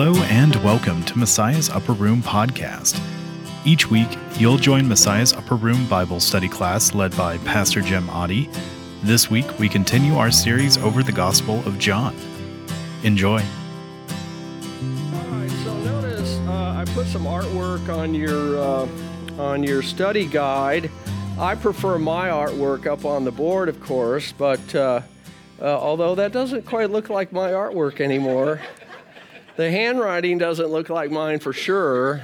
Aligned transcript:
Hello 0.00 0.14
and 0.26 0.54
welcome 0.62 1.02
to 1.06 1.18
Messiah's 1.18 1.70
Upper 1.70 1.92
Room 1.92 2.22
podcast. 2.22 3.00
Each 3.66 3.90
week, 3.90 4.06
you'll 4.36 4.56
join 4.56 4.86
Messiah's 4.86 5.32
Upper 5.32 5.56
Room 5.56 5.88
Bible 5.88 6.20
study 6.20 6.48
class 6.48 6.94
led 6.94 7.16
by 7.16 7.36
Pastor 7.38 7.80
Jim 7.80 8.06
Oddie. 8.06 8.48
This 9.02 9.28
week, 9.28 9.58
we 9.58 9.68
continue 9.68 10.14
our 10.14 10.30
series 10.30 10.78
over 10.78 11.02
the 11.02 11.10
Gospel 11.10 11.66
of 11.66 11.80
John. 11.80 12.14
Enjoy. 13.02 13.42
All 13.42 15.24
right, 15.32 15.50
so 15.64 15.76
notice 15.78 16.38
uh, 16.46 16.76
I 16.76 16.84
put 16.94 17.08
some 17.08 17.24
artwork 17.24 17.92
on 17.92 18.14
your 18.14 18.56
uh, 18.56 18.88
on 19.36 19.64
your 19.64 19.82
study 19.82 20.26
guide. 20.26 20.92
I 21.40 21.56
prefer 21.56 21.98
my 21.98 22.28
artwork 22.28 22.86
up 22.86 23.04
on 23.04 23.24
the 23.24 23.32
board, 23.32 23.68
of 23.68 23.80
course, 23.80 24.30
but 24.30 24.76
uh, 24.76 25.00
uh, 25.60 25.64
although 25.64 26.14
that 26.14 26.30
doesn't 26.30 26.66
quite 26.66 26.90
look 26.90 27.10
like 27.10 27.32
my 27.32 27.50
artwork 27.50 28.00
anymore, 28.00 28.60
the 29.58 29.68
handwriting 29.68 30.38
doesn't 30.38 30.68
look 30.68 30.88
like 30.88 31.10
mine 31.10 31.40
for 31.40 31.52
sure. 31.52 32.22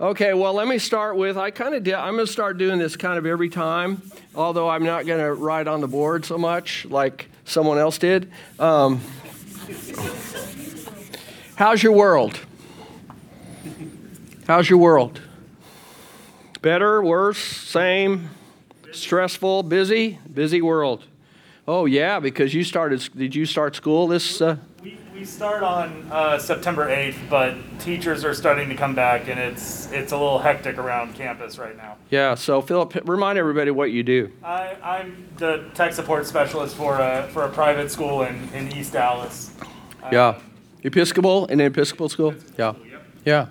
Okay, 0.00 0.32
well, 0.32 0.54
let 0.54 0.66
me 0.66 0.78
start 0.78 1.16
with 1.16 1.36
I 1.36 1.50
kind 1.50 1.74
of 1.74 1.84
did, 1.84 1.92
I'm 1.92 2.14
going 2.14 2.26
to 2.26 2.32
start 2.32 2.56
doing 2.56 2.78
this 2.78 2.96
kind 2.96 3.18
of 3.18 3.26
every 3.26 3.50
time, 3.50 4.00
although 4.34 4.70
I'm 4.70 4.84
not 4.84 5.04
going 5.04 5.20
to 5.20 5.34
write 5.34 5.68
on 5.68 5.82
the 5.82 5.86
board 5.86 6.24
so 6.24 6.38
much 6.38 6.86
like 6.86 7.28
someone 7.44 7.76
else 7.76 7.98
did. 7.98 8.32
Um, 8.58 9.02
how's 11.56 11.82
your 11.82 11.92
world? 11.92 12.40
How's 14.46 14.70
your 14.70 14.78
world? 14.78 15.20
Better, 16.62 17.04
worse, 17.04 17.36
same, 17.36 18.30
stressful, 18.92 19.64
busy? 19.64 20.18
Busy 20.32 20.62
world. 20.62 21.04
Oh 21.68 21.84
yeah, 21.84 22.18
because 22.18 22.54
you 22.54 22.64
started. 22.64 23.06
Did 23.14 23.34
you 23.34 23.44
start 23.44 23.76
school 23.76 24.06
this? 24.06 24.40
Uh, 24.40 24.56
We, 25.14 25.24
start 25.24 25.62
on 25.62 26.06
uh, 26.10 26.38
September 26.38 26.88
8th, 26.88 27.30
but 27.30 27.54
teachers 27.78 28.24
are 28.24 28.34
starting 28.34 28.68
to 28.68 28.74
come 28.74 28.94
back, 28.94 29.28
and 29.28 29.38
it's 29.38 29.90
it's 29.92 30.12
a 30.12 30.16
little 30.16 30.38
hectic 30.38 30.76
around 30.76 31.14
campus 31.14 31.56
right 31.58 31.76
now. 31.76 31.96
yeah. 32.10 32.34
So 32.34 32.60
Philip, 32.60 33.08
remind 33.08 33.38
everybody 33.38 33.70
what 33.70 33.90
you 33.92 34.02
do. 34.02 34.30
I, 34.42 34.76
I'm 34.82 35.28
the 35.36 35.70
tech 35.74 35.92
support 35.92 36.26
specialist 36.26 36.74
for 36.76 36.98
a 36.98 37.28
for 37.32 37.44
a 37.44 37.48
private 37.48 37.90
school 37.90 38.22
in, 38.22 38.48
in 38.52 38.72
East 38.76 38.92
Dallas. 38.92 39.54
Uh, 40.02 40.08
Yeah. 40.12 40.40
Episcopal 40.82 41.46
in 41.46 41.60
an 41.60 41.66
Episcopal 41.66 42.08
school? 42.08 42.34
Yeah. 42.58 42.74
Yeah. 43.24 43.46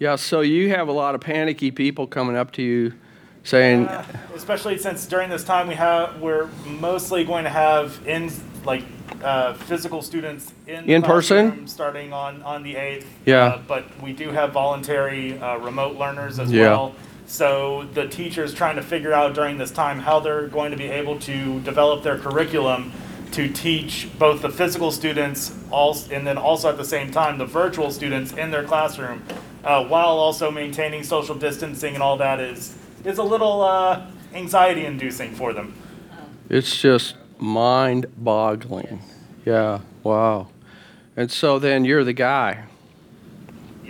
Yeah, 0.00 0.16
so 0.16 0.40
you 0.40 0.70
have 0.70 0.88
a 0.88 0.92
lot 0.92 1.14
of 1.14 1.20
panicky 1.20 1.70
people 1.70 2.08
coming 2.08 2.34
up 2.34 2.50
to 2.52 2.62
you 2.62 2.94
saying, 3.44 3.86
Uh, 3.86 4.04
especially 4.34 4.76
since 4.78 5.06
during 5.06 5.30
this 5.30 5.44
time 5.44 5.68
we 5.68 5.74
have 5.76 6.20
we're 6.20 6.48
mostly 6.66 7.24
going 7.24 7.44
to 7.44 7.50
have 7.50 8.00
in 8.06 8.32
like 8.64 8.82
uh, 9.22 9.54
physical 9.54 10.02
students 10.02 10.52
in 10.66 10.84
In 10.90 11.02
person? 11.02 11.46
classroom 11.48 11.66
starting 11.68 12.12
on 12.12 12.42
on 12.42 12.62
the 12.62 12.74
8th. 12.74 13.04
Yeah. 13.26 13.44
Uh, 13.44 13.58
but 13.66 13.84
we 14.02 14.12
do 14.12 14.30
have 14.30 14.52
voluntary 14.52 15.38
uh, 15.38 15.56
remote 15.58 15.96
learners 15.96 16.38
as 16.38 16.50
Yeah. 16.52 16.62
well. 16.70 16.94
So 17.26 17.86
the 17.94 18.06
teachers 18.08 18.52
trying 18.52 18.76
to 18.76 18.82
figure 18.82 19.12
out 19.12 19.34
during 19.34 19.56
this 19.58 19.70
time 19.70 20.00
how 20.00 20.20
they're 20.20 20.48
going 20.48 20.70
to 20.70 20.76
be 20.76 20.88
able 20.88 21.18
to 21.20 21.60
develop 21.60 22.02
their 22.02 22.18
curriculum 22.18 22.92
to 23.30 23.48
teach 23.48 24.08
both 24.18 24.42
the 24.42 24.50
physical 24.50 24.90
students 24.92 25.52
also, 25.70 26.14
and 26.14 26.26
then 26.26 26.36
also 26.36 26.68
at 26.68 26.76
the 26.76 26.84
same 26.84 27.10
time 27.10 27.38
the 27.38 27.46
virtual 27.46 27.90
students 27.90 28.32
in 28.34 28.50
their 28.50 28.62
classroom 28.64 29.22
uh, 29.64 29.82
while 29.84 30.18
also 30.18 30.50
maintaining 30.50 31.02
social 31.02 31.34
distancing 31.34 31.94
and 31.94 32.02
all 32.02 32.16
that 32.18 32.38
is 32.40 32.76
is 33.04 33.16
a 33.18 33.22
little 33.22 33.62
uh, 33.62 34.04
anxiety 34.34 34.84
inducing 34.84 35.34
for 35.34 35.52
them. 35.54 35.72
it's 36.50 36.78
just 36.78 37.16
mind 37.38 38.04
boggling. 38.18 39.00
Yeah, 39.44 39.80
wow. 40.02 40.48
And 41.16 41.30
so 41.30 41.58
then 41.58 41.84
you're 41.84 42.04
the 42.04 42.12
guy. 42.12 42.64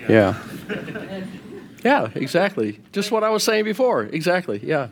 Yeah. 0.09 0.39
Yeah, 1.85 2.11
exactly. 2.15 2.79
Just 2.93 3.11
what 3.11 3.25
I 3.25 3.31
was 3.31 3.43
saying 3.43 3.65
before. 3.65 4.05
Exactly. 4.05 4.61
Yeah. 4.63 4.89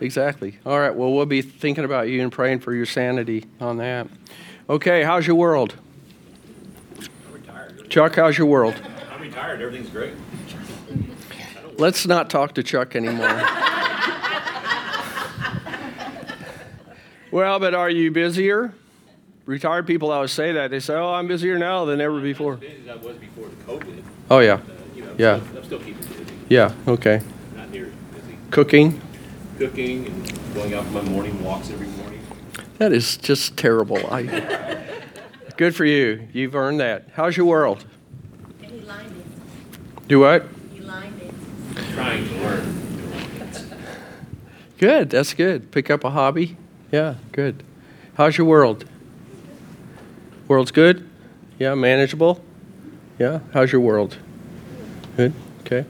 Exactly. 0.00 0.58
All 0.66 0.78
right. 0.78 0.92
Well, 0.94 1.12
we'll 1.12 1.26
be 1.26 1.42
thinking 1.42 1.84
about 1.84 2.08
you 2.08 2.22
and 2.22 2.32
praying 2.32 2.58
for 2.60 2.74
your 2.74 2.86
sanity 2.86 3.44
on 3.60 3.76
that. 3.78 4.08
Okay. 4.68 5.04
How's 5.04 5.26
your 5.26 5.36
world? 5.36 5.74
Chuck, 7.88 8.16
how's 8.16 8.36
your 8.36 8.48
world? 8.48 8.74
I'm 9.12 9.20
retired. 9.22 9.60
Everything's 9.60 9.90
great. 9.90 10.14
Let's 11.78 12.06
not 12.06 12.30
talk 12.30 12.54
to 12.54 12.62
Chuck 12.64 12.96
anymore. 12.96 13.28
well, 17.30 17.60
but 17.60 17.74
are 17.74 17.90
you 17.90 18.10
busier? 18.10 18.74
Retired 19.46 19.86
people 19.86 20.10
always 20.10 20.32
say 20.32 20.52
that. 20.52 20.70
They 20.70 20.80
say, 20.80 20.94
"Oh, 20.94 21.12
I'm 21.12 21.26
busier 21.26 21.58
now 21.58 21.84
than 21.84 22.00
ever 22.00 22.20
before." 22.20 22.58
I 22.90 22.96
was 22.96 23.16
before 23.16 23.48
COVID. 23.66 24.02
Oh 24.30 24.38
yeah, 24.38 24.54
Uh, 24.54 24.58
you 24.96 25.02
know, 25.04 25.10
I'm 25.10 25.16
Yeah. 25.18 25.40
Still, 25.40 25.56
I'm 25.58 25.64
still 25.64 25.78
keeping 25.80 25.94
busy. 26.06 26.24
yeah, 26.48 26.72
okay. 26.88 27.20
Not 27.56 27.70
near 27.70 27.84
busy. 28.14 28.38
Cooking. 28.50 29.00
Cooking 29.58 30.06
and 30.06 30.54
going 30.54 30.72
out 30.74 30.84
for 30.86 30.92
my 30.92 31.02
morning 31.02 31.42
walks 31.44 31.70
every 31.70 31.88
morning. 31.88 32.20
That 32.78 32.92
is 32.92 33.16
just 33.18 33.56
terrible. 33.58 33.98
I, 34.12 34.22
good 35.58 35.76
for 35.76 35.84
you. 35.84 36.26
You've 36.32 36.54
earned 36.56 36.80
that. 36.80 37.08
How's 37.12 37.36
your 37.36 37.46
world? 37.46 37.84
He 38.62 38.80
lined 38.80 39.12
it. 39.14 40.08
Do 40.08 40.20
what? 40.20 40.46
He 40.72 40.80
lined 40.80 41.20
it. 41.20 41.32
Trying 41.92 42.26
to 42.28 42.34
learn. 42.40 42.80
Good. 44.78 45.10
That's 45.10 45.34
good. 45.34 45.70
Pick 45.70 45.90
up 45.90 46.02
a 46.02 46.10
hobby. 46.10 46.56
Yeah, 46.90 47.14
good. 47.32 47.62
How's 48.14 48.38
your 48.38 48.46
world? 48.46 48.86
World's 50.46 50.72
good? 50.72 51.08
Yeah, 51.58 51.74
manageable? 51.74 52.44
Yeah. 53.18 53.40
How's 53.52 53.72
your 53.72 53.80
world? 53.80 54.18
Good. 55.16 55.32
Okay. 55.60 55.86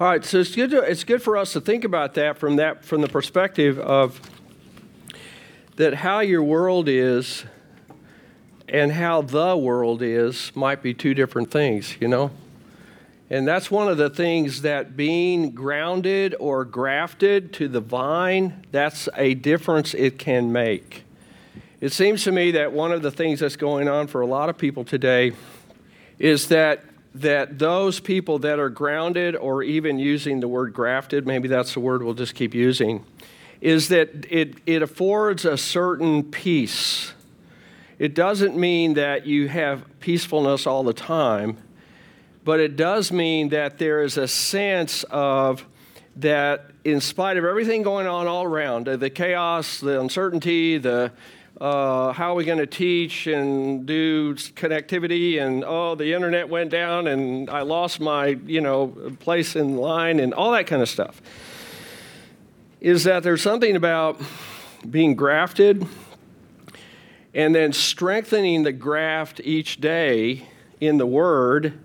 All 0.00 0.06
right. 0.06 0.24
So 0.24 0.38
it's 0.38 0.54
good. 0.54 0.70
To, 0.70 0.80
it's 0.80 1.04
good 1.04 1.22
for 1.22 1.36
us 1.36 1.52
to 1.52 1.60
think 1.60 1.84
about 1.84 2.14
that 2.14 2.38
from 2.38 2.56
that 2.56 2.84
from 2.84 3.02
the 3.02 3.08
perspective 3.08 3.78
of 3.78 4.20
that 5.76 5.94
how 5.94 6.20
your 6.20 6.42
world 6.42 6.88
is 6.88 7.44
and 8.68 8.92
how 8.92 9.20
the 9.22 9.56
world 9.56 10.00
is 10.00 10.52
might 10.54 10.82
be 10.82 10.94
two 10.94 11.12
different 11.12 11.50
things. 11.50 11.96
You 12.00 12.08
know. 12.08 12.30
And 13.28 13.46
that's 13.46 13.72
one 13.72 13.88
of 13.88 13.96
the 13.98 14.08
things 14.08 14.62
that 14.62 14.96
being 14.96 15.50
grounded 15.50 16.36
or 16.38 16.64
grafted 16.64 17.52
to 17.54 17.66
the 17.66 17.80
vine, 17.80 18.64
that's 18.70 19.08
a 19.16 19.34
difference 19.34 19.94
it 19.94 20.16
can 20.16 20.52
make. 20.52 21.05
It 21.78 21.92
seems 21.92 22.24
to 22.24 22.32
me 22.32 22.52
that 22.52 22.72
one 22.72 22.90
of 22.92 23.02
the 23.02 23.10
things 23.10 23.40
that's 23.40 23.56
going 23.56 23.86
on 23.86 24.06
for 24.06 24.22
a 24.22 24.26
lot 24.26 24.48
of 24.48 24.56
people 24.56 24.84
today 24.84 25.32
is 26.18 26.48
that 26.48 26.82
that 27.14 27.58
those 27.58 27.98
people 27.98 28.38
that 28.40 28.58
are 28.58 28.68
grounded 28.68 29.34
or 29.36 29.62
even 29.62 29.98
using 29.98 30.40
the 30.40 30.48
word 30.48 30.74
grafted, 30.74 31.26
maybe 31.26 31.48
that's 31.48 31.72
the 31.72 31.80
word 31.80 32.02
we'll 32.02 32.12
just 32.12 32.34
keep 32.34 32.54
using, 32.54 33.04
is 33.62 33.88
that 33.88 34.26
it, 34.30 34.54
it 34.66 34.82
affords 34.82 35.46
a 35.46 35.56
certain 35.56 36.22
peace. 36.22 37.14
It 37.98 38.14
doesn't 38.14 38.54
mean 38.54 38.94
that 38.94 39.26
you 39.26 39.48
have 39.48 39.82
peacefulness 40.00 40.66
all 40.66 40.82
the 40.82 40.92
time, 40.92 41.56
but 42.44 42.60
it 42.60 42.76
does 42.76 43.10
mean 43.10 43.48
that 43.48 43.78
there 43.78 44.02
is 44.02 44.18
a 44.18 44.28
sense 44.28 45.02
of 45.04 45.64
that 46.16 46.70
in 46.84 47.00
spite 47.00 47.38
of 47.38 47.44
everything 47.44 47.82
going 47.82 48.06
on 48.06 48.26
all 48.26 48.44
around 48.44 48.86
the 48.86 49.10
chaos 49.10 49.80
the 49.80 50.00
uncertainty 50.00 50.78
the 50.78 51.12
uh, 51.60 52.12
how 52.12 52.32
are 52.32 52.34
we 52.34 52.44
going 52.44 52.58
to 52.58 52.66
teach 52.66 53.26
and 53.26 53.86
do 53.86 54.34
connectivity 54.34 55.40
and 55.40 55.64
oh 55.64 55.94
the 55.94 56.12
internet 56.12 56.48
went 56.50 56.70
down 56.70 57.06
and 57.06 57.48
i 57.48 57.62
lost 57.62 57.98
my 57.98 58.26
you 58.46 58.60
know 58.60 58.88
place 59.20 59.56
in 59.56 59.76
line 59.76 60.20
and 60.20 60.34
all 60.34 60.52
that 60.52 60.66
kind 60.66 60.82
of 60.82 60.88
stuff. 60.88 61.20
Is 62.80 63.04
that 63.04 63.22
there's 63.22 63.40
something 63.40 63.74
about 63.74 64.20
being 64.88 65.14
grafted 65.14 65.86
and 67.34 67.54
then 67.54 67.72
strengthening 67.72 68.62
the 68.62 68.72
graft 68.72 69.40
each 69.44 69.80
day 69.80 70.46
in 70.80 70.98
the 70.98 71.06
word 71.06 71.78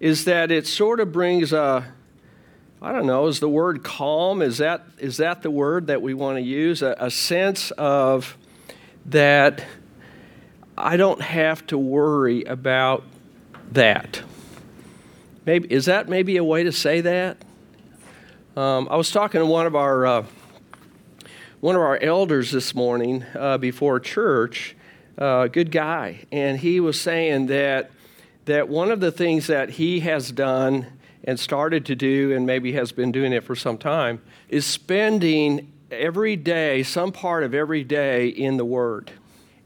is 0.00 0.24
that 0.24 0.50
it 0.50 0.66
sort 0.66 1.00
of 1.00 1.12
brings 1.12 1.52
a 1.52 1.92
I 2.84 2.92
don't 2.92 3.06
know, 3.06 3.28
is 3.28 3.40
the 3.40 3.48
word 3.48 3.82
calm, 3.82 4.42
is 4.42 4.58
that, 4.58 4.84
is 4.98 5.16
that 5.16 5.40
the 5.40 5.50
word 5.50 5.86
that 5.86 6.02
we 6.02 6.12
want 6.12 6.36
to 6.36 6.42
use? 6.42 6.82
A, 6.82 6.94
a 6.98 7.10
sense 7.10 7.70
of 7.70 8.36
that 9.06 9.64
I 10.76 10.98
don't 10.98 11.22
have 11.22 11.66
to 11.68 11.78
worry 11.78 12.44
about 12.44 13.04
that. 13.72 14.20
Maybe, 15.46 15.72
is 15.72 15.86
that 15.86 16.10
maybe 16.10 16.36
a 16.36 16.44
way 16.44 16.64
to 16.64 16.72
say 16.72 17.00
that? 17.00 17.38
Um, 18.54 18.86
I 18.90 18.96
was 18.96 19.10
talking 19.10 19.40
to 19.40 19.46
one 19.46 19.64
of 19.64 19.74
our, 19.74 20.04
uh, 20.04 20.26
one 21.60 21.76
of 21.76 21.80
our 21.80 21.96
elders 21.96 22.50
this 22.50 22.74
morning 22.74 23.24
uh, 23.34 23.56
before 23.56 23.98
church, 23.98 24.76
uh, 25.16 25.46
good 25.46 25.70
guy, 25.70 26.26
and 26.30 26.58
he 26.58 26.80
was 26.80 27.00
saying 27.00 27.46
that 27.46 27.90
that 28.44 28.68
one 28.68 28.90
of 28.90 29.00
the 29.00 29.10
things 29.10 29.46
that 29.46 29.70
he 29.70 30.00
has 30.00 30.30
done 30.30 30.86
and 31.24 31.40
started 31.40 31.86
to 31.86 31.94
do, 31.96 32.32
and 32.32 32.46
maybe 32.46 32.72
has 32.72 32.92
been 32.92 33.10
doing 33.10 33.32
it 33.32 33.42
for 33.42 33.56
some 33.56 33.78
time, 33.78 34.20
is 34.48 34.66
spending 34.66 35.72
every 35.90 36.36
day, 36.36 36.82
some 36.82 37.12
part 37.12 37.44
of 37.44 37.54
every 37.54 37.82
day, 37.82 38.28
in 38.28 38.56
the 38.56 38.64
Word. 38.64 39.10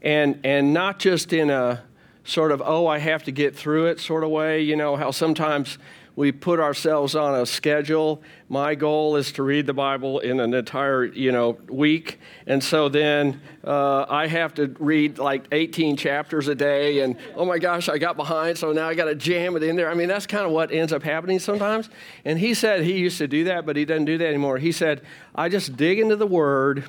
And, 0.01 0.39
and 0.43 0.73
not 0.73 0.99
just 0.99 1.33
in 1.33 1.49
a 1.49 1.83
sort 2.23 2.51
of, 2.51 2.61
oh, 2.63 2.87
I 2.87 2.99
have 2.99 3.23
to 3.23 3.31
get 3.31 3.55
through 3.55 3.87
it 3.87 3.99
sort 3.99 4.23
of 4.23 4.29
way. 4.29 4.61
You 4.61 4.75
know, 4.75 4.95
how 4.95 5.11
sometimes 5.11 5.77
we 6.19 6.33
put 6.33 6.59
ourselves 6.59 7.15
on 7.15 7.33
a 7.33 7.45
schedule. 7.45 8.21
My 8.49 8.75
goal 8.75 9.15
is 9.15 9.31
to 9.31 9.43
read 9.43 9.65
the 9.65 9.73
Bible 9.73 10.19
in 10.19 10.41
an 10.41 10.53
entire, 10.53 11.05
you 11.05 11.31
know, 11.31 11.57
week, 11.69 12.19
and 12.45 12.61
so 12.61 12.89
then 12.89 13.39
uh, 13.63 14.05
I 14.09 14.27
have 14.27 14.53
to 14.55 14.75
read 14.79 15.17
like 15.17 15.45
18 15.53 15.95
chapters 15.95 16.49
a 16.49 16.55
day, 16.55 16.99
and 16.99 17.15
oh 17.37 17.45
my 17.45 17.57
gosh, 17.57 17.87
I 17.87 17.99
got 17.99 18.17
behind, 18.17 18.57
so 18.57 18.73
now 18.73 18.89
I 18.89 18.95
got 18.95 19.05
to 19.05 19.15
jam 19.15 19.55
it 19.55 19.63
in 19.63 19.77
there. 19.77 19.89
I 19.89 19.93
mean, 19.93 20.09
that's 20.09 20.27
kind 20.27 20.45
of 20.45 20.51
what 20.51 20.73
ends 20.73 20.91
up 20.91 21.03
happening 21.03 21.39
sometimes. 21.39 21.89
And 22.25 22.37
he 22.37 22.53
said 22.53 22.83
he 22.83 22.97
used 22.97 23.19
to 23.19 23.27
do 23.29 23.45
that, 23.45 23.65
but 23.65 23.77
he 23.77 23.85
doesn't 23.85 24.03
do 24.03 24.17
that 24.17 24.27
anymore. 24.27 24.57
He 24.57 24.73
said, 24.73 25.01
I 25.33 25.47
just 25.47 25.77
dig 25.77 25.99
into 25.99 26.17
the 26.17 26.27
Word 26.27 26.83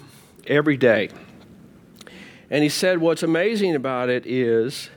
every 0.49 0.77
day. 0.77 1.09
And 2.51 2.65
he 2.65 2.69
said, 2.69 2.99
what's 2.99 3.23
amazing 3.23 3.77
about 3.77 4.09
it 4.09 4.27
is, 4.27 4.91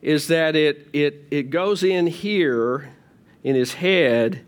is 0.00 0.28
that 0.28 0.56
it, 0.56 0.88
it, 0.94 1.26
it 1.30 1.50
goes 1.50 1.82
in 1.82 2.06
here 2.06 2.95
in 3.46 3.54
his 3.54 3.74
head. 3.74 4.44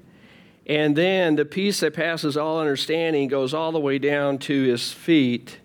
And 0.66 0.96
then 0.96 1.36
the 1.36 1.44
peace 1.44 1.78
that 1.80 1.94
passes 1.94 2.36
all 2.36 2.58
understanding 2.58 3.28
goes 3.28 3.54
all 3.54 3.70
the 3.70 3.78
way 3.78 3.96
down 4.00 4.38
to 4.38 4.62
his 4.64 4.92
feet. 4.92 5.60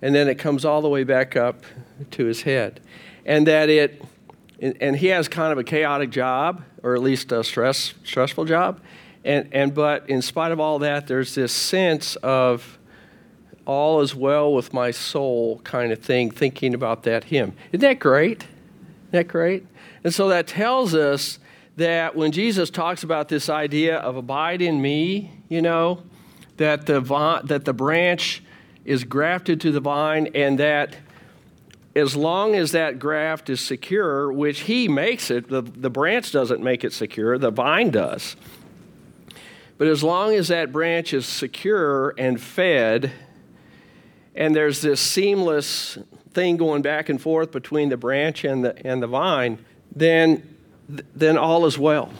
And 0.00 0.14
then 0.14 0.26
it 0.26 0.36
comes 0.36 0.64
all 0.64 0.80
the 0.80 0.88
way 0.88 1.04
back 1.04 1.36
up 1.36 1.64
to 2.12 2.24
his 2.24 2.42
head. 2.42 2.80
And 3.26 3.46
that 3.46 3.68
it, 3.68 4.02
and 4.58 4.96
he 4.96 5.08
has 5.08 5.28
kind 5.28 5.52
of 5.52 5.58
a 5.58 5.64
chaotic 5.64 6.08
job, 6.08 6.64
or 6.82 6.94
at 6.94 7.02
least 7.02 7.30
a 7.30 7.44
stress, 7.44 7.92
stressful 8.04 8.46
job. 8.46 8.80
And, 9.22 9.50
and 9.52 9.74
but 9.74 10.08
in 10.08 10.22
spite 10.22 10.50
of 10.50 10.58
all 10.58 10.78
that, 10.78 11.06
there's 11.06 11.34
this 11.34 11.52
sense 11.52 12.16
of 12.16 12.78
all 13.66 14.00
is 14.00 14.14
well 14.14 14.50
with 14.50 14.72
my 14.72 14.92
soul 14.92 15.60
kind 15.62 15.92
of 15.92 15.98
thing, 15.98 16.30
thinking 16.30 16.72
about 16.72 17.02
that 17.02 17.24
hymn. 17.24 17.52
Isn't 17.70 17.82
that 17.82 17.98
great? 17.98 18.44
Isn't 18.44 19.10
that 19.10 19.28
great? 19.28 19.66
And 20.02 20.14
so 20.14 20.30
that 20.30 20.46
tells 20.46 20.94
us 20.94 21.38
that 21.76 22.14
when 22.14 22.32
Jesus 22.32 22.70
talks 22.70 23.02
about 23.02 23.28
this 23.28 23.48
idea 23.48 23.98
of 23.98 24.16
abide 24.16 24.60
in 24.62 24.80
me, 24.80 25.32
you 25.48 25.62
know, 25.62 26.02
that 26.58 26.86
the, 26.86 27.00
that 27.44 27.64
the 27.64 27.72
branch 27.72 28.42
is 28.84 29.04
grafted 29.04 29.60
to 29.62 29.72
the 29.72 29.80
vine 29.80 30.28
and 30.34 30.58
that 30.58 30.96
as 31.94 32.16
long 32.16 32.54
as 32.54 32.72
that 32.72 32.98
graft 32.98 33.50
is 33.50 33.60
secure, 33.60 34.32
which 34.32 34.60
he 34.60 34.88
makes 34.88 35.30
it, 35.30 35.48
the, 35.48 35.62
the 35.62 35.90
branch 35.90 36.32
doesn't 36.32 36.62
make 36.62 36.84
it 36.84 36.92
secure, 36.92 37.36
the 37.38 37.50
vine 37.50 37.90
does. 37.90 38.36
But 39.78 39.88
as 39.88 40.02
long 40.02 40.34
as 40.34 40.48
that 40.48 40.72
branch 40.72 41.12
is 41.12 41.26
secure 41.26 42.14
and 42.16 42.40
fed, 42.40 43.12
and 44.34 44.54
there's 44.54 44.80
this 44.80 45.00
seamless 45.00 45.98
thing 46.32 46.56
going 46.56 46.82
back 46.82 47.08
and 47.08 47.20
forth 47.20 47.50
between 47.50 47.90
the 47.90 47.96
branch 47.96 48.44
and 48.44 48.64
the, 48.64 48.86
and 48.86 49.02
the 49.02 49.06
vine, 49.06 49.58
then 49.94 50.51
then 50.88 51.36
all 51.38 51.66
is 51.66 51.78
well. 51.78 52.10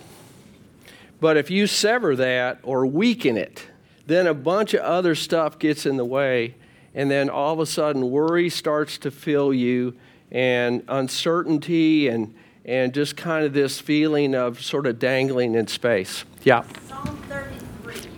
But 1.21 1.37
if 1.37 1.51
you 1.51 1.67
sever 1.67 2.17
that 2.17 2.59
or 2.63 2.87
weaken 2.87 3.37
it, 3.37 3.67
then 4.07 4.27
a 4.27 4.35
bunch 4.35 4.75
of 4.75 4.81
other 4.81 5.15
stuff 5.15 5.59
gets 5.59 5.87
in 5.87 5.97
the 5.97 6.05
way, 6.05 6.57
and 6.95 7.11
then 7.11 7.31
all 7.31 7.53
of 7.53 7.61
a 7.61 7.67
sudden 7.67 8.11
worry 8.11 8.49
starts 8.49 8.99
to 8.99 9.11
fill 9.11 9.55
you, 9.55 9.95
and 10.31 10.83
uncertainty, 10.89 12.09
and, 12.09 12.35
and 12.65 12.93
just 12.93 13.17
kind 13.17 13.45
of 13.45 13.53
this 13.53 13.81
feeling 13.81 14.35
of 14.35 14.63
sort 14.63 14.87
of 14.87 14.99
dangling 14.99 15.55
in 15.55 15.67
space. 15.67 16.25
Yeah. 16.43 16.65
Psalm 16.89 17.17
33 17.29 18.11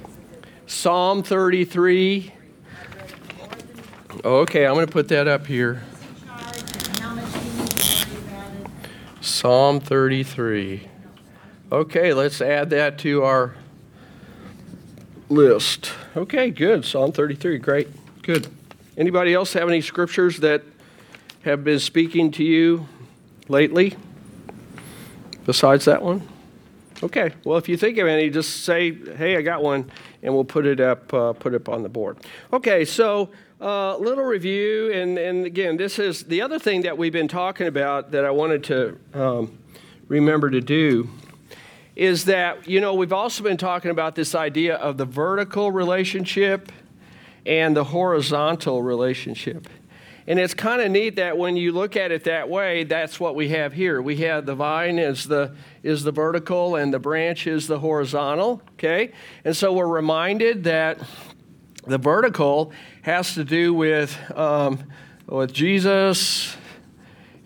Psalm 0.67 1.23
33. 1.23 2.33
Okay, 4.25 4.67
I'm 4.67 4.75
going 4.75 4.87
to 4.87 4.93
put 4.93 5.09
that 5.09 5.29
up 5.29 5.47
here. 5.47 5.83
Psalm 9.25 9.81
33. 9.81 10.87
Okay, 11.73 12.13
let's 12.13 12.43
add 12.43 12.69
that 12.69 12.99
to 12.99 13.23
our 13.23 13.55
list. 15.31 15.93
Okay, 16.15 16.51
good. 16.51 16.85
Psalm 16.85 17.11
33. 17.11 17.57
Great. 17.57 17.89
Good. 18.23 18.47
Anybody 18.99 19.33
else 19.33 19.55
have 19.55 19.67
any 19.67 19.81
scriptures 19.81 20.41
that 20.41 20.63
have 21.43 21.65
been 21.65 21.79
speaking 21.79 22.33
to 22.33 22.45
you 22.45 22.87
lately 23.49 23.97
besides 25.47 25.87
that 25.87 26.03
one? 26.03 26.29
Okay. 27.03 27.33
Well, 27.45 27.57
if 27.57 27.67
you 27.67 27.79
think 27.79 27.97
of 27.97 28.07
any, 28.07 28.29
just 28.29 28.65
say, 28.65 28.93
"Hey, 28.93 29.39
I 29.39 29.43
got 29.43 29.63
one," 29.63 29.91
and 30.23 30.35
we'll 30.35 30.45
put 30.45 30.67
it 30.67 30.81
up, 30.81 31.13
uh, 31.15 31.33
put 31.33 31.55
it 31.55 31.57
up 31.57 31.71
on 31.71 31.83
the 31.83 31.89
board. 31.89 32.19
Okay. 32.53 32.85
So 32.85 33.31
uh, 33.65 33.97
little 33.97 34.25
review, 34.25 34.93
and, 34.93 35.17
and 35.17 35.47
again, 35.47 35.79
this 35.79 35.99
is 35.99 36.25
the 36.25 36.43
other 36.43 36.59
thing 36.59 36.83
that 36.83 36.99
we've 36.99 37.15
been 37.15 37.29
talking 37.29 37.67
about 37.67 38.11
that 38.11 38.23
I 38.23 38.31
wanted 38.31 38.63
to 38.65 38.99
um, 39.15 39.59
remember 40.07 40.51
to 40.51 40.61
do 40.61 41.09
is 41.97 42.27
that, 42.27 42.69
you 42.69 42.79
know, 42.79 42.93
we've 42.93 43.13
also 43.13 43.43
been 43.43 43.57
talking 43.57 43.91
about 43.91 44.17
this 44.17 44.35
idea 44.35 44.75
of 44.77 44.99
the 44.99 45.07
vertical 45.07 45.73
relationship 45.73 46.71
and 47.47 47.75
the 47.75 47.85
horizontal 47.85 48.83
relationship. 48.83 49.67
And 50.27 50.39
it's 50.39 50.53
kind 50.53 50.83
of 50.83 50.91
neat 50.91 51.17
that 51.17 51.39
when 51.39 51.57
you 51.57 51.73
look 51.73 51.97
at 51.97 52.13
it 52.13 52.25
that 52.25 52.51
way, 52.51 52.85
that's 52.85 53.19
what 53.19 53.35
we 53.35 53.49
have 53.51 53.73
here. 53.73 54.03
We 54.03 54.17
have 54.19 54.45
the 54.45 54.55
vine 54.55 54.99
is 54.99 55.25
the 55.25 55.55
is 55.83 56.03
the 56.03 56.13
vertical 56.13 56.77
and 56.77 56.93
the 56.93 56.99
branch 56.99 57.47
is 57.47 57.67
the 57.67 57.79
horizontal, 57.79 58.61
okay? 58.75 59.13
And 59.45 59.57
so 59.57 59.73
we're 59.73 59.87
reminded 59.87 60.65
that 60.65 60.99
the 61.87 61.99
vertical 61.99 62.73
has 63.05 63.35
to 63.35 63.45
do 63.45 63.75
with, 63.75 64.17
um, 64.35 64.83
with 65.27 65.53
Jesus 65.53 66.57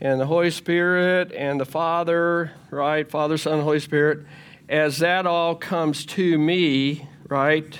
and 0.01 0.21
the 0.21 0.27
Holy 0.27 0.53
Spirit 0.53 1.33
and 1.33 1.61
the 1.61 1.65
Father, 1.65 2.53
right? 2.71 3.11
Father, 3.11 3.37
Son, 3.37 3.61
Holy 3.63 3.81
Spirit. 3.81 4.25
As 4.69 4.99
that 4.99 5.27
all 5.27 5.57
comes 5.57 6.07
to 6.07 6.39
me, 6.39 7.09
right? 7.29 7.77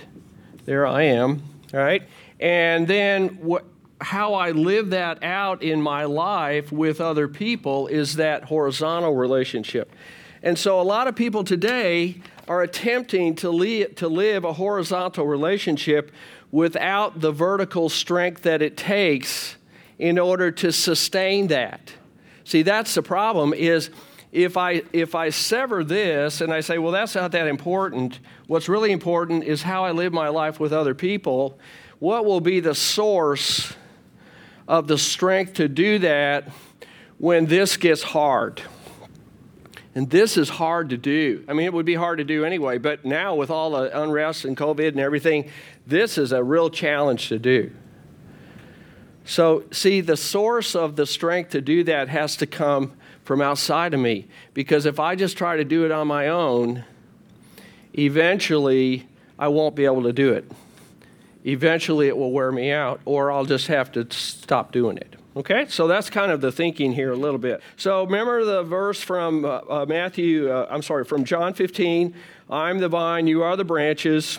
There 0.65 0.89
I 0.89 1.05
am, 1.05 1.45
right? 1.73 2.03
And 2.41 2.89
then 2.89 3.29
what, 3.43 3.65
how 4.01 4.35
I 4.35 4.51
live 4.51 4.91
that 4.91 5.23
out 5.23 5.63
in 5.63 5.81
my 5.81 6.03
life 6.03 6.73
with 6.73 7.01
other 7.01 7.29
people 7.29 7.87
is 7.87 8.17
that 8.17 8.43
horizontal 8.43 9.15
relationship. 9.15 9.93
And 10.43 10.59
so 10.59 10.81
a 10.81 10.83
lot 10.83 11.07
of 11.07 11.15
people 11.15 11.45
today 11.45 12.23
are 12.49 12.63
attempting 12.63 13.37
to, 13.37 13.87
to 13.95 14.09
live 14.09 14.45
a 14.45 14.55
horizontal 14.55 15.27
relationship 15.27 16.11
without 16.51 17.21
the 17.21 17.33
vertical 17.33 17.89
strength 17.89 18.43
that 18.43 18.63
it 18.63 18.77
takes 18.77 19.57
in 19.99 20.19
order 20.19 20.51
to 20.51 20.73
sustain 20.73 21.49
that. 21.49 21.93
See, 22.45 22.63
that's 22.63 22.95
the 22.95 23.03
problem 23.03 23.53
is 23.53 23.91
if 24.33 24.57
I 24.57 24.83
if 24.93 25.15
I 25.15 25.31
sever 25.31 25.85
this 25.85 26.41
and 26.41 26.53
I 26.53 26.61
say, 26.61 26.79
well, 26.79 26.93
that's 26.93 27.15
not 27.15 27.33
that 27.33 27.47
important, 27.47 28.21
what's 28.47 28.69
really 28.69 28.93
important 28.93 29.45
is 29.45 29.63
how 29.63 29.85
I 29.85 29.91
live 29.91 30.13
my 30.13 30.29
life 30.29 30.61
with 30.61 30.73
other 30.73 30.95
people. 30.95 31.59
What 31.99 32.25
will 32.25 32.41
be 32.41 32.61
the 32.61 32.75
source 32.75 33.75
of 34.67 34.87
the 34.87 34.99
strength 34.99 35.55
to 35.55 35.69
do 35.69 35.99
that 36.01 36.49
when 37.19 37.47
this 37.47 37.77
gets 37.77 38.03
hard? 38.03 38.63
And 39.95 40.09
this 40.09 40.37
is 40.37 40.49
hard 40.49 40.91
to 40.91 40.97
do. 40.97 41.45
I 41.49 41.55
mean, 41.55 41.67
it 41.67 41.73
would 41.73 41.87
be 41.87 41.97
hard 41.97 42.19
to 42.19 42.25
do 42.25 42.45
anyway, 42.45 42.79
but 42.79 43.05
now 43.05 43.35
with 43.35 43.51
all 43.51 43.71
the 43.71 44.01
unrest 44.01 44.45
and 44.45 44.57
COVID 44.57 44.89
and 44.89 45.01
everything, 45.01 45.51
this 45.89 46.19
is 46.19 46.33
a 46.33 46.45
real 46.45 46.69
challenge 46.69 47.29
to 47.29 47.39
do. 47.39 47.73
So, 49.25 49.65
see, 49.71 50.01
the 50.01 50.17
source 50.17 50.75
of 50.75 50.97
the 50.97 51.07
strength 51.07 51.51
to 51.51 51.61
do 51.61 51.85
that 51.85 52.09
has 52.09 52.37
to 52.37 52.47
come 52.47 52.93
from 53.25 53.41
outside 53.41 53.93
of 53.93 54.01
me. 54.01 54.27
Because 54.55 54.87
if 54.87 55.01
I 55.01 55.17
just 55.17 55.37
try 55.37 55.57
to 55.57 55.65
do 55.65 55.85
it 55.85 55.91
on 55.91 56.07
my 56.07 56.29
own, 56.29 56.85
eventually 57.99 59.09
I 59.39 59.49
won't 59.49 59.75
be 59.75 59.85
able 59.85 60.03
to 60.05 60.13
do 60.13 60.33
it. 60.33 60.51
Eventually 61.45 62.09
it 62.09 62.17
will 62.17 62.33
wear 62.33 62.53
me 62.53 62.71
out, 62.71 63.01
or 63.05 63.31
I'll 63.31 63.45
just 63.45 63.67
have 63.69 63.93
to 63.93 64.07
stop 64.11 64.73
doing 64.73 64.97
it. 64.99 65.17
Okay, 65.37 65.67
so 65.69 65.87
that's 65.87 66.11
kind 66.11 66.33
of 66.33 66.41
the 66.41 66.51
thinking 66.51 66.93
here 66.93 67.13
a 67.13 67.17
little 67.17 67.39
bit. 67.39 67.63
So 67.77 68.05
remember 68.05 68.45
the 68.45 68.63
verse 68.63 69.01
from 69.01 69.45
uh, 69.45 69.61
uh, 69.69 69.87
Matthew, 69.87 70.51
uh, 70.51 70.67
I'm 70.69 70.83
sorry, 70.83 71.05
from 71.05 71.25
John 71.25 71.55
15 71.55 72.15
I'm 72.51 72.79
the 72.79 72.89
vine, 72.89 73.27
you 73.27 73.43
are 73.43 73.57
the 73.57 73.65
branches. 73.65 74.39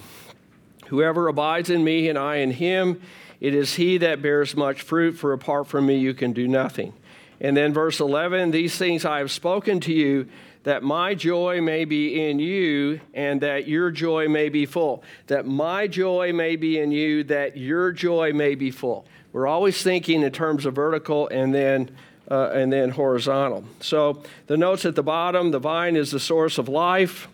Whoever 0.90 1.28
abides 1.28 1.70
in 1.70 1.84
me 1.84 2.10
and 2.10 2.18
I 2.18 2.38
in 2.38 2.52
him, 2.52 3.02
it 3.40 3.54
is 3.54 3.76
he 3.76 3.98
that 4.00 4.22
bears 4.22 4.56
much 4.56 4.82
fruit, 4.82 5.14
for 5.14 5.34
apart 5.34 5.68
from 5.68 5.86
me 5.86 5.98
you 5.98 6.14
can 6.14 6.34
do 6.34 6.48
nothing. 6.48 6.94
And 7.40 7.56
then 7.56 7.74
verse 7.74 8.00
11 8.00 8.52
These 8.52 8.78
things 8.78 9.06
I 9.06 9.20
have 9.20 9.32
spoken 9.32 9.80
to 9.82 9.94
you, 9.94 10.28
that 10.64 10.84
my 10.84 11.16
joy 11.16 11.62
may 11.62 11.86
be 11.86 12.28
in 12.28 12.40
you, 12.40 13.00
and 13.14 13.40
that 13.42 13.68
your 13.68 13.92
joy 13.92 14.28
may 14.28 14.50
be 14.50 14.66
full. 14.66 15.04
That 15.28 15.46
my 15.46 15.88
joy 15.88 16.34
may 16.34 16.56
be 16.56 16.80
in 16.80 16.92
you, 16.92 17.24
that 17.26 17.56
your 17.56 17.92
joy 17.92 18.34
may 18.34 18.56
be 18.56 18.72
full. 18.72 19.06
We're 19.32 19.48
always 19.48 19.82
thinking 19.82 20.24
in 20.24 20.32
terms 20.32 20.66
of 20.66 20.74
vertical 20.74 21.28
and 21.30 21.54
then 21.54 21.92
uh, 22.30 22.52
and 22.54 22.72
then 22.72 22.92
horizontal. 22.92 23.64
So 23.80 24.22
the 24.46 24.56
notes 24.56 24.86
at 24.86 24.96
the 24.96 25.02
bottom, 25.02 25.50
the 25.50 25.60
vine 25.60 25.96
is 25.96 26.12
the 26.12 26.20
source 26.20 26.60
of 26.60 26.70
life. 26.70 27.28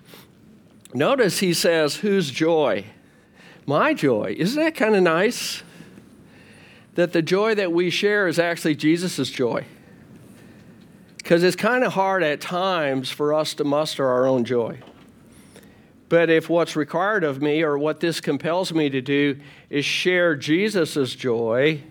Notice 0.94 1.40
he 1.40 1.54
says, 1.54 1.98
"Whose 1.98 2.32
joy? 2.32 2.86
My 3.66 3.94
joy." 3.94 4.36
Isn't 4.38 4.62
that 4.62 4.76
kind 4.76 4.96
of 4.96 5.04
nice? 5.04 5.64
That 6.96 7.14
the 7.14 7.22
joy 7.22 7.56
that 7.56 7.72
we 7.72 7.90
share 7.90 8.28
is 8.28 8.40
actually 8.40 8.76
Jesus' 8.76 9.30
joy. 9.30 9.66
Because 11.18 11.44
it's 11.44 11.56
kind 11.56 11.84
of 11.84 11.94
hard 11.94 12.24
at 12.24 12.40
times 12.40 13.10
for 13.10 13.34
us 13.34 13.54
to 13.56 13.64
muster 13.64 14.08
our 14.08 14.28
own 14.28 14.46
joy. 14.46 14.80
But 16.08 16.30
if 16.30 16.50
what's 16.50 16.76
required 16.76 17.24
of 17.24 17.42
me 17.42 17.64
or 17.64 17.78
what 17.78 18.00
this 18.00 18.22
compels 18.22 18.72
me 18.74 18.90
to 18.92 19.02
do 19.02 19.40
is 19.70 19.84
share 19.86 20.36
Jesus' 20.36 21.16
joy, 21.16 21.82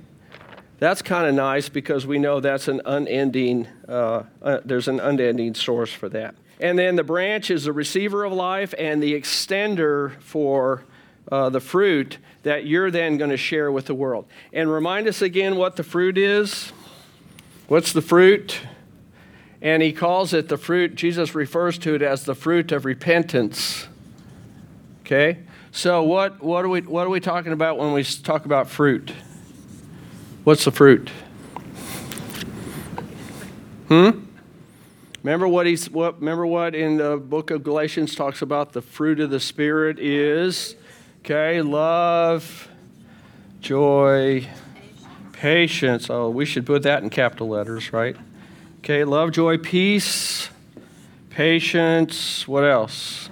that's 0.78 1.02
kind 1.02 1.26
of 1.26 1.35
nice 1.35 1.69
because 1.69 2.07
we 2.07 2.19
know 2.19 2.40
that's 2.40 2.69
an 2.69 2.81
unending, 2.85 3.66
uh, 3.88 4.23
uh, 4.40 4.61
there's 4.64 4.87
an 4.88 5.00
unending 5.00 5.54
source 5.54 5.93
for 5.93 6.09
that. 6.11 6.37
And 6.61 6.78
then 6.78 6.97
the 6.97 7.04
branch 7.04 7.50
is 7.50 7.64
the 7.64 7.73
receiver 7.73 8.25
of 8.25 8.33
life 8.33 8.73
and 8.78 9.02
the 9.02 9.14
extender 9.14 10.21
for 10.21 10.85
uh, 11.31 11.49
the 11.49 11.61
fruit 11.61 12.19
that 12.43 12.66
you're 12.66 12.90
then 12.90 13.16
going 13.16 13.31
to 13.31 13.37
share 13.37 13.73
with 13.73 13.87
the 13.87 13.95
world. 13.95 14.26
And 14.52 14.71
remind 14.71 15.09
us 15.09 15.23
again 15.23 15.57
what 15.57 15.76
the 15.76 15.83
fruit 15.83 16.19
is. 16.19 16.73
What's 17.69 17.93
the 17.93 18.02
fruit? 18.02 18.61
And 19.62 19.83
he 19.83 19.93
calls 19.93 20.35
it 20.35 20.49
the 20.49 20.59
fruit, 20.59 20.95
Jesus 20.95 21.35
refers 21.35 21.78
to 21.78 21.95
it 21.95 22.02
as 22.02 22.25
the 22.25 22.35
fruit 22.35 22.71
of 22.71 22.85
repentance. 22.85 23.88
Okay? 25.00 25.38
So 25.73 26.02
what, 26.02 26.43
what, 26.43 26.64
are 26.64 26.69
we, 26.69 26.83
what 26.83 27.07
are 27.07 27.11
we 27.11 27.21
talking 27.21 27.52
about 27.52 27.78
when 27.78 27.93
we 27.93 28.04
talk 28.04 28.45
about 28.45 28.69
fruit? 28.69 29.12
What's 30.45 30.66
the 30.66 30.71
fruit? 30.71 31.11
Hmm? 33.88 34.11
Remember 35.23 35.49
what 35.49 35.64
he's 35.64 35.88
what 35.88 36.21
remember 36.21 36.47
what 36.47 36.75
in 36.75 36.99
the 36.99 37.16
book 37.16 37.50
of 37.50 37.64
Galatians 37.64 38.14
talks 38.14 38.43
about 38.43 38.75
the 38.75 38.83
fruit 38.83 39.21
of 39.21 39.31
the 39.31 39.40
spirit 39.40 39.99
is 39.99 40.76
okay, 41.25 41.62
love, 41.62 42.69
joy, 43.62 44.47
patience. 45.33 46.11
Oh, 46.11 46.28
we 46.28 46.45
should 46.45 46.66
put 46.66 46.83
that 46.83 47.02
in 47.02 47.09
capital 47.09 47.49
letters, 47.49 47.95
right? 47.95 48.14
Okay, 48.81 49.04
love, 49.04 49.31
joy, 49.33 49.57
peace, 49.57 50.50
patience, 51.31 52.47
what 52.47 52.62
else? 52.62 53.31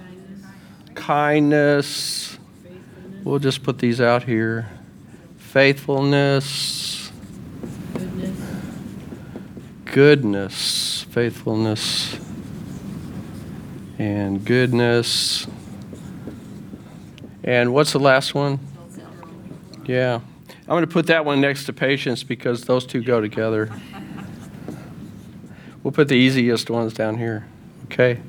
Kindness. 0.95 2.39
We'll 3.25 3.39
just 3.39 3.63
put 3.63 3.79
these 3.79 4.01
out 4.01 4.23
here. 4.23 4.71
Faithfulness. 5.37 7.13
Goodness. 7.93 8.41
Goodness, 9.85 11.07
faithfulness, 11.11 12.19
and 13.99 14.43
goodness. 14.43 15.47
And 17.45 17.73
what's 17.75 17.93
the 17.93 17.99
last 17.99 18.35
one? 18.35 18.59
Yeah. 19.85 20.21
I'm 20.63 20.69
going 20.69 20.83
to 20.83 20.87
put 20.87 21.07
that 21.07 21.25
one 21.25 21.41
next 21.41 21.65
to 21.67 21.73
patience 21.73 22.23
because 22.23 22.63
those 22.63 22.87
two 22.87 23.03
go 23.03 23.21
together. 23.21 23.71
We'll 25.83 25.93
put 25.93 26.09
the 26.09 26.15
easiest 26.15 26.71
ones 26.71 26.95
down 26.95 27.19
here. 27.19 27.47
Okay? 27.87 28.21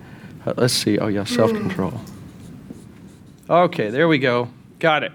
Uh, 0.45 0.53
let's 0.57 0.73
see. 0.73 0.97
Oh, 0.97 1.07
yeah, 1.07 1.23
self 1.23 1.51
control. 1.51 1.93
Okay, 3.49 3.89
there 3.89 4.07
we 4.07 4.17
go. 4.17 4.49
Got 4.79 5.03
it. 5.03 5.11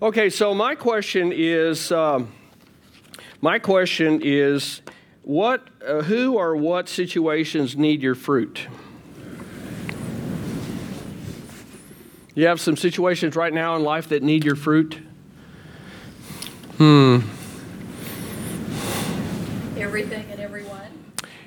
Okay, 0.00 0.30
so 0.30 0.54
my 0.54 0.74
question 0.74 1.32
is 1.34 1.92
um, 1.92 2.32
my 3.40 3.58
question 3.58 4.20
is 4.22 4.80
what, 5.22 5.68
uh, 5.86 6.02
who 6.02 6.34
or 6.34 6.56
what 6.56 6.88
situations 6.88 7.76
need 7.76 8.02
your 8.02 8.14
fruit? 8.14 8.66
You 12.38 12.46
have 12.46 12.60
some 12.60 12.76
situations 12.76 13.34
right 13.34 13.52
now 13.52 13.74
in 13.74 13.82
life 13.82 14.10
that 14.10 14.22
need 14.22 14.44
your 14.44 14.54
fruit? 14.54 15.00
Hmm. 16.76 17.18
Everything 19.76 20.24
and 20.30 20.38
everyone. 20.38 20.86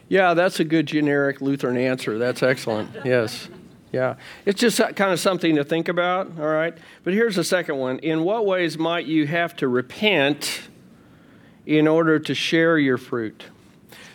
Yeah, 0.10 0.34
that's 0.34 0.60
a 0.60 0.66
good 0.66 0.88
generic 0.88 1.40
Lutheran 1.40 1.78
answer. 1.78 2.18
That's 2.18 2.44
excellent. 2.44 2.90
Yes. 3.06 3.48
Yeah. 3.94 4.16
It's 4.46 4.60
just 4.60 4.80
kind 4.80 5.14
of 5.14 5.20
something 5.22 5.56
to 5.56 5.64
think 5.64 5.88
about, 5.88 6.38
all 6.38 6.48
right? 6.48 6.78
But 7.06 7.14
here's 7.14 7.38
the 7.38 7.46
second 7.46 7.78
one. 7.78 8.00
In 8.00 8.26
what 8.26 8.46
ways 8.46 8.78
might 8.78 9.06
you 9.06 9.28
have 9.28 9.56
to 9.58 9.70
repent 9.70 10.64
in 11.66 11.88
order 11.88 12.20
to 12.20 12.36
share 12.36 12.78
your 12.78 12.98
fruit? 12.98 13.46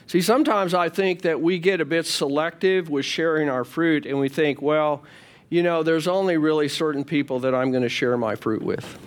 See, 0.06 0.20
sometimes 0.20 0.74
I 0.74 0.90
think 0.90 1.22
that 1.22 1.40
we 1.40 1.58
get 1.58 1.80
a 1.80 1.86
bit 1.86 2.04
selective 2.04 2.90
with 2.90 3.06
sharing 3.06 3.48
our 3.48 3.64
fruit 3.64 4.04
and 4.04 4.20
we 4.20 4.28
think, 4.28 4.60
well, 4.60 5.04
you 5.48 5.62
know, 5.62 5.82
there's 5.82 6.08
only 6.08 6.36
really 6.36 6.68
certain 6.68 7.04
people 7.04 7.40
that 7.40 7.54
I'm 7.54 7.70
going 7.70 7.82
to 7.82 7.88
share 7.88 8.16
my 8.16 8.34
fruit 8.34 8.62
with. 8.62 8.98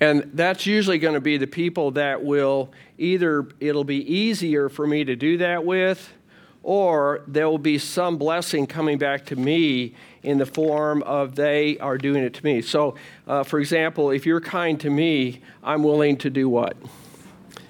And 0.00 0.30
that's 0.34 0.66
usually 0.66 0.98
going 0.98 1.14
to 1.14 1.20
be 1.20 1.36
the 1.36 1.46
people 1.46 1.92
that 1.92 2.22
will 2.22 2.70
either, 2.98 3.48
it'll 3.60 3.84
be 3.84 4.12
easier 4.12 4.68
for 4.68 4.86
me 4.86 5.04
to 5.04 5.16
do 5.16 5.38
that 5.38 5.64
with, 5.64 6.12
or 6.62 7.22
there 7.26 7.48
will 7.48 7.58
be 7.58 7.78
some 7.78 8.16
blessing 8.16 8.66
coming 8.66 8.98
back 8.98 9.26
to 9.26 9.36
me 9.36 9.94
in 10.22 10.38
the 10.38 10.46
form 10.46 11.02
of 11.02 11.36
they 11.36 11.78
are 11.78 11.98
doing 11.98 12.24
it 12.24 12.34
to 12.34 12.44
me. 12.44 12.62
So, 12.62 12.96
uh, 13.26 13.44
for 13.44 13.60
example, 13.60 14.10
if 14.10 14.24
you're 14.24 14.40
kind 14.40 14.80
to 14.80 14.90
me, 14.90 15.40
I'm 15.62 15.82
willing 15.82 16.16
to 16.18 16.30
do 16.30 16.48
what? 16.48 16.76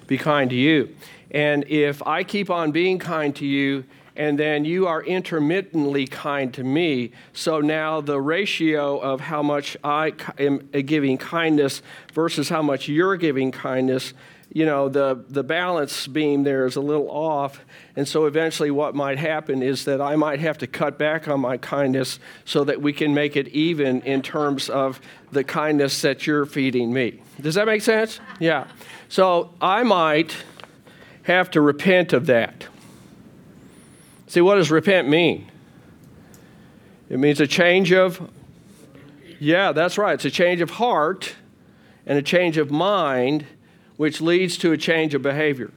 Be 0.07 0.17
kind 0.17 0.49
to 0.49 0.55
you. 0.55 0.95
And 1.31 1.65
if 1.67 2.01
I 2.07 2.23
keep 2.23 2.49
on 2.49 2.71
being 2.71 2.97
kind 2.97 3.35
to 3.35 3.45
you, 3.45 3.83
and 4.15 4.39
then 4.39 4.65
you 4.65 4.87
are 4.87 5.03
intermittently 5.03 6.07
kind 6.07 6.53
to 6.53 6.63
me. 6.63 7.11
So 7.33 7.59
now 7.59 8.01
the 8.01 8.19
ratio 8.19 8.97
of 8.99 9.19
how 9.19 9.43
much 9.43 9.75
I 9.83 10.13
am 10.39 10.69
uh, 10.73 10.81
giving 10.85 11.17
kindness 11.17 11.81
versus 12.13 12.49
how 12.49 12.61
much 12.61 12.87
you're 12.87 13.17
giving 13.17 13.51
kindness, 13.51 14.13
you 14.53 14.65
know, 14.65 14.87
the, 14.87 15.25
the 15.27 15.43
balance 15.43 16.07
beam 16.07 16.43
there 16.43 16.65
is 16.65 16.77
a 16.77 16.81
little 16.81 17.09
off. 17.09 17.59
And 17.97 18.07
so 18.07 18.25
eventually, 18.25 18.71
what 18.71 18.95
might 18.95 19.17
happen 19.17 19.61
is 19.61 19.83
that 19.85 19.99
I 19.99 20.15
might 20.15 20.39
have 20.39 20.57
to 20.59 20.67
cut 20.67 20.97
back 20.97 21.27
on 21.27 21.41
my 21.41 21.57
kindness 21.57 22.19
so 22.45 22.63
that 22.63 22.81
we 22.81 22.93
can 22.93 23.13
make 23.13 23.35
it 23.35 23.49
even 23.49 24.01
in 24.03 24.21
terms 24.21 24.69
of 24.69 25.01
the 25.31 25.43
kindness 25.43 26.01
that 26.01 26.25
you're 26.25 26.45
feeding 26.45 26.93
me. 26.93 27.21
Does 27.41 27.55
that 27.55 27.65
make 27.65 27.81
sense? 27.81 28.21
Yeah. 28.39 28.67
So 29.09 29.53
I 29.59 29.83
might 29.83 30.35
have 31.23 31.51
to 31.51 31.59
repent 31.59 32.13
of 32.13 32.27
that. 32.27 32.67
See, 34.35 34.41
what 34.41 34.55
does 34.55 34.69
repent 34.69 35.07
mean? 35.07 35.49
It 37.09 37.19
means 37.19 37.39
a 37.39 37.47
change 37.47 37.93
of, 37.93 38.29
yeah, 39.39 39.71
that's 39.71 39.97
right. 39.97 40.15
It's 40.15 40.25
a 40.25 40.29
change 40.29 40.59
of 40.59 40.71
heart 40.71 41.35
and 42.05 42.17
a 42.17 42.21
change 42.21 42.57
of 42.57 42.69
mind, 42.69 43.45
which 43.95 44.19
leads 44.19 44.57
to 44.57 44.73
a 44.73 44.77
change 44.77 45.13
of 45.13 45.21
behavior. 45.21 45.71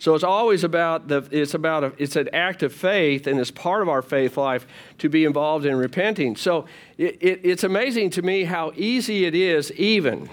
So 0.00 0.16
it's 0.16 0.24
always 0.24 0.64
about 0.64 1.06
the, 1.06 1.28
it's 1.30 1.54
about 1.54 1.84
a, 1.84 1.92
it's 1.96 2.16
an 2.16 2.30
act 2.32 2.64
of 2.64 2.72
faith, 2.72 3.28
and 3.28 3.38
it's 3.38 3.52
part 3.52 3.80
of 3.80 3.88
our 3.88 4.02
faith 4.02 4.36
life 4.36 4.66
to 4.98 5.08
be 5.08 5.24
involved 5.24 5.64
in 5.64 5.76
repenting. 5.76 6.34
So 6.34 6.66
it, 6.98 7.16
it, 7.20 7.42
it's 7.44 7.62
amazing 7.62 8.10
to 8.10 8.22
me 8.22 8.42
how 8.42 8.72
easy 8.74 9.24
it 9.24 9.36
is, 9.36 9.70
even 9.70 10.28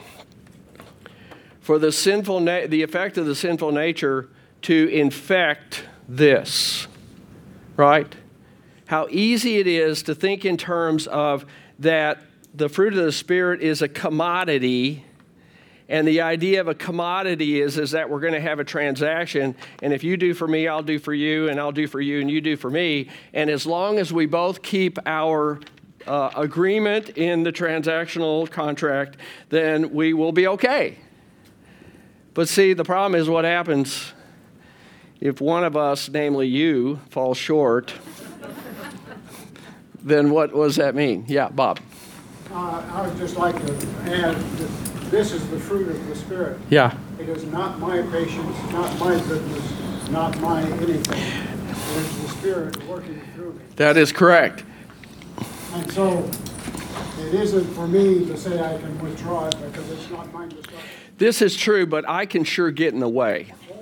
for 1.59 1.77
the 1.77 1.91
sinful, 1.91 2.39
na- 2.39 2.65
the 2.65 2.81
effect 2.81 3.19
of 3.19 3.27
the 3.27 3.35
sinful 3.35 3.71
nature 3.71 4.29
to 4.63 4.89
infect 4.91 5.83
this 6.09 6.87
right? 7.81 8.15
How 8.85 9.07
easy 9.09 9.57
it 9.57 9.65
is 9.65 10.03
to 10.03 10.13
think 10.13 10.45
in 10.45 10.55
terms 10.55 11.07
of 11.07 11.47
that 11.79 12.21
the 12.53 12.69
fruit 12.69 12.93
of 12.93 13.03
the 13.03 13.11
Spirit 13.11 13.59
is 13.61 13.81
a 13.81 13.87
commodity. 13.87 15.03
And 15.89 16.07
the 16.07 16.21
idea 16.21 16.61
of 16.61 16.67
a 16.67 16.75
commodity 16.75 17.59
is, 17.59 17.79
is 17.79 17.89
that 17.91 18.07
we're 18.07 18.19
going 18.19 18.33
to 18.33 18.39
have 18.39 18.59
a 18.59 18.63
transaction. 18.63 19.55
And 19.81 19.93
if 19.93 20.03
you 20.03 20.15
do 20.15 20.35
for 20.35 20.47
me, 20.47 20.67
I'll 20.67 20.83
do 20.83 20.99
for 20.99 21.11
you, 21.11 21.49
and 21.49 21.59
I'll 21.59 21.71
do 21.71 21.87
for 21.87 21.99
you, 21.99 22.21
and 22.21 22.29
you 22.29 22.39
do 22.39 22.55
for 22.55 22.69
me. 22.69 23.09
And 23.33 23.49
as 23.49 23.65
long 23.65 23.97
as 23.97 24.13
we 24.13 24.27
both 24.27 24.61
keep 24.61 24.99
our 25.07 25.59
uh, 26.05 26.29
agreement 26.35 27.09
in 27.17 27.41
the 27.41 27.51
transactional 27.51 28.47
contract, 28.47 29.17
then 29.49 29.91
we 29.91 30.13
will 30.13 30.31
be 30.31 30.45
okay. 30.45 30.99
But 32.35 32.47
see, 32.47 32.73
the 32.73 32.85
problem 32.85 33.19
is 33.19 33.27
what 33.27 33.43
happens 33.43 34.13
if 35.21 35.39
one 35.39 35.63
of 35.63 35.77
us, 35.77 36.09
namely 36.09 36.47
you, 36.47 36.99
falls 37.09 37.37
short, 37.37 37.93
then 40.03 40.31
what 40.31 40.51
does 40.51 40.77
that 40.77 40.95
mean? 40.95 41.25
Yeah, 41.27 41.49
Bob. 41.49 41.79
Uh, 42.51 42.83
I 42.91 43.07
would 43.07 43.15
just 43.17 43.37
like 43.37 43.55
to 43.55 43.73
add 44.11 44.35
that 44.35 45.11
this 45.11 45.31
is 45.31 45.47
the 45.49 45.59
fruit 45.59 45.87
of 45.89 46.07
the 46.07 46.15
Spirit. 46.15 46.59
Yeah. 46.69 46.97
It 47.19 47.29
is 47.29 47.45
not 47.45 47.79
my 47.79 48.01
patience, 48.01 48.57
not 48.71 48.97
my 48.99 49.13
goodness, 49.27 50.09
not 50.09 50.37
my 50.41 50.63
anything. 50.63 50.97
It 50.97 51.97
is 51.97 52.21
the 52.21 52.27
Spirit 52.29 52.87
working 52.87 53.21
through 53.35 53.53
me. 53.53 53.61
That 53.75 53.97
is 53.97 54.11
correct. 54.11 54.65
And 55.73 55.91
so 55.91 56.29
it 57.19 57.33
isn't 57.35 57.65
for 57.73 57.87
me 57.87 58.25
to 58.25 58.35
say 58.35 58.59
I 58.59 58.77
can 58.77 58.99
withdraw 58.99 59.47
it 59.47 59.55
because 59.61 59.89
it's 59.91 60.09
not 60.09 60.33
mine 60.33 60.49
to 60.49 60.63
start. 60.63 60.81
This 61.19 61.41
is 61.41 61.55
true, 61.55 61.85
but 61.85 62.09
I 62.09 62.25
can 62.25 62.43
sure 62.43 62.71
get 62.71 62.93
in 62.93 62.99
the 62.99 63.07
way. 63.07 63.53
Oh. 63.71 63.80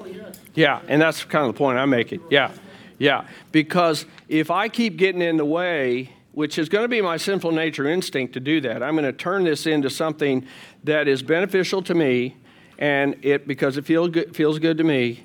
Yeah, 0.56 0.82
and 0.88 1.02
that's 1.02 1.24
kind 1.24 1.48
of 1.48 1.54
the 1.54 1.58
point 1.58 1.78
I'm 1.78 1.90
making. 1.90 2.22
Yeah, 2.30 2.52
yeah. 2.98 3.28
Because 3.52 4.06
if 4.28 4.52
I 4.52 4.68
keep 4.68 4.98
getting 4.98 5.22
in 5.22 5.38
the 5.38 5.46
way, 5.46 6.12
which 6.34 6.58
is 6.58 6.70
going 6.70 6.84
to 6.84 6.90
be 6.90 7.02
my 7.02 7.18
sinful 7.18 7.52
nature 7.52 7.88
instinct 7.88 8.34
to 8.34 8.40
do 8.40 8.62
that, 8.62 8.84
I'm 8.84 8.96
going 8.96 9.06
to 9.06 9.14
turn 9.14 9.44
this 9.44 9.66
into 9.66 9.90
something 9.90 10.46
that 10.84 11.08
is 11.08 11.22
beneficial 11.22 11.82
to 11.84 11.94
me, 11.94 12.36
and 12.78 13.16
it 13.22 13.48
because 13.48 13.78
it 13.78 13.86
feels 13.86 14.10
good, 14.10 14.36
feels 14.36 14.60
good 14.60 14.78
to 14.78 14.84
me, 14.84 15.24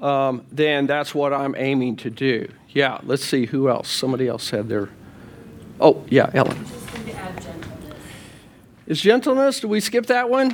um, 0.00 0.44
then 0.50 0.86
that's 0.86 1.14
what 1.14 1.32
I'm 1.32 1.54
aiming 1.56 1.96
to 1.96 2.10
do. 2.10 2.48
Yeah, 2.70 2.98
let's 3.04 3.24
see 3.24 3.46
who 3.46 3.68
else. 3.68 3.88
Somebody 3.88 4.28
else 4.28 4.44
said 4.44 4.68
their. 4.68 4.88
Oh, 5.80 6.04
yeah, 6.08 6.30
Ellen. 6.34 6.56
Just 6.66 6.98
need 6.98 7.06
to 7.06 7.18
add 7.18 7.42
gentleness. 7.42 7.98
Is 8.86 9.00
gentleness, 9.00 9.60
did 9.60 9.70
we 9.70 9.80
skip 9.80 10.06
that 10.06 10.28
one? 10.28 10.50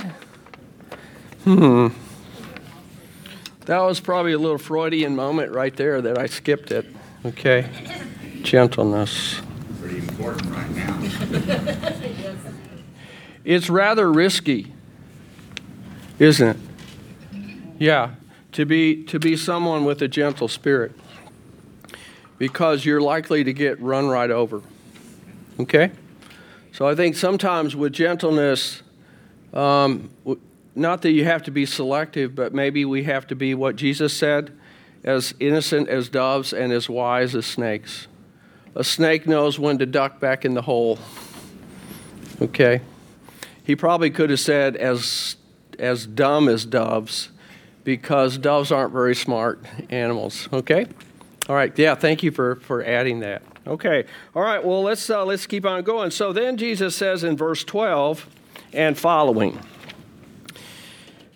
Hmm. 1.44 1.88
That 3.66 3.80
was 3.80 4.00
probably 4.00 4.32
a 4.32 4.38
little 4.38 4.58
Freudian 4.58 5.14
moment 5.14 5.52
right 5.52 5.74
there 5.74 6.00
that 6.02 6.18
I 6.18 6.26
skipped 6.26 6.72
it. 6.72 6.86
Okay. 7.24 7.68
Gentleness. 8.42 9.40
Pretty 9.80 9.98
important 9.98 10.50
right 10.50 10.70
now. 10.70 10.98
It's 13.44 13.68
rather 13.68 14.10
risky, 14.12 14.72
isn't 16.20 16.48
it? 16.48 16.56
Yeah, 17.80 18.14
to 18.52 18.64
be 18.64 19.02
to 19.06 19.18
be 19.18 19.36
someone 19.36 19.84
with 19.84 20.00
a 20.02 20.06
gentle 20.06 20.46
spirit. 20.46 20.92
Because 22.38 22.84
you're 22.84 23.00
likely 23.00 23.42
to 23.42 23.52
get 23.52 23.80
run 23.80 24.08
right 24.08 24.30
over. 24.30 24.62
Okay? 25.58 25.90
So 26.72 26.86
I 26.86 26.94
think 26.94 27.16
sometimes 27.16 27.74
with 27.74 27.92
gentleness, 27.92 28.82
um, 29.52 30.10
w- 30.24 30.40
not 30.74 31.02
that 31.02 31.10
you 31.10 31.24
have 31.24 31.42
to 31.44 31.50
be 31.50 31.66
selective, 31.66 32.34
but 32.34 32.54
maybe 32.54 32.84
we 32.84 33.04
have 33.04 33.26
to 33.28 33.36
be 33.36 33.54
what 33.54 33.76
Jesus 33.76 34.16
said 34.16 34.56
as 35.04 35.34
innocent 35.40 35.88
as 35.88 36.08
doves 36.08 36.52
and 36.52 36.72
as 36.72 36.88
wise 36.88 37.34
as 37.34 37.44
snakes. 37.44 38.06
A 38.74 38.84
snake 38.84 39.26
knows 39.26 39.58
when 39.58 39.78
to 39.78 39.86
duck 39.86 40.20
back 40.20 40.44
in 40.44 40.54
the 40.54 40.62
hole. 40.62 40.98
Okay? 42.40 42.80
He 43.64 43.76
probably 43.76 44.10
could 44.10 44.30
have 44.30 44.40
said 44.40 44.76
as, 44.76 45.36
as 45.78 46.06
dumb 46.06 46.48
as 46.48 46.64
doves 46.64 47.30
because 47.84 48.38
doves 48.38 48.72
aren't 48.72 48.92
very 48.92 49.14
smart 49.14 49.64
animals. 49.90 50.48
Okay? 50.52 50.86
All 51.48 51.56
right. 51.56 51.76
Yeah, 51.78 51.94
thank 51.94 52.22
you 52.22 52.30
for, 52.30 52.56
for 52.56 52.82
adding 52.84 53.20
that. 53.20 53.42
Okay. 53.66 54.04
All 54.34 54.42
right. 54.42 54.64
Well, 54.64 54.82
let's, 54.82 55.08
uh, 55.10 55.24
let's 55.24 55.46
keep 55.46 55.66
on 55.66 55.82
going. 55.82 56.10
So 56.10 56.32
then 56.32 56.56
Jesus 56.56 56.96
says 56.96 57.24
in 57.24 57.36
verse 57.36 57.62
12 57.64 58.26
and 58.72 58.96
following 58.96 59.58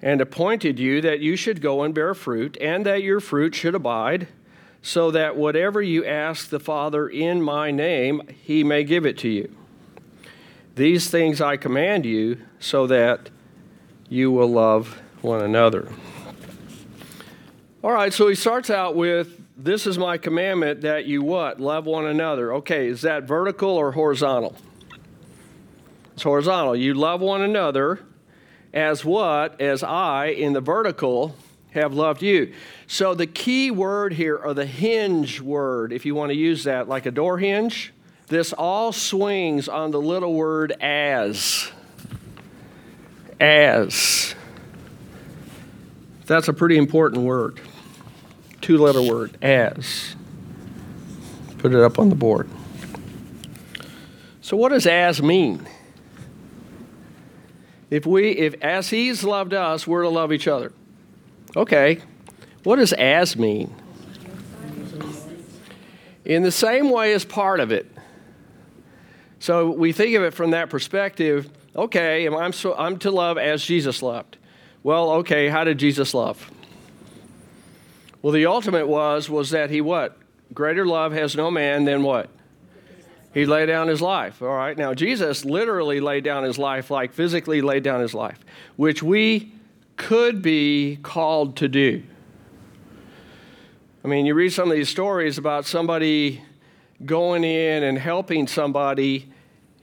and 0.00 0.20
appointed 0.20 0.78
you 0.78 1.00
that 1.00 1.20
you 1.20 1.36
should 1.36 1.60
go 1.60 1.82
and 1.82 1.94
bear 1.94 2.14
fruit, 2.14 2.56
and 2.60 2.86
that 2.86 3.02
your 3.02 3.20
fruit 3.20 3.54
should 3.54 3.74
abide, 3.74 4.28
so 4.80 5.10
that 5.10 5.36
whatever 5.36 5.82
you 5.82 6.04
ask 6.04 6.50
the 6.50 6.60
Father 6.60 7.08
in 7.08 7.42
my 7.42 7.70
name, 7.70 8.22
he 8.42 8.62
may 8.62 8.84
give 8.84 9.04
it 9.04 9.18
to 9.18 9.28
you. 9.28 9.54
These 10.76 11.10
things 11.10 11.40
I 11.40 11.56
command 11.56 12.06
you, 12.06 12.40
so 12.60 12.86
that 12.86 13.30
you 14.08 14.30
will 14.30 14.50
love 14.50 15.00
one 15.20 15.42
another. 15.42 15.88
All 17.82 17.92
right, 17.92 18.12
so 18.12 18.28
he 18.28 18.34
starts 18.34 18.70
out 18.70 18.94
with 18.94 19.40
this 19.56 19.86
is 19.86 19.98
my 19.98 20.18
commandment 20.18 20.82
that 20.82 21.06
you 21.06 21.22
what? 21.22 21.60
Love 21.60 21.86
one 21.86 22.06
another. 22.06 22.54
Okay, 22.54 22.86
is 22.86 23.00
that 23.02 23.24
vertical 23.24 23.70
or 23.70 23.92
horizontal? 23.92 24.54
It's 26.14 26.22
horizontal. 26.22 26.76
You 26.76 26.94
love 26.94 27.20
one 27.20 27.42
another 27.42 28.00
as 28.72 29.04
what? 29.04 29.60
As 29.60 29.82
I, 29.82 30.26
in 30.26 30.52
the 30.52 30.60
vertical, 30.60 31.34
have 31.70 31.92
loved 31.94 32.22
you. 32.22 32.52
So 32.86 33.14
the 33.14 33.26
key 33.26 33.70
word 33.70 34.14
here, 34.14 34.36
or 34.36 34.54
the 34.54 34.66
hinge 34.66 35.40
word, 35.40 35.92
if 35.92 36.06
you 36.06 36.14
want 36.14 36.30
to 36.30 36.36
use 36.36 36.64
that, 36.64 36.88
like 36.88 37.06
a 37.06 37.10
door 37.10 37.38
hinge, 37.38 37.92
this 38.28 38.52
all 38.52 38.92
swings 38.92 39.68
on 39.68 39.90
the 39.90 40.00
little 40.00 40.34
word 40.34 40.72
as. 40.80 41.70
As. 43.40 44.34
That's 46.26 46.48
a 46.48 46.52
pretty 46.52 46.76
important 46.76 47.22
word. 47.22 47.60
Two 48.60 48.76
letter 48.78 49.00
word, 49.00 49.38
as. 49.42 50.14
Put 51.58 51.74
it 51.74 51.80
up 51.80 51.98
on 51.98 52.10
the 52.10 52.14
board. 52.14 52.48
So, 54.42 54.56
what 54.56 54.70
does 54.70 54.86
as 54.86 55.22
mean? 55.22 55.66
If 57.90 58.06
we, 58.06 58.30
if 58.30 58.54
as 58.62 58.90
he's 58.90 59.24
loved 59.24 59.54
us, 59.54 59.86
we're 59.86 60.02
to 60.02 60.08
love 60.08 60.32
each 60.32 60.46
other. 60.46 60.72
Okay, 61.56 62.00
what 62.64 62.76
does 62.76 62.92
as 62.92 63.36
mean? 63.36 63.74
In 66.24 66.42
the 66.42 66.52
same 66.52 66.90
way 66.90 67.14
as 67.14 67.24
part 67.24 67.60
of 67.60 67.72
it. 67.72 67.90
So 69.38 69.70
we 69.70 69.92
think 69.92 70.14
of 70.16 70.22
it 70.22 70.34
from 70.34 70.50
that 70.50 70.68
perspective. 70.68 71.48
Okay, 71.74 72.26
I'm, 72.26 72.52
so, 72.52 72.74
I'm 72.74 72.98
to 72.98 73.10
love 73.10 73.38
as 73.38 73.64
Jesus 73.64 74.02
loved. 74.02 74.36
Well, 74.82 75.10
okay, 75.12 75.48
how 75.48 75.64
did 75.64 75.78
Jesus 75.78 76.12
love? 76.12 76.50
Well, 78.20 78.32
the 78.32 78.46
ultimate 78.46 78.88
was 78.88 79.30
was 79.30 79.50
that 79.50 79.70
he 79.70 79.80
what? 79.80 80.18
Greater 80.52 80.84
love 80.84 81.12
has 81.12 81.36
no 81.36 81.50
man 81.50 81.84
than 81.84 82.02
what? 82.02 82.28
He 83.38 83.46
laid 83.46 83.66
down 83.66 83.86
his 83.86 84.02
life. 84.02 84.42
All 84.42 84.48
right. 84.48 84.76
Now 84.76 84.94
Jesus 84.94 85.44
literally 85.44 86.00
laid 86.00 86.24
down 86.24 86.42
his 86.42 86.58
life, 86.58 86.90
like 86.90 87.12
physically 87.12 87.60
laid 87.60 87.84
down 87.84 88.00
his 88.00 88.12
life, 88.12 88.40
which 88.74 89.00
we 89.00 89.52
could 89.96 90.42
be 90.42 90.98
called 91.04 91.56
to 91.58 91.68
do. 91.68 92.02
I 94.04 94.08
mean, 94.08 94.26
you 94.26 94.34
read 94.34 94.52
some 94.52 94.68
of 94.68 94.76
these 94.76 94.88
stories 94.88 95.38
about 95.38 95.66
somebody 95.66 96.42
going 97.06 97.44
in 97.44 97.84
and 97.84 97.96
helping 97.96 98.48
somebody, 98.48 99.30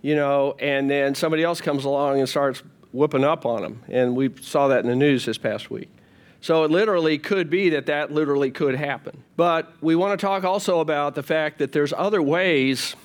you 0.01 0.15
know, 0.15 0.57
and 0.59 0.91
then 0.91 1.15
somebody 1.15 1.41
else 1.41 1.61
comes 1.61 1.85
along 1.85 2.19
and 2.19 2.27
starts 2.27 2.61
whooping 2.91 3.23
up 3.23 3.45
on 3.45 3.61
them. 3.61 3.83
And 3.87 4.17
we 4.17 4.33
saw 4.41 4.67
that 4.67 4.83
in 4.83 4.89
the 4.89 4.97
news 4.97 5.23
this 5.23 5.37
past 5.37 5.71
week. 5.71 5.89
So 6.41 6.65
it 6.65 6.71
literally 6.71 7.17
could 7.17 7.49
be 7.49 7.69
that 7.69 7.85
that 7.85 8.11
literally 8.11 8.51
could 8.51 8.75
happen. 8.75 9.23
But 9.37 9.71
we 9.79 9.95
want 9.95 10.19
to 10.19 10.25
talk 10.25 10.43
also 10.43 10.81
about 10.81 11.15
the 11.15 11.23
fact 11.23 11.59
that 11.59 11.71
there's 11.71 11.93
other 11.93 12.21
ways 12.21 12.97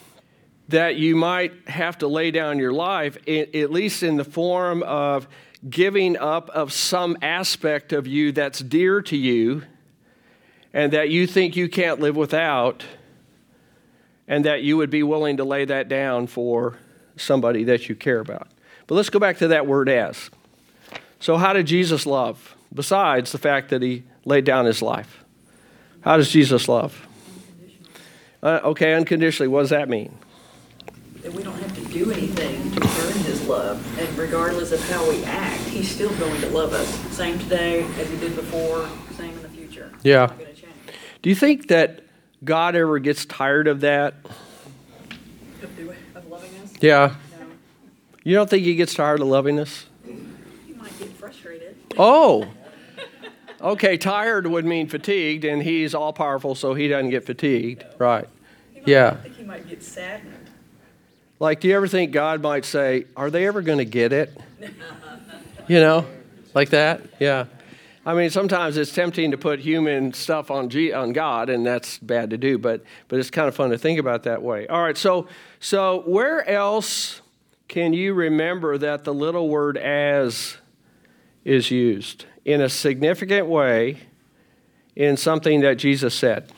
that 0.71 0.97
you 0.97 1.17
might 1.17 1.69
have 1.69 1.99
to 1.99 2.07
lay 2.07 2.31
down 2.31 2.59
your 2.59 2.73
life, 2.73 3.17
at 3.29 3.71
least 3.71 4.03
in 4.03 4.17
the 4.17 4.25
form 4.25 4.83
of 4.85 5.29
giving 5.69 6.17
up 6.17 6.49
of 6.51 6.73
some 6.73 7.19
aspect 7.23 7.93
of 7.93 8.07
you 8.07 8.33
that's 8.33 8.61
dear 8.61 9.03
to 9.03 9.17
you 9.17 9.63
and 10.73 10.93
that 10.93 11.11
you 11.11 11.27
think 11.27 11.57
you 11.57 11.69
can't 11.69 11.99
live 12.01 12.17
without, 12.17 12.85
and 14.29 14.45
that 14.45 14.63
you 14.63 14.77
would 14.77 14.91
be 14.91 15.03
willing 15.03 15.39
to 15.39 15.45
lay 15.45 15.65
that 15.65 15.89
down 15.89 16.29
for 16.29 16.79
somebody 17.17 17.65
that 17.65 17.89
you 17.89 17.97
care 17.97 18.21
about. 18.21 18.47
But 18.87 18.95
let's 18.95 19.11
go 19.11 19.19
back 19.19 19.39
to 19.39 19.49
that 19.49 19.67
word 19.67 19.89
as. 19.89 20.31
So, 21.19 21.37
how 21.37 21.53
did 21.53 21.67
Jesus 21.67 22.07
love? 22.07 22.55
Besides 22.73 23.33
the 23.33 23.39
fact 23.39 23.71
that 23.71 23.83
he 23.83 24.05
laid 24.25 24.45
down 24.45 24.67
his 24.67 24.81
life. 24.81 25.25
How 26.03 26.17
does 26.17 26.31
Jesus 26.31 26.69
love? 26.69 27.07
Uh, 28.43 28.61
okay, 28.65 28.95
unconditionally, 28.95 29.49
what 29.49 29.63
does 29.63 29.71
that 29.71 29.89
mean? 29.89 30.17
That 31.23 31.33
we 31.33 31.43
don't 31.43 31.59
have 31.61 31.75
to 31.75 31.85
do 31.93 32.11
anything 32.11 32.71
to 32.73 32.81
earn 32.83 33.13
his 33.25 33.47
love. 33.47 33.99
And 33.99 34.19
regardless 34.19 34.73
of 34.73 34.81
how 34.91 35.09
we 35.09 35.23
act, 35.25 35.61
he's 35.65 35.91
still 35.91 36.15
going 36.17 36.41
to 36.41 36.49
love 36.49 36.73
us. 36.73 36.89
Same 37.15 37.39
today 37.39 37.83
as 37.99 38.09
he 38.09 38.17
did 38.17 38.35
before, 38.35 38.89
same 39.13 39.31
in 39.31 39.43
the 39.43 39.49
future. 39.49 39.93
Yeah. 40.03 40.25
It's 40.25 40.31
not 40.33 40.39
going 40.39 40.55
to 40.55 40.61
change. 40.61 40.75
Do 41.23 41.29
you 41.29 41.37
think 41.37 41.69
that 41.69 42.01
God 42.43 42.75
ever 42.75 42.99
gets 42.99 43.27
tired 43.27 43.69
of 43.69 43.81
that? 43.81 44.15
Of, 45.63 45.77
do, 45.77 45.93
of 46.15 46.27
loving 46.29 46.51
us? 46.63 46.73
Yeah. 46.81 47.17
No. 47.39 47.47
You 48.25 48.35
don't 48.35 48.49
think 48.49 48.65
he 48.65 48.75
gets 48.75 48.95
tired 48.95 49.21
of 49.21 49.27
loving 49.27 49.59
us? 49.61 49.87
You 50.07 50.75
might 50.77 50.99
get 50.99 51.11
frustrated. 51.11 51.77
Oh. 51.99 52.49
Okay, 53.63 53.99
tired 53.99 54.47
would 54.47 54.65
mean 54.65 54.89
fatigued, 54.89 55.45
and 55.45 55.63
he's 55.63 55.95
all 55.95 56.15
powerful, 56.15 56.55
so 56.55 56.73
he 56.73 56.89
doesn't 56.89 57.11
get 57.11 57.27
fatigued. 57.27 57.85
Right. 57.99 58.27
He 58.73 58.81
might, 58.81 58.89
Yeah. 58.89 59.09
I 59.09 59.15
think 59.17 59.37
he 59.37 59.45
might 59.45 59.69
get 59.69 59.83
saddened. 59.83 60.40
Like, 61.41 61.61
do 61.61 61.69
you 61.69 61.75
ever 61.75 61.89
think 61.89 62.13
God 62.13 62.43
might 62.43 62.67
say, 62.67 63.07
Are 63.17 63.31
they 63.31 63.47
ever 63.47 63.63
going 63.63 63.79
to 63.79 63.85
get 63.87 64.13
it? 64.13 64.39
You 65.67 65.81
know, 65.81 66.07
like 66.55 66.71
that? 66.71 67.01
Yeah. 67.19 67.47
I 68.05 68.15
mean, 68.15 68.31
sometimes 68.31 68.77
it's 68.77 68.93
tempting 68.93 69.31
to 69.31 69.39
put 69.39 69.59
human 69.59 70.13
stuff 70.13 70.51
on, 70.51 70.69
G- 70.69 70.93
on 70.93 71.13
God, 71.13 71.49
and 71.49 71.65
that's 71.65 71.99
bad 71.99 72.31
to 72.31 72.39
do, 72.39 72.59
but, 72.59 72.83
but 73.09 73.19
it's 73.19 73.31
kind 73.31 73.47
of 73.47 73.55
fun 73.55 73.71
to 73.71 73.79
think 73.79 73.99
about 73.99 74.23
that 74.25 74.43
way. 74.43 74.67
All 74.67 74.83
right, 74.83 74.97
so, 74.97 75.29
so 75.61 76.03
where 76.07 76.47
else 76.49 77.21
can 77.69 77.93
you 77.93 78.15
remember 78.15 78.79
that 78.79 79.05
the 79.05 79.15
little 79.15 79.49
word 79.49 79.77
as 79.77 80.57
is 81.45 81.71
used 81.71 82.25
in 82.45 82.61
a 82.61 82.69
significant 82.69 83.47
way 83.47 83.99
in 84.97 85.17
something 85.17 85.61
that 85.61 85.75
Jesus 85.75 86.15
said? 86.15 86.51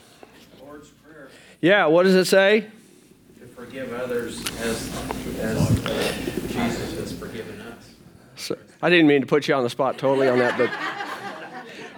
Lord's 0.60 0.90
Prayer. 0.90 1.28
Yeah, 1.60 1.86
what 1.86 2.04
does 2.04 2.14
it 2.14 2.26
say? 2.26 2.66
Forgive 3.64 3.92
others 3.92 4.40
as, 4.58 4.92
as 5.38 5.56
uh, 5.56 6.12
Jesus 6.48 6.98
has 6.98 7.12
forgiven 7.12 7.60
us. 7.60 7.90
So, 8.34 8.58
I 8.82 8.90
didn't 8.90 9.06
mean 9.06 9.20
to 9.20 9.26
put 9.28 9.46
you 9.46 9.54
on 9.54 9.62
the 9.62 9.70
spot 9.70 9.98
totally 9.98 10.28
on 10.28 10.40
that, 10.40 10.58
but 10.58 10.68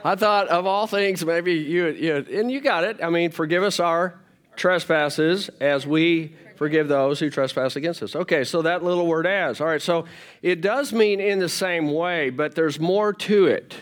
I 0.04 0.14
thought 0.14 0.48
of 0.48 0.66
all 0.66 0.86
things, 0.86 1.24
maybe 1.24 1.54
you, 1.54 1.86
you, 1.86 2.16
and 2.16 2.52
you 2.52 2.60
got 2.60 2.84
it. 2.84 3.02
I 3.02 3.08
mean, 3.08 3.30
forgive 3.30 3.62
us 3.62 3.80
our 3.80 4.14
trespasses 4.56 5.48
as 5.58 5.86
we 5.86 6.36
forgive 6.56 6.88
those 6.88 7.18
who 7.18 7.30
trespass 7.30 7.76
against 7.76 8.02
us. 8.02 8.14
Okay, 8.14 8.44
so 8.44 8.60
that 8.60 8.84
little 8.84 9.06
word 9.06 9.26
as. 9.26 9.62
All 9.62 9.66
right, 9.66 9.80
so 9.80 10.04
it 10.42 10.60
does 10.60 10.92
mean 10.92 11.18
in 11.18 11.38
the 11.38 11.48
same 11.48 11.94
way, 11.94 12.28
but 12.28 12.54
there's 12.54 12.78
more 12.78 13.14
to 13.14 13.46
it. 13.46 13.74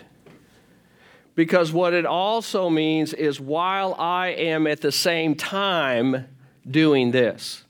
Because 1.34 1.72
what 1.72 1.94
it 1.94 2.06
also 2.06 2.70
means 2.70 3.12
is 3.12 3.40
while 3.40 3.94
I 3.94 4.28
am 4.28 4.68
at 4.68 4.82
the 4.82 4.92
same 4.92 5.34
time 5.34 6.28
doing 6.70 7.10
this. 7.10 7.61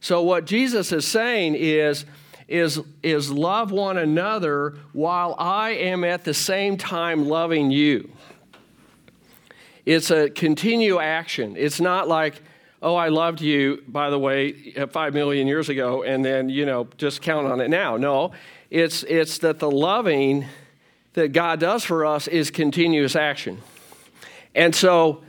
So 0.00 0.22
what 0.22 0.46
Jesus 0.46 0.92
is 0.92 1.06
saying 1.06 1.54
is, 1.54 2.06
is, 2.48 2.80
is 3.02 3.30
love 3.30 3.70
one 3.70 3.98
another 3.98 4.78
while 4.92 5.34
I 5.38 5.70
am 5.70 6.04
at 6.04 6.24
the 6.24 6.34
same 6.34 6.76
time 6.76 7.28
loving 7.28 7.70
you. 7.70 8.10
It's 9.84 10.10
a 10.10 10.30
continue 10.30 10.98
action. 10.98 11.54
It's 11.56 11.80
not 11.80 12.08
like, 12.08 12.42
oh, 12.82 12.94
I 12.94 13.08
loved 13.08 13.40
you, 13.40 13.82
by 13.88 14.10
the 14.10 14.18
way, 14.18 14.72
uh, 14.76 14.86
five 14.86 15.14
million 15.14 15.46
years 15.46 15.68
ago, 15.68 16.02
and 16.02 16.24
then, 16.24 16.48
you 16.48 16.64
know, 16.64 16.88
just 16.96 17.20
count 17.20 17.46
on 17.46 17.60
it 17.60 17.68
now. 17.68 17.96
No, 17.96 18.32
it's, 18.70 19.02
it's 19.04 19.38
that 19.38 19.58
the 19.58 19.70
loving 19.70 20.46
that 21.12 21.32
God 21.32 21.60
does 21.60 21.84
for 21.84 22.06
us 22.06 22.26
is 22.26 22.50
continuous 22.50 23.16
action. 23.16 23.60
And 24.54 24.74
so 24.74 25.22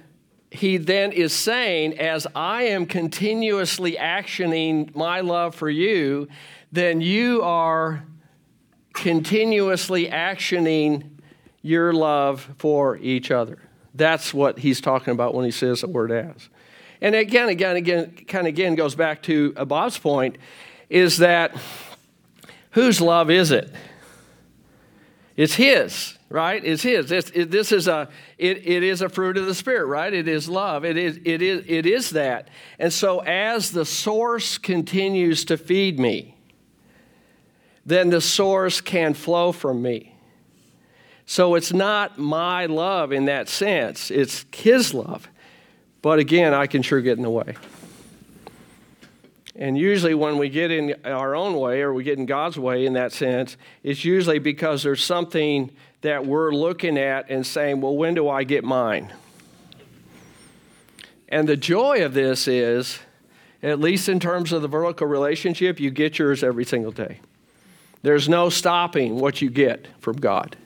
he 0.51 0.75
then 0.75 1.13
is 1.13 1.31
saying, 1.33 1.97
as 1.97 2.27
I 2.35 2.63
am 2.63 2.85
continuously 2.85 3.93
actioning 3.93 4.93
my 4.93 5.21
love 5.21 5.55
for 5.55 5.69
you, 5.69 6.27
then 6.73 6.99
you 6.99 7.41
are 7.41 8.03
continuously 8.93 10.07
actioning 10.07 11.09
your 11.61 11.93
love 11.93 12.49
for 12.57 12.97
each 12.97 13.31
other. 13.31 13.59
That's 13.95 14.33
what 14.33 14.59
he's 14.59 14.81
talking 14.81 15.13
about 15.13 15.33
when 15.33 15.45
he 15.45 15.51
says 15.51 15.81
the 15.81 15.87
word 15.87 16.11
as. 16.11 16.49
And 16.99 17.15
again, 17.15 17.47
again, 17.47 17.77
again, 17.77 18.15
kind 18.27 18.45
of 18.45 18.49
again 18.49 18.75
goes 18.75 18.93
back 18.93 19.23
to 19.23 19.53
Bob's 19.53 19.97
point 19.97 20.37
is 20.89 21.17
that 21.19 21.55
whose 22.71 22.99
love 22.99 23.29
is 23.29 23.51
it? 23.51 23.73
It's 25.37 25.53
his, 25.53 26.17
right? 26.31 26.63
It's 26.63 26.81
his. 26.81 27.11
It, 27.11 27.51
this 27.51 27.71
is 27.71 27.87
a, 27.87 28.09
it, 28.37 28.65
it 28.65 28.83
is 28.83 29.01
a 29.01 29.09
fruit 29.09 29.37
of 29.37 29.45
the 29.45 29.53
Spirit, 29.53 29.85
right? 29.85 30.13
It 30.13 30.27
is 30.27 30.47
love. 30.47 30.85
It 30.85 30.97
is, 30.97 31.19
it, 31.23 31.41
is, 31.41 31.63
it 31.67 31.85
is 31.85 32.11
that. 32.11 32.49
And 32.79 32.91
so 32.91 33.19
as 33.19 33.71
the 33.71 33.85
source 33.85 34.57
continues 34.57 35.45
to 35.45 35.57
feed 35.57 35.99
me, 35.99 36.37
then 37.85 38.09
the 38.09 38.21
source 38.21 38.79
can 38.79 39.13
flow 39.13 39.51
from 39.51 39.81
me. 39.81 40.15
So 41.25 41.55
it's 41.55 41.73
not 41.73 42.17
my 42.17 42.65
love 42.65 43.11
in 43.11 43.25
that 43.25 43.47
sense, 43.47 44.11
it's 44.11 44.45
His 44.53 44.93
love. 44.93 45.27
But 46.01 46.17
again, 46.17 46.53
I 46.53 46.65
can 46.65 46.81
sure 46.81 46.99
get 46.99 47.17
in 47.17 47.23
the 47.23 47.29
way. 47.29 47.55
And 49.55 49.77
usually, 49.77 50.15
when 50.15 50.37
we 50.37 50.49
get 50.49 50.71
in 50.71 50.95
our 51.05 51.35
own 51.35 51.55
way 51.59 51.81
or 51.81 51.93
we 51.93 52.03
get 52.03 52.17
in 52.17 52.25
God's 52.25 52.57
way 52.57 52.85
in 52.85 52.93
that 52.93 53.11
sense, 53.11 53.57
it's 53.83 54.03
usually 54.03 54.39
because 54.39 54.81
there's 54.81 55.03
something 55.03 55.69
that 56.01 56.25
we're 56.25 56.51
looking 56.51 56.97
at 56.97 57.29
and 57.29 57.45
saying, 57.45 57.81
well, 57.81 57.95
when 57.95 58.13
do 58.13 58.27
I 58.27 58.43
get 58.43 58.63
mine? 58.63 59.13
And 61.29 61.47
the 61.47 61.55
joy 61.55 62.03
of 62.03 62.13
this 62.13 62.47
is, 62.47 62.99
at 63.63 63.79
least 63.79 64.09
in 64.09 64.19
terms 64.19 64.51
of 64.51 64.61
the 64.61 64.67
vertical 64.67 65.07
relationship, 65.07 65.79
you 65.79 65.91
get 65.91 66.19
yours 66.19 66.43
every 66.43 66.65
single 66.65 66.91
day. 66.91 67.19
There's 68.01 68.27
no 68.27 68.49
stopping 68.49 69.19
what 69.19 69.41
you 69.41 69.49
get 69.49 69.87
from 69.99 70.17
God. 70.17 70.57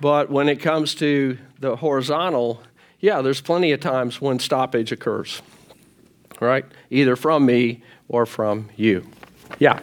But 0.00 0.30
when 0.30 0.48
it 0.48 0.60
comes 0.60 0.94
to 0.96 1.36
the 1.58 1.76
horizontal, 1.76 2.62
yeah, 3.00 3.20
there's 3.20 3.40
plenty 3.40 3.72
of 3.72 3.80
times 3.80 4.20
when 4.20 4.38
stoppage 4.38 4.92
occurs, 4.92 5.42
right? 6.40 6.64
Either 6.90 7.16
from 7.16 7.44
me 7.44 7.82
or 8.08 8.24
from 8.24 8.70
you. 8.76 9.06
Yeah. 9.58 9.80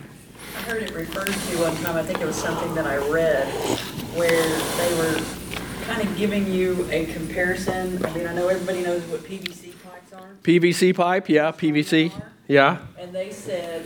I 0.55 0.59
heard 0.61 0.83
it 0.83 0.93
referred 0.93 1.27
to 1.27 1.57
one 1.61 1.75
time, 1.83 1.97
I 1.97 2.03
think 2.03 2.21
it 2.21 2.25
was 2.25 2.37
something 2.37 2.73
that 2.75 2.87
I 2.87 2.95
read, 3.09 3.53
where 4.15 4.29
they 4.77 4.97
were 4.97 5.21
kind 5.85 6.01
of 6.01 6.17
giving 6.17 6.51
you 6.51 6.87
a 6.89 7.05
comparison. 7.07 8.03
I 8.05 8.13
mean, 8.13 8.27
I 8.27 8.33
know 8.33 8.47
everybody 8.47 8.81
knows 8.81 9.03
what 9.03 9.21
PVC 9.21 9.73
pipes 9.83 10.13
are. 10.13 10.29
PVC 10.41 10.95
pipe, 10.95 11.29
yeah, 11.29 11.51
PVC, 11.51 12.11
yeah. 12.47 12.79
And 12.97 13.13
they 13.13 13.31
said, 13.31 13.85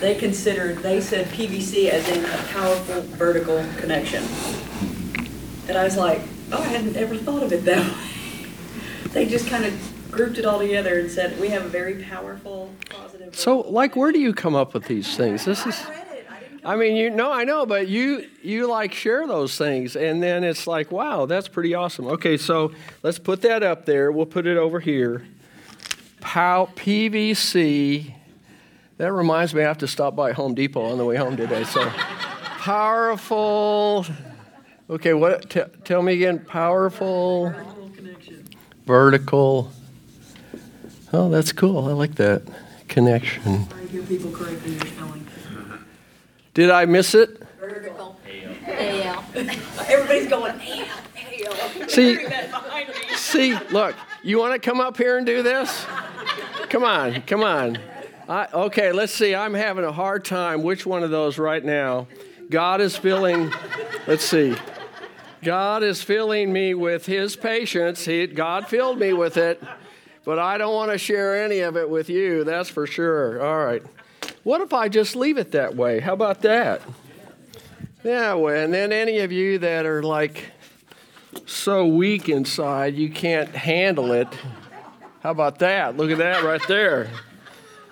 they 0.00 0.14
considered, 0.14 0.78
they 0.78 1.00
said 1.00 1.26
PVC 1.26 1.88
as 1.90 2.08
in 2.08 2.24
a 2.24 2.42
powerful 2.48 3.02
vertical 3.02 3.64
connection. 3.76 4.24
And 5.68 5.76
I 5.76 5.84
was 5.84 5.96
like, 5.96 6.20
oh, 6.52 6.62
I 6.62 6.66
hadn't 6.66 6.96
ever 6.96 7.16
thought 7.16 7.42
of 7.42 7.52
it 7.52 7.64
that 7.64 7.84
way. 7.84 8.02
They 9.12 9.24
just 9.24 9.48
kind 9.48 9.64
of 9.64 9.72
grouped 10.10 10.36
it 10.36 10.44
all 10.44 10.58
together 10.58 10.98
and 10.98 11.10
said, 11.10 11.40
we 11.40 11.48
have 11.48 11.64
a 11.64 11.68
very 11.68 12.02
powerful, 12.02 12.70
positive. 12.90 13.34
So, 13.34 13.60
like, 13.60 13.96
where 13.96 14.12
do 14.12 14.18
you 14.18 14.34
come 14.34 14.54
up 14.54 14.74
with 14.74 14.84
these 14.88 15.16
things? 15.16 15.46
This 15.46 15.64
is. 15.64 15.86
I 15.86 15.90
read. 15.90 16.05
I 16.66 16.74
mean, 16.74 16.96
you 16.96 17.10
know, 17.10 17.30
I 17.30 17.44
know, 17.44 17.64
but 17.64 17.86
you 17.86 18.26
you 18.42 18.66
like 18.68 18.92
share 18.92 19.24
those 19.28 19.56
things, 19.56 19.94
and 19.94 20.20
then 20.20 20.42
it's 20.42 20.66
like, 20.66 20.90
wow, 20.90 21.24
that's 21.24 21.46
pretty 21.46 21.74
awesome. 21.74 22.08
Okay, 22.08 22.36
so 22.36 22.72
let's 23.04 23.20
put 23.20 23.42
that 23.42 23.62
up 23.62 23.86
there. 23.86 24.10
We'll 24.10 24.26
put 24.26 24.48
it 24.48 24.56
over 24.56 24.80
here. 24.80 25.24
Pow 26.20 26.68
PVC. 26.74 28.12
That 28.96 29.12
reminds 29.12 29.54
me, 29.54 29.62
I 29.62 29.66
have 29.68 29.78
to 29.78 29.86
stop 29.86 30.16
by 30.16 30.32
Home 30.32 30.54
Depot 30.56 30.82
on 30.82 30.98
the 30.98 31.04
way 31.04 31.14
home 31.14 31.36
today. 31.36 31.62
So 31.62 31.88
powerful. 32.58 34.04
Okay, 34.90 35.14
what? 35.14 35.48
T- 35.48 35.62
tell 35.84 36.02
me 36.02 36.14
again. 36.14 36.40
Powerful 36.40 37.50
vertical 37.50 37.90
connection. 37.94 38.44
vertical. 38.86 39.70
Oh, 41.12 41.30
that's 41.30 41.52
cool. 41.52 41.86
I 41.86 41.92
like 41.92 42.16
that 42.16 42.42
connection. 42.88 43.68
I 43.72 43.86
hear 43.86 44.02
people 44.02 44.32
correcting. 44.32 44.80
Did 46.56 46.70
I 46.70 46.86
miss 46.86 47.14
it? 47.14 47.42
Vertical. 47.60 48.18
AL. 48.66 49.24
Everybody's 49.34 50.26
going, 50.26 50.52
"Am, 50.52 50.86
am." 51.78 51.88
See- 51.90 52.14
Hearing 52.14 52.30
that 52.30 52.50
behind 52.50 52.88
me. 52.88 52.94
See, 53.14 53.54
look, 53.70 53.94
you 54.22 54.38
want 54.38 54.54
to 54.54 54.58
come 54.58 54.80
up 54.80 54.96
here 54.96 55.18
and 55.18 55.26
do 55.26 55.42
this? 55.42 55.84
Come 56.70 56.82
on, 56.82 57.20
come 57.26 57.42
on. 57.42 57.76
I, 58.26 58.48
okay, 58.54 58.90
let's 58.92 59.12
see. 59.12 59.34
I'm 59.34 59.52
having 59.52 59.84
a 59.84 59.92
hard 59.92 60.24
time. 60.24 60.62
Which 60.62 60.86
one 60.86 61.02
of 61.02 61.10
those 61.10 61.36
right 61.36 61.62
now? 61.62 62.06
God 62.48 62.80
is 62.80 62.96
filling, 62.96 63.52
let's 64.06 64.24
see. 64.24 64.56
God 65.42 65.82
is 65.82 66.02
filling 66.02 66.50
me 66.54 66.72
with 66.72 67.04
His 67.04 67.36
patience. 67.36 68.06
He, 68.06 68.26
God 68.26 68.66
filled 68.66 68.98
me 68.98 69.12
with 69.12 69.36
it, 69.36 69.62
but 70.24 70.38
I 70.38 70.56
don't 70.56 70.74
want 70.74 70.90
to 70.90 70.96
share 70.96 71.44
any 71.44 71.60
of 71.60 71.76
it 71.76 71.90
with 71.90 72.08
you, 72.08 72.44
that's 72.44 72.70
for 72.70 72.86
sure. 72.86 73.44
All 73.44 73.62
right. 73.62 73.82
What 74.46 74.60
if 74.60 74.72
I 74.72 74.88
just 74.88 75.16
leave 75.16 75.38
it 75.38 75.50
that 75.50 75.74
way? 75.74 75.98
How 75.98 76.12
about 76.12 76.42
that? 76.42 76.80
Yeah, 78.04 78.34
well, 78.34 78.54
and 78.54 78.72
then 78.72 78.92
any 78.92 79.18
of 79.18 79.32
you 79.32 79.58
that 79.58 79.84
are 79.86 80.04
like, 80.04 80.52
so 81.46 81.84
weak 81.84 82.28
inside 82.28 82.94
you 82.94 83.10
can't 83.10 83.48
handle 83.48 84.12
it. 84.12 84.28
How 85.20 85.32
about 85.32 85.58
that? 85.58 85.96
Look 85.96 86.12
at 86.12 86.18
that 86.18 86.44
right 86.44 86.62
there. 86.68 87.10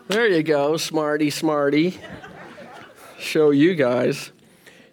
There 0.07 0.29
you 0.29 0.45
go, 0.45 0.77
smarty, 0.77 1.29
smarty. 1.29 1.99
Show 3.19 3.51
you 3.51 3.75
guys. 3.75 4.31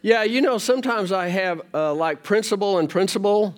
Yeah, 0.02 0.24
you 0.24 0.42
know, 0.42 0.58
sometimes 0.58 1.12
I 1.12 1.28
have 1.28 1.62
uh, 1.76 1.94
like 1.94 2.24
principle 2.24 2.80
and 2.80 2.90
principle, 2.90 3.54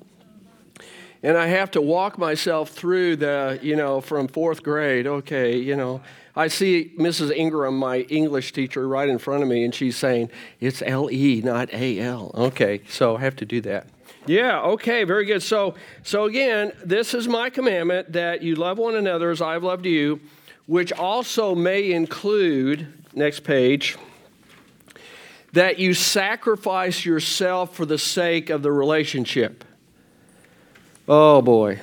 and 1.24 1.38
I 1.38 1.48
have 1.48 1.72
to 1.72 1.82
walk 1.82 2.18
myself 2.18 2.70
through 2.70 3.16
the, 3.16 3.58
you 3.62 3.76
know, 3.76 4.02
from 4.02 4.28
fourth 4.28 4.62
grade. 4.62 5.08
Okay, 5.08 5.58
you 5.58 5.76
know, 5.76 6.02
I 6.36 6.50
see 6.50 6.92
Mrs. 6.98 7.32
Ingram, 7.32 7.78
my 7.78 8.02
English 8.02 8.52
teacher, 8.52 8.88
right 8.88 9.08
in 9.08 9.18
front 9.18 9.42
of 9.42 9.50
me, 9.50 9.64
and 9.64 9.74
she's 9.74 9.96
saying, 9.96 10.30
it's 10.60 10.82
L 10.82 11.10
E, 11.10 11.42
not 11.42 11.74
A 11.74 12.00
L. 12.00 12.32
Okay, 12.36 12.82
so 12.90 13.16
I 13.16 13.22
have 13.22 13.38
to 13.38 13.46
do 13.46 13.62
that. 13.62 13.88
Yeah, 14.26 14.62
okay, 14.62 15.04
very 15.04 15.26
good. 15.26 15.44
So, 15.44 15.76
so 16.02 16.26
again, 16.26 16.72
this 16.84 17.14
is 17.14 17.28
my 17.28 17.50
commandment 17.50 18.14
that 18.14 18.42
you 18.42 18.56
love 18.56 18.78
one 18.78 18.96
another 18.96 19.32
as 19.32 19.42
I've 19.42 19.64
loved 19.64 19.86
you, 19.86 20.22
which 20.66 20.94
also 20.94 21.56
may 21.56 21.92
include, 21.92 22.88
next 23.14 23.42
page, 23.42 23.98
that 25.52 25.78
you 25.78 25.94
sacrifice 25.94 27.06
yourself 27.06 27.76
for 27.76 27.86
the 27.86 27.98
sake 27.98 28.50
of 28.50 28.64
the 28.64 28.72
relationship. 28.72 29.64
Oh 31.08 31.42
boy. 31.42 31.82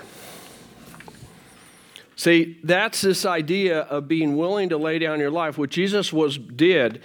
See, 2.17 2.59
that's 2.63 3.01
this 3.01 3.25
idea 3.25 3.81
of 3.81 4.07
being 4.07 4.37
willing 4.37 4.69
to 4.71 4.77
lay 4.77 4.99
down 4.99 5.21
your 5.21 5.31
life. 5.31 5.57
What 5.57 5.71
Jesus 5.71 6.13
was 6.13 6.37
did, 6.37 7.01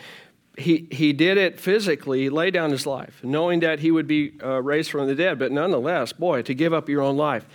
he, 0.58 0.88
he 0.92 1.14
did 1.14 1.38
it 1.38 1.60
physically, 1.60 2.24
he 2.24 2.30
laid 2.30 2.54
down 2.54 2.72
his 2.72 2.86
life, 2.86 3.22
knowing 3.24 3.62
that 3.62 3.80
he 3.80 3.92
would 3.92 4.08
be 4.08 4.34
uh, 4.44 4.62
raised 4.62 4.92
from 4.92 5.08
the 5.08 5.16
dead. 5.16 5.40
But 5.40 5.54
nonetheless, 5.54 6.12
boy, 6.12 6.42
to 6.42 6.54
give 6.54 6.74
up 6.74 6.90
your 6.90 7.02
own 7.02 7.16
life. 7.16 7.46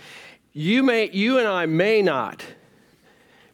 You, 0.53 0.81
may, 0.81 1.09
you 1.11 1.37
and 1.37 1.47
I 1.47 1.67
may 1.67 2.01
not 2.01 2.43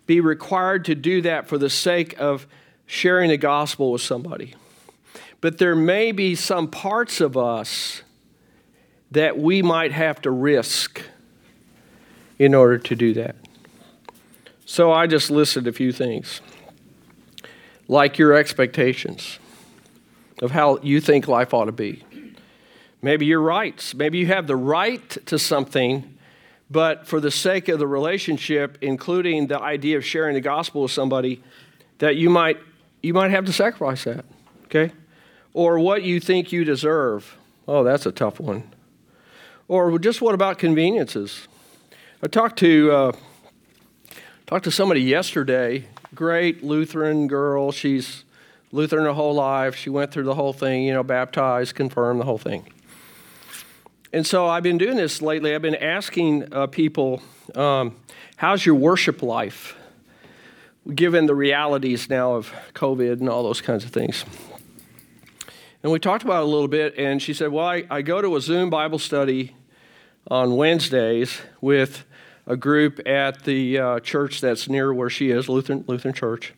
be 0.06 0.22
required 0.22 0.86
to 0.86 0.96
do 0.96 1.22
that 1.24 1.48
for 1.48 1.58
the 1.58 1.70
sake 1.70 2.18
of 2.18 2.48
sharing 2.86 3.30
the 3.30 3.38
gospel 3.38 3.92
with 3.92 4.02
somebody. 4.02 4.56
But 5.42 5.58
there 5.58 5.76
may 5.76 6.12
be 6.12 6.34
some 6.34 6.70
parts 6.70 7.20
of 7.20 7.38
us 7.38 8.04
that 9.12 9.38
we 9.38 9.62
might 9.62 9.92
have 9.92 10.22
to 10.22 10.32
risk 10.32 11.02
in 12.40 12.54
order 12.54 12.78
to 12.78 12.96
do 12.96 13.14
that. 13.14 13.36
So 14.66 14.92
I 14.92 15.08
just 15.08 15.32
listed 15.32 15.68
a 15.68 15.72
few 15.72 15.92
things, 15.92 16.42
like 17.88 18.18
your 18.18 18.34
expectations 18.34 19.40
of 20.42 20.52
how 20.52 20.78
you 20.82 21.00
think 21.00 21.28
life 21.28 21.54
ought 21.54 21.66
to 21.66 21.72
be. 21.72 22.04
Maybe 23.02 23.26
your 23.26 23.42
rights. 23.42 23.94
Maybe 23.94 24.18
you 24.18 24.28
have 24.28 24.48
the 24.48 24.56
right 24.56 25.10
to 25.28 25.40
something, 25.40 26.18
but 26.70 27.08
for 27.08 27.20
the 27.20 27.32
sake 27.32 27.70
of 27.70 27.80
the 27.80 27.88
relationship, 27.88 28.78
including 28.82 29.48
the 29.48 29.60
idea 29.60 29.98
of 29.98 30.06
sharing 30.06 30.34
the 30.34 30.42
gospel 30.42 30.84
with 30.84 30.92
somebody, 30.92 31.42
that 32.00 32.18
you 32.18 32.30
might 32.30 32.58
you 33.02 33.14
might 33.14 33.32
have 33.32 33.46
to 33.46 33.54
sacrifice 33.54 34.04
that. 34.04 34.26
Okay? 34.66 34.92
Or 35.54 35.80
what 35.80 36.04
you 36.04 36.20
think 36.20 36.52
you 36.52 36.64
deserve. 36.66 37.38
Oh, 37.68 37.84
that's 37.84 38.06
a 38.06 38.12
tough 38.12 38.40
one. 38.40 38.70
Or 39.70 40.00
just 40.00 40.22
what 40.22 40.34
about 40.34 40.60
conveniences? 40.60 41.48
I 42.24 42.28
talked 42.28 42.58
to 42.60 42.92
uh, 42.92 43.12
talked 44.46 44.64
to 44.64 44.72
somebody 44.72 45.02
yesterday. 45.02 45.86
Great 46.16 46.64
Lutheran 46.64 47.28
girl. 47.28 47.74
She's 47.74 48.24
Lutheran 48.72 49.04
her 49.04 49.12
whole 49.12 49.34
life. 49.34 49.76
She 49.76 49.90
went 49.90 50.12
through 50.12 50.24
the 50.24 50.36
whole 50.36 50.54
thing. 50.54 50.84
You 50.84 50.94
know, 50.94 51.04
baptized, 51.04 51.76
confirmed, 51.76 52.22
the 52.22 52.26
whole 52.26 52.38
thing. 52.38 52.66
And 54.14 54.26
so 54.26 54.48
I've 54.48 54.64
been 54.64 54.78
doing 54.78 54.96
this 54.96 55.22
lately. 55.22 55.54
I've 55.54 55.62
been 55.62 55.76
asking 55.76 56.54
uh, 56.54 56.68
people, 56.68 57.22
um, 57.54 57.98
"How's 58.38 58.66
your 58.66 58.76
worship 58.76 59.22
life?" 59.22 59.76
Given 60.96 61.26
the 61.26 61.36
realities 61.36 62.10
now 62.10 62.36
of 62.36 62.54
COVID 62.74 63.20
and 63.20 63.28
all 63.28 63.44
those 63.44 63.60
kinds 63.60 63.84
of 63.84 63.90
things. 63.90 64.24
And 65.84 65.92
we 65.92 66.00
talked 66.00 66.24
about 66.24 66.44
it 66.44 66.44
a 66.44 66.50
little 66.50 66.70
bit, 66.70 66.98
and 66.98 67.22
she 67.22 67.34
said, 67.34 67.52
Well, 67.52 67.66
I, 67.66 67.84
I 67.90 68.02
go 68.02 68.22
to 68.22 68.38
a 68.38 68.42
Zoom 68.42 68.70
Bible 68.70 69.00
study 69.00 69.54
on 70.30 70.56
Wednesdays 70.56 71.42
with 71.62 72.06
a 72.46 72.56
group 72.56 73.06
at 73.08 73.44
the 73.44 73.78
uh, 73.78 74.00
church 74.00 74.42
that's 74.42 74.70
near 74.70 74.94
where 74.94 75.10
she 75.10 75.32
is, 75.32 75.50
Lutheran, 75.50 75.84
Lutheran 75.88 76.14
Church. 76.14 76.54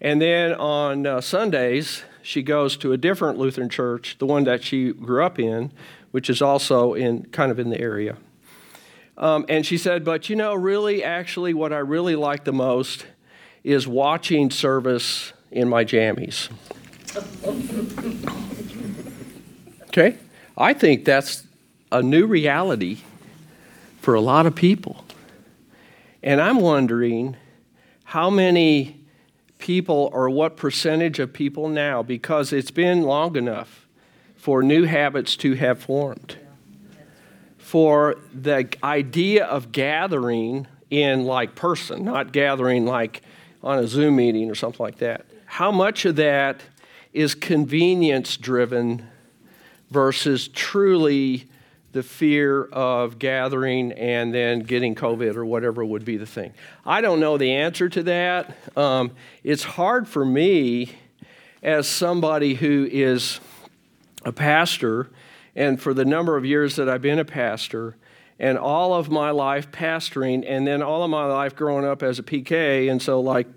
And 0.00 0.22
then 0.22 0.52
on 0.54 1.06
uh, 1.06 1.20
Sundays, 1.20 2.02
she 2.22 2.42
goes 2.42 2.76
to 2.78 2.92
a 2.92 2.96
different 2.96 3.38
Lutheran 3.38 3.68
church, 3.68 4.16
the 4.18 4.26
one 4.26 4.44
that 4.44 4.62
she 4.62 4.92
grew 4.92 5.24
up 5.24 5.38
in, 5.38 5.72
which 6.10 6.30
is 6.30 6.40
also 6.40 6.94
in 6.94 7.24
kind 7.26 7.50
of 7.50 7.58
in 7.58 7.70
the 7.70 7.80
area. 7.80 8.16
Um, 9.16 9.44
and 9.48 9.66
she 9.66 9.76
said, 9.76 10.04
But 10.04 10.30
you 10.30 10.36
know, 10.36 10.54
really, 10.54 11.02
actually, 11.02 11.52
what 11.52 11.72
I 11.72 11.78
really 11.78 12.14
like 12.14 12.44
the 12.44 12.52
most 12.52 13.06
is 13.64 13.88
watching 13.88 14.50
service 14.50 15.32
in 15.50 15.68
my 15.68 15.84
jammies. 15.84 16.48
Okay? 19.88 20.18
I 20.56 20.74
think 20.74 21.06
that's 21.06 21.47
a 21.90 22.02
new 22.02 22.26
reality 22.26 22.98
for 24.00 24.14
a 24.14 24.20
lot 24.20 24.46
of 24.46 24.54
people. 24.54 25.04
And 26.22 26.40
I'm 26.40 26.60
wondering 26.60 27.36
how 28.04 28.30
many 28.30 29.00
people 29.58 30.10
or 30.12 30.30
what 30.30 30.56
percentage 30.56 31.18
of 31.18 31.32
people 31.32 31.68
now, 31.68 32.02
because 32.02 32.52
it's 32.52 32.70
been 32.70 33.02
long 33.02 33.36
enough 33.36 33.86
for 34.36 34.62
new 34.62 34.84
habits 34.84 35.36
to 35.36 35.54
have 35.54 35.80
formed, 35.80 36.36
for 37.58 38.16
the 38.32 38.68
idea 38.82 39.44
of 39.44 39.72
gathering 39.72 40.66
in 40.90 41.24
like 41.24 41.54
person, 41.54 42.04
not 42.04 42.32
gathering 42.32 42.86
like 42.86 43.22
on 43.62 43.78
a 43.78 43.86
Zoom 43.86 44.16
meeting 44.16 44.50
or 44.50 44.54
something 44.54 44.82
like 44.82 44.98
that. 44.98 45.26
How 45.44 45.70
much 45.70 46.04
of 46.04 46.16
that 46.16 46.60
is 47.12 47.34
convenience 47.34 48.36
driven 48.36 49.06
versus 49.90 50.48
truly 50.48 51.47
the 51.92 52.02
fear 52.02 52.64
of 52.64 53.18
gathering 53.18 53.92
and 53.92 54.34
then 54.34 54.60
getting 54.60 54.94
COVID 54.94 55.36
or 55.36 55.44
whatever 55.44 55.84
would 55.84 56.04
be 56.04 56.16
the 56.16 56.26
thing. 56.26 56.52
I 56.84 57.00
don't 57.00 57.20
know 57.20 57.38
the 57.38 57.52
answer 57.52 57.88
to 57.88 58.02
that. 58.04 58.56
Um, 58.76 59.12
it's 59.42 59.64
hard 59.64 60.06
for 60.06 60.24
me 60.24 60.90
as 61.62 61.88
somebody 61.88 62.54
who 62.54 62.86
is 62.90 63.40
a 64.24 64.32
pastor, 64.32 65.08
and 65.56 65.80
for 65.80 65.94
the 65.94 66.04
number 66.04 66.36
of 66.36 66.44
years 66.44 66.76
that 66.76 66.88
I've 66.88 67.02
been 67.02 67.18
a 67.18 67.24
pastor, 67.24 67.96
and 68.38 68.56
all 68.58 68.94
of 68.94 69.10
my 69.10 69.30
life 69.30 69.72
pastoring, 69.72 70.44
and 70.46 70.66
then 70.66 70.82
all 70.82 71.02
of 71.02 71.10
my 71.10 71.24
life 71.24 71.56
growing 71.56 71.84
up 71.84 72.02
as 72.02 72.18
a 72.18 72.22
PK, 72.22 72.90
and 72.90 73.02
so 73.02 73.20
like, 73.20 73.48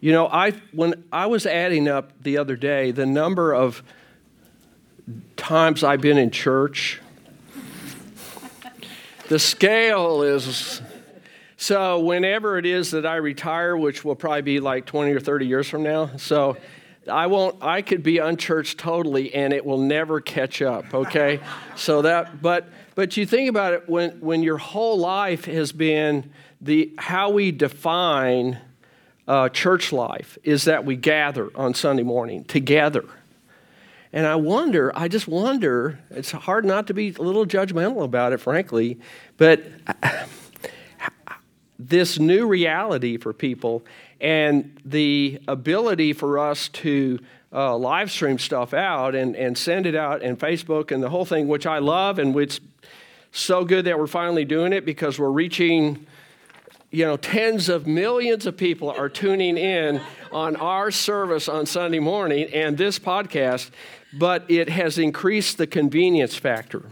you 0.00 0.12
know, 0.12 0.28
I 0.28 0.52
when 0.72 1.04
I 1.12 1.26
was 1.26 1.46
adding 1.46 1.88
up 1.88 2.12
the 2.22 2.38
other 2.38 2.56
day 2.56 2.90
the 2.90 3.06
number 3.06 3.52
of 3.52 3.82
times 5.36 5.82
I've 5.82 6.00
been 6.00 6.18
in 6.18 6.30
church 6.30 7.00
the 9.32 9.38
scale 9.38 10.20
is 10.20 10.82
so 11.56 12.00
whenever 12.00 12.58
it 12.58 12.66
is 12.66 12.90
that 12.90 13.06
I 13.06 13.16
retire, 13.16 13.74
which 13.74 14.04
will 14.04 14.14
probably 14.14 14.42
be 14.42 14.60
like 14.60 14.84
20 14.84 15.10
or 15.12 15.20
30 15.20 15.46
years 15.46 15.66
from 15.66 15.82
now, 15.82 16.10
so 16.18 16.58
I 17.10 17.28
won't 17.28 17.62
I 17.62 17.80
could 17.80 18.02
be 18.02 18.18
unchurched 18.18 18.76
totally 18.76 19.34
and 19.34 19.54
it 19.54 19.64
will 19.64 19.78
never 19.78 20.20
catch 20.20 20.60
up, 20.60 20.92
okay? 20.92 21.40
so 21.76 22.02
that 22.02 22.42
but 22.42 22.68
but 22.94 23.16
you 23.16 23.24
think 23.24 23.48
about 23.48 23.72
it 23.72 23.88
when 23.88 24.20
when 24.20 24.42
your 24.42 24.58
whole 24.58 24.98
life 24.98 25.46
has 25.46 25.72
been 25.72 26.30
the 26.60 26.92
how 26.98 27.30
we 27.30 27.52
define 27.52 28.58
uh, 29.26 29.48
church 29.48 29.94
life 29.94 30.36
is 30.44 30.64
that 30.64 30.84
we 30.84 30.94
gather 30.94 31.48
on 31.54 31.72
Sunday 31.72 32.02
morning 32.02 32.44
together. 32.44 33.06
And 34.12 34.26
I 34.26 34.34
wonder, 34.36 34.92
I 34.94 35.08
just 35.08 35.26
wonder, 35.26 35.98
it's 36.10 36.32
hard 36.32 36.64
not 36.64 36.86
to 36.88 36.94
be 36.94 37.14
a 37.18 37.22
little 37.22 37.46
judgmental 37.46 38.04
about 38.04 38.32
it, 38.32 38.38
frankly, 38.38 38.98
but 39.38 39.62
this 41.78 42.18
new 42.18 42.46
reality 42.46 43.16
for 43.16 43.32
people 43.32 43.82
and 44.20 44.78
the 44.84 45.40
ability 45.48 46.12
for 46.12 46.38
us 46.38 46.68
to 46.68 47.18
uh, 47.52 47.76
live 47.76 48.10
stream 48.10 48.38
stuff 48.38 48.74
out 48.74 49.14
and, 49.14 49.34
and 49.34 49.56
send 49.56 49.86
it 49.86 49.94
out 49.94 50.22
and 50.22 50.38
Facebook 50.38 50.90
and 50.90 51.02
the 51.02 51.08
whole 51.08 51.24
thing, 51.24 51.48
which 51.48 51.66
I 51.66 51.78
love 51.78 52.18
and 52.18 52.34
which 52.34 52.60
so 53.30 53.64
good 53.64 53.86
that 53.86 53.98
we're 53.98 54.06
finally 54.06 54.44
doing 54.44 54.74
it 54.74 54.84
because 54.84 55.18
we're 55.18 55.30
reaching 55.30 56.06
you 56.92 57.06
know, 57.06 57.16
tens 57.16 57.70
of 57.70 57.86
millions 57.86 58.44
of 58.44 58.54
people 58.54 58.90
are 58.90 59.08
tuning 59.08 59.56
in 59.56 59.98
on 60.30 60.56
our 60.56 60.90
service 60.90 61.48
on 61.48 61.64
Sunday 61.64 61.98
morning 61.98 62.52
and 62.52 62.76
this 62.76 62.98
podcast, 62.98 63.70
but 64.12 64.44
it 64.48 64.68
has 64.68 64.98
increased 64.98 65.58
the 65.58 65.66
convenience 65.66 66.36
factor. 66.36 66.84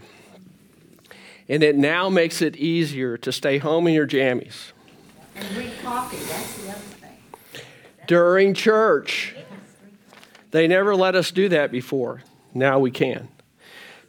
And 1.47 1.63
it 1.63 1.75
now 1.75 2.09
makes 2.09 2.41
it 2.41 2.55
easier 2.55 3.17
to 3.17 3.31
stay 3.31 3.57
home 3.57 3.87
in 3.87 3.93
your 3.93 4.07
jammies. 4.07 4.71
And 5.35 5.47
drink 5.53 5.73
coffee, 5.81 6.17
that's 6.17 6.55
the 6.57 6.71
other 6.71 6.79
thing. 6.79 7.17
During 8.07 8.53
church. 8.53 9.35
They 10.51 10.67
never 10.67 10.95
let 10.95 11.15
us 11.15 11.31
do 11.31 11.47
that 11.49 11.71
before. 11.71 12.23
Now 12.53 12.79
we 12.79 12.91
can. 12.91 13.29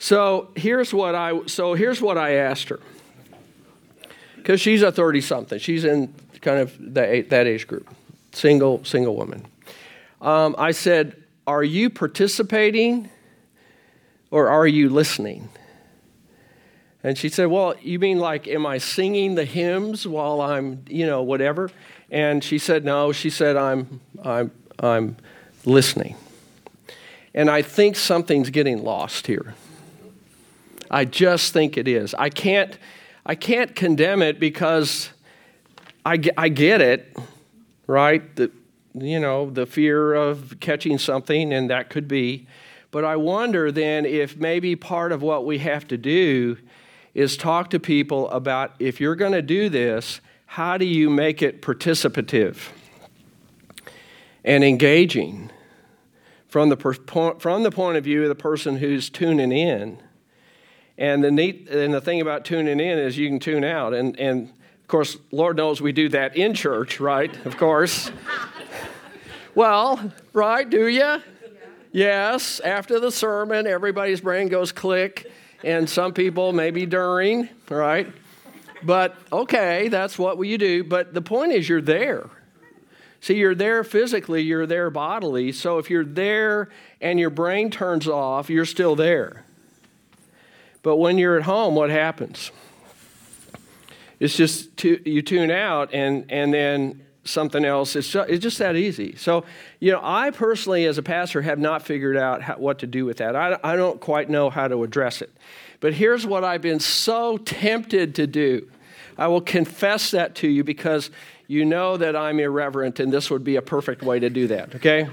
So 0.01 0.51
here's 0.57 0.93
what 0.93 1.15
I 1.15 1.47
so 1.47 1.75
here's 1.75 2.03
what 2.03 2.19
I 2.19 2.35
asked 2.35 2.69
her 2.71 2.81
because 4.43 4.61
she's 4.61 4.83
a 4.83 4.91
30 4.91 5.21
something. 5.21 5.59
She's 5.61 5.85
in 5.85 6.13
kind 6.41 6.59
of 6.59 6.95
that, 6.95 7.31
that 7.31 7.47
age 7.47 7.69
group, 7.69 7.89
single, 8.33 8.85
single 8.85 9.15
woman. 9.15 9.47
Um, 10.21 10.57
I 10.59 10.73
said, 10.73 11.22
Are 11.47 11.65
you 11.65 11.91
participating 11.91 13.11
or 14.31 14.49
are 14.49 14.67
you 14.67 14.89
listening? 14.89 15.49
And 17.03 17.19
she 17.19 17.29
said, 17.29 17.47
Well, 17.47 17.75
you 17.83 17.99
mean 17.99 18.19
like, 18.19 18.47
am 18.47 18.65
I 18.65 18.79
singing 18.79 19.35
the 19.35 19.45
hymns 19.45 20.07
while 20.07 20.41
I'm, 20.41 20.85
you 20.89 21.07
know, 21.07 21.23
whatever? 21.23 21.71
And 22.11 22.45
she 22.45 22.59
said, 22.59 22.85
No. 22.85 23.13
She 23.13 23.31
said, 23.31 23.57
I'm, 23.57 24.01
I'm, 24.25 24.53
I'm 24.79 25.17
listening. 25.65 26.17
And 27.35 27.51
I 27.51 27.63
think 27.63 27.97
something's 27.97 28.51
getting 28.51 28.85
lost 28.85 29.27
here. 29.27 29.55
I 30.91 31.05
just 31.07 31.53
think 31.53 31.77
it 31.77 31.89
is. 31.89 32.15
I 32.15 32.29
can't 32.29 32.79
I 33.25 33.37
can't 33.37 33.75
condemn 33.75 34.21
it 34.21 34.41
because 34.41 35.11
I, 36.05 36.21
I 36.37 36.49
get 36.49 36.81
it, 36.81 37.17
right? 37.87 38.35
The, 38.35 38.51
you 38.95 39.21
know, 39.21 39.51
the 39.51 39.67
fear 39.67 40.15
of 40.15 40.57
catching 40.61 40.99
something, 40.99 41.53
and 41.53 41.71
that 41.71 41.91
could 41.91 42.09
be. 42.09 42.47
But 42.91 43.05
I 43.05 43.17
wonder 43.17 43.73
then 43.73 44.05
if 44.05 44.37
maybe 44.37 44.77
part 44.77 45.13
of 45.13 45.23
what 45.23 45.47
we 45.47 45.59
have 45.59 45.89
to 45.89 45.97
do 45.97 46.59
is 47.15 47.37
talk 47.37 47.71
to 47.71 47.81
people 47.81 48.29
about 48.31 48.75
if 48.79 49.01
you're 49.01 49.17
going 49.17 49.33
to 49.33 49.43
do 49.43 49.69
this, 49.69 50.21
how 50.47 50.77
do 50.77 50.85
you 50.85 51.09
make 51.09 51.43
it 51.43 51.63
participative 51.63 52.69
and 54.45 54.63
engaging 54.63 55.51
from 56.47 56.69
the, 56.69 56.77
per, 56.77 56.93
from 57.39 57.63
the 57.63 57.71
point 57.71 57.97
of 57.97 58.05
view 58.05 58.23
of 58.23 58.29
the 58.29 58.35
person 58.35 58.77
who's 58.77 59.09
tuning 59.09 59.53
in? 59.53 59.99
And 60.99 61.25
the 61.25 61.31
neat 61.31 61.69
and 61.71 61.95
the 61.95 62.01
thing 62.01 62.21
about 62.21 62.45
tuning 62.45 62.79
in 62.79 62.99
is 62.99 63.17
you 63.17 63.29
can 63.29 63.41
tune 63.41 63.65
out. 63.65 63.95
And, 63.95 64.19
and 64.21 64.51
of 64.51 64.89
course, 64.89 65.17
Lord 65.31 65.57
knows 65.57 65.81
we 65.81 65.93
do 65.93 66.11
that 66.11 66.37
in 66.37 66.53
church, 66.53 67.01
right? 67.01 67.35
Of 67.47 67.57
course. 67.57 68.11
Well, 69.55 70.13
right, 70.33 70.69
do 70.69 70.89
you? 70.89 71.23
Yes, 71.93 72.59
after 72.61 72.99
the 72.99 73.13
sermon, 73.13 73.67
everybody's 73.67 74.23
brain 74.23 74.49
goes 74.49 74.73
click, 74.73 75.31
and 75.63 75.89
some 75.89 76.15
people 76.15 76.55
maybe 76.55 76.87
during, 76.87 77.51
right? 77.69 78.11
But 78.83 79.15
okay, 79.31 79.89
that's 79.89 80.19
what 80.19 80.41
you 80.41 80.57
do. 80.57 80.85
But 80.85 81.13
the 81.13 81.21
point 81.21 81.53
is, 81.53 81.69
you're 81.69 81.83
there. 81.83 82.31
See, 83.21 83.35
you're 83.35 83.55
there 83.55 83.85
physically, 83.85 84.41
you're 84.41 84.67
there 84.67 84.89
bodily. 84.89 85.53
So 85.53 85.79
if 85.79 85.91
you're 85.91 86.05
there 86.05 86.71
and 87.01 87.21
your 87.21 87.31
brain 87.31 87.71
turns 87.71 88.09
off, 88.09 88.49
you're 88.49 88.65
still 88.65 88.97
there. 88.97 89.45
But 90.83 90.97
when 90.97 91.19
you're 91.19 91.37
at 91.37 91.45
home, 91.45 91.75
what 91.75 91.91
happens? 91.91 92.51
It's 94.19 94.37
just 94.37 94.83
you 94.83 95.21
tune 95.21 95.51
out, 95.51 95.93
and, 95.93 96.25
and 96.31 96.55
then 96.55 97.03
something 97.25 97.65
else. 97.65 97.95
It's 97.97 98.09
just, 98.09 98.29
it's 98.29 98.43
just 98.43 98.59
that 98.59 98.77
easy. 98.77 99.17
So, 99.17 99.45
you 99.81 99.93
know, 99.93 100.01
I 100.03 100.31
personally, 100.31 100.87
as 100.87 100.99
a 100.99 101.03
pastor, 101.03 101.43
have 101.43 101.59
not 101.59 101.83
figured 101.83 102.17
out 102.17 102.43
how, 102.43 102.55
what 102.57 102.81
to 102.81 102.87
do 102.87 103.05
with 103.05 103.19
that. 103.19 103.37
I, 103.37 103.59
I 103.63 103.77
don't 103.77 104.01
quite 104.01 104.29
know 104.29 104.51
how 104.51 104.69
to 104.69 104.83
address 104.83 105.23
it. 105.23 105.33
But 105.81 105.95
here's 105.95 106.27
what 106.27 106.45
I've 106.45 106.63
been 106.63 106.81
so 106.81 107.39
tempted 107.39 108.15
to 108.17 108.27
do. 108.27 108.69
I 109.19 109.29
will 109.29 109.41
confess 109.41 110.11
that 110.13 110.35
to 110.37 110.49
you 110.49 110.65
because 110.65 111.11
you 111.47 111.65
know 111.65 111.97
that 111.97 112.17
I'm 112.17 112.41
irreverent, 112.41 112.99
and 112.99 113.13
this 113.13 113.31
would 113.31 113.45
be 113.45 113.57
a 113.57 113.63
perfect 113.63 114.03
way 114.03 114.19
to 114.19 114.31
do 114.31 114.47
that, 114.49 114.75
okay? 114.77 115.09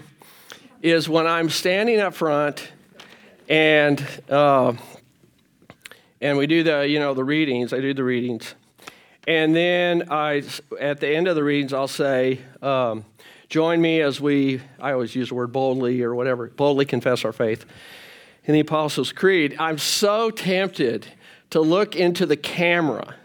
Is 0.81 1.09
when 1.09 1.27
I'm 1.27 1.49
standing 1.49 1.99
up 1.99 2.13
front 2.13 2.71
and 3.49 4.05
uh, 4.29 4.73
and 6.21 6.37
we 6.37 6.47
do 6.47 6.63
the 6.63 6.87
you 6.87 6.99
know 6.99 7.13
the 7.13 7.23
readings. 7.23 7.73
I 7.73 7.81
do 7.81 7.93
the 7.93 8.03
readings, 8.03 8.53
and 9.29 9.55
then 9.55 10.09
I 10.09 10.41
at 10.81 10.99
the 10.99 11.07
end 11.07 11.27
of 11.27 11.35
the 11.35 11.43
readings 11.43 11.71
I'll 11.71 11.87
say, 11.87 12.39
um, 12.63 13.05
"Join 13.47 13.79
me 13.79 14.01
as 14.01 14.19
we." 14.19 14.59
I 14.79 14.91
always 14.91 15.15
use 15.15 15.29
the 15.29 15.35
word 15.35 15.51
boldly 15.51 16.01
or 16.01 16.15
whatever. 16.15 16.47
Boldly 16.47 16.85
confess 16.85 17.23
our 17.23 17.31
faith 17.31 17.63
in 18.45 18.53
the 18.53 18.59
Apostles' 18.59 19.11
Creed. 19.11 19.55
I'm 19.59 19.77
so 19.77 20.31
tempted 20.31 21.07
to 21.51 21.61
look 21.61 21.95
into 21.95 22.25
the 22.25 22.37
camera 22.37 23.15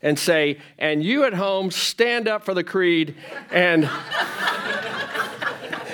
and 0.00 0.16
say, 0.16 0.58
and 0.78 1.02
you 1.02 1.24
at 1.24 1.34
home, 1.34 1.72
stand 1.72 2.28
up 2.28 2.44
for 2.44 2.54
the 2.54 2.62
creed 2.62 3.16
and. 3.50 3.90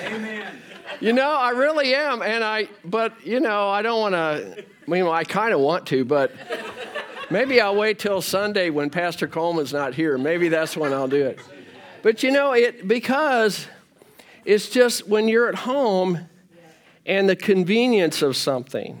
Amen. 0.05 0.61
You 0.99 1.13
know, 1.13 1.35
I 1.35 1.51
really 1.51 1.95
am. 1.95 2.21
And 2.21 2.43
I, 2.43 2.67
but, 2.83 3.25
you 3.25 3.39
know, 3.39 3.67
I 3.67 3.81
don't 3.81 3.99
want 3.99 4.13
to, 4.13 4.63
I 4.87 4.91
mean, 4.91 5.07
I 5.07 5.23
kind 5.23 5.53
of 5.53 5.59
want 5.59 5.87
to, 5.87 6.05
but 6.05 6.31
maybe 7.29 7.61
I'll 7.61 7.75
wait 7.75 7.99
till 7.99 8.21
Sunday 8.21 8.69
when 8.69 8.89
Pastor 8.89 9.27
Coleman's 9.27 9.73
not 9.73 9.93
here. 9.93 10.17
Maybe 10.17 10.49
that's 10.49 10.75
when 10.77 10.93
I'll 10.93 11.07
do 11.07 11.25
it. 11.25 11.39
But, 12.01 12.23
you 12.23 12.31
know, 12.31 12.53
it, 12.53 12.87
because 12.87 13.67
it's 14.43 14.69
just 14.69 15.07
when 15.07 15.27
you're 15.27 15.49
at 15.49 15.55
home 15.55 16.27
and 17.05 17.27
the 17.27 17.35
convenience 17.35 18.21
of 18.21 18.35
something 18.35 18.97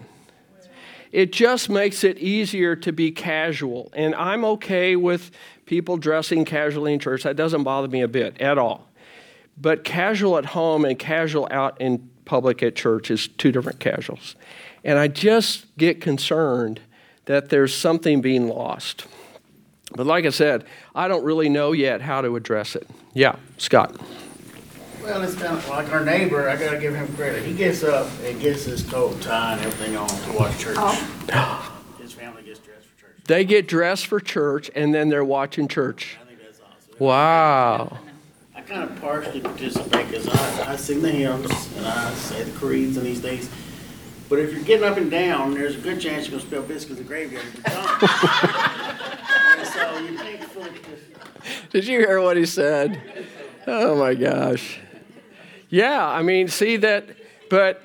it 1.15 1.31
just 1.31 1.69
makes 1.69 2.03
it 2.03 2.17
easier 2.17 2.75
to 2.75 2.91
be 2.91 3.09
casual. 3.09 3.89
And 3.93 4.13
I'm 4.15 4.43
okay 4.43 4.97
with 4.97 5.31
people 5.65 5.95
dressing 5.95 6.43
casually 6.43 6.91
in 6.91 6.99
church. 6.99 7.23
That 7.23 7.37
doesn't 7.37 7.63
bother 7.63 7.87
me 7.87 8.01
a 8.01 8.07
bit 8.09 8.41
at 8.41 8.57
all. 8.57 8.89
But 9.57 9.85
casual 9.85 10.37
at 10.37 10.47
home 10.47 10.83
and 10.83 10.99
casual 10.99 11.47
out 11.51 11.79
in 11.79 12.09
public 12.25 12.61
at 12.63 12.75
church 12.75 13.09
is 13.09 13.29
two 13.29 13.53
different 13.53 13.79
casuals. 13.79 14.35
And 14.83 14.99
I 14.99 15.07
just 15.07 15.65
get 15.77 16.01
concerned 16.01 16.81
that 17.25 17.49
there's 17.49 17.73
something 17.73 18.21
being 18.21 18.47
lost. 18.47 19.05
But 19.95 20.05
like 20.05 20.25
I 20.25 20.29
said, 20.29 20.65
I 20.93 21.07
don't 21.07 21.23
really 21.23 21.49
know 21.49 21.71
yet 21.71 22.01
how 22.01 22.21
to 22.21 22.35
address 22.35 22.75
it. 22.75 22.87
Yeah, 23.13 23.35
Scott. 23.57 23.95
Well, 25.01 25.21
it's 25.21 25.35
kind 25.35 25.55
of 25.55 25.69
like 25.69 25.91
our 25.91 26.03
neighbor. 26.03 26.49
I 26.49 26.55
got 26.57 26.71
to 26.71 26.79
give 26.79 26.95
him 26.95 27.07
credit. 27.15 27.43
He 27.43 27.53
gets 27.53 27.83
up 27.83 28.09
and 28.23 28.39
gets 28.41 28.65
his 28.65 28.81
coat, 28.83 29.21
tie, 29.21 29.53
and 29.53 29.61
everything 29.61 29.95
on 29.95 30.07
to 30.07 30.31
watch 30.37 30.57
church. 30.57 30.77
Oh. 30.79 31.71
His 32.01 32.11
family 32.13 32.41
gets 32.43 32.59
dressed 32.59 32.87
for 32.87 33.01
church. 33.01 33.23
They 33.25 33.45
get 33.45 33.67
dressed 33.67 34.07
for 34.07 34.19
church, 34.19 34.71
and 34.75 34.93
then 34.93 35.09
they're 35.09 35.23
watching 35.23 35.67
church. 35.67 36.17
I 36.21 36.25
think 36.25 36.39
that's 36.41 36.59
awesome. 36.59 36.95
Wow. 36.97 37.99
I 38.55 38.61
kind 38.61 38.89
of 38.89 38.99
partially 38.99 39.41
participate 39.41 40.07
because 40.07 40.27
I, 40.27 40.73
I 40.73 40.75
sing 40.75 41.03
the 41.03 41.11
hymns 41.11 41.51
and 41.77 41.85
I 41.85 42.11
say 42.15 42.43
the 42.43 42.57
creeds 42.57 42.97
and 42.97 43.05
these 43.05 43.21
things. 43.21 43.49
But 44.35 44.43
if 44.43 44.53
you're 44.53 44.63
getting 44.63 44.85
up 44.85 44.97
and 44.97 45.09
down, 45.09 45.53
there's 45.53 45.77
a 45.77 45.79
good 45.79 46.01
chance 46.01 46.27
you're 46.27 46.31
going 46.31 46.41
to 46.41 46.47
spill 46.47 46.63
biscuits 46.63 46.99
in 46.99 47.05
the 47.05 47.07
graveyard. 47.07 47.45
and 47.65 47.73
so 49.65 49.97
you 49.99 50.17
take 50.17 50.43
full. 50.43 50.67
Did 51.69 51.87
you 51.87 51.99
hear 51.99 52.19
what 52.19 52.35
he 52.35 52.45
said? 52.45 53.01
Oh 53.65 53.97
my 53.97 54.13
gosh. 54.13 54.77
Yeah, 55.69 56.05
I 56.05 56.21
mean, 56.21 56.49
see 56.49 56.75
that, 56.75 57.15
but 57.49 57.81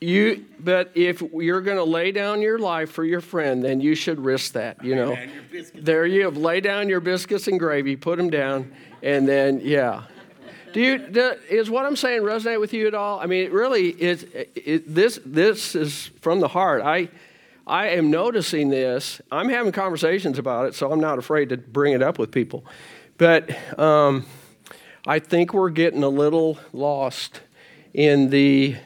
you, 0.00 0.44
but 0.58 0.90
if 0.96 1.20
you're 1.20 1.60
going 1.60 1.76
to 1.76 1.84
lay 1.84 2.10
down 2.10 2.42
your 2.42 2.58
life 2.58 2.90
for 2.90 3.04
your 3.04 3.20
friend, 3.20 3.62
then 3.62 3.80
you 3.80 3.94
should 3.94 4.18
risk 4.18 4.54
that. 4.54 4.84
You 4.84 4.96
know, 4.96 5.16
there 5.72 6.04
you 6.04 6.24
have 6.24 6.36
lay 6.36 6.60
down 6.60 6.88
your 6.88 6.98
biscuits 6.98 7.46
and 7.46 7.60
gravy, 7.60 7.94
put 7.94 8.18
them 8.18 8.28
down, 8.28 8.72
and 9.04 9.28
then 9.28 9.60
yeah. 9.62 10.02
Do 10.72 10.80
you 10.80 10.98
do, 10.98 11.34
is 11.50 11.70
what 11.70 11.84
I'm 11.84 11.96
saying 11.96 12.22
resonate 12.22 12.60
with 12.60 12.72
you 12.72 12.86
at 12.86 12.94
all? 12.94 13.20
I 13.20 13.26
mean, 13.26 13.44
it 13.44 13.52
really 13.52 13.88
is. 13.88 14.26
It, 14.32 14.92
this 14.92 15.20
this 15.24 15.74
is 15.74 16.10
from 16.20 16.40
the 16.40 16.48
heart. 16.48 16.82
I 16.82 17.08
I 17.66 17.88
am 17.90 18.10
noticing 18.10 18.70
this. 18.70 19.20
I'm 19.30 19.48
having 19.48 19.72
conversations 19.72 20.38
about 20.38 20.66
it, 20.66 20.74
so 20.74 20.90
I'm 20.90 21.00
not 21.00 21.18
afraid 21.18 21.50
to 21.50 21.56
bring 21.56 21.92
it 21.92 22.02
up 22.02 22.18
with 22.18 22.30
people. 22.30 22.64
But 23.18 23.78
um, 23.78 24.26
I 25.06 25.18
think 25.18 25.52
we're 25.52 25.70
getting 25.70 26.02
a 26.02 26.08
little 26.08 26.58
lost 26.72 27.40
in 27.94 28.30
the 28.30 28.76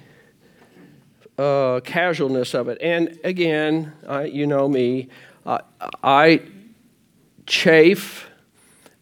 uh, 1.39 1.81
casualness 1.85 2.55
of 2.55 2.69
it. 2.69 2.79
And 2.81 3.19
again, 3.25 3.93
I, 4.07 4.25
you 4.25 4.47
know 4.47 4.69
me, 4.69 5.09
uh, 5.45 5.59
I 6.03 6.43
chafe 7.47 8.27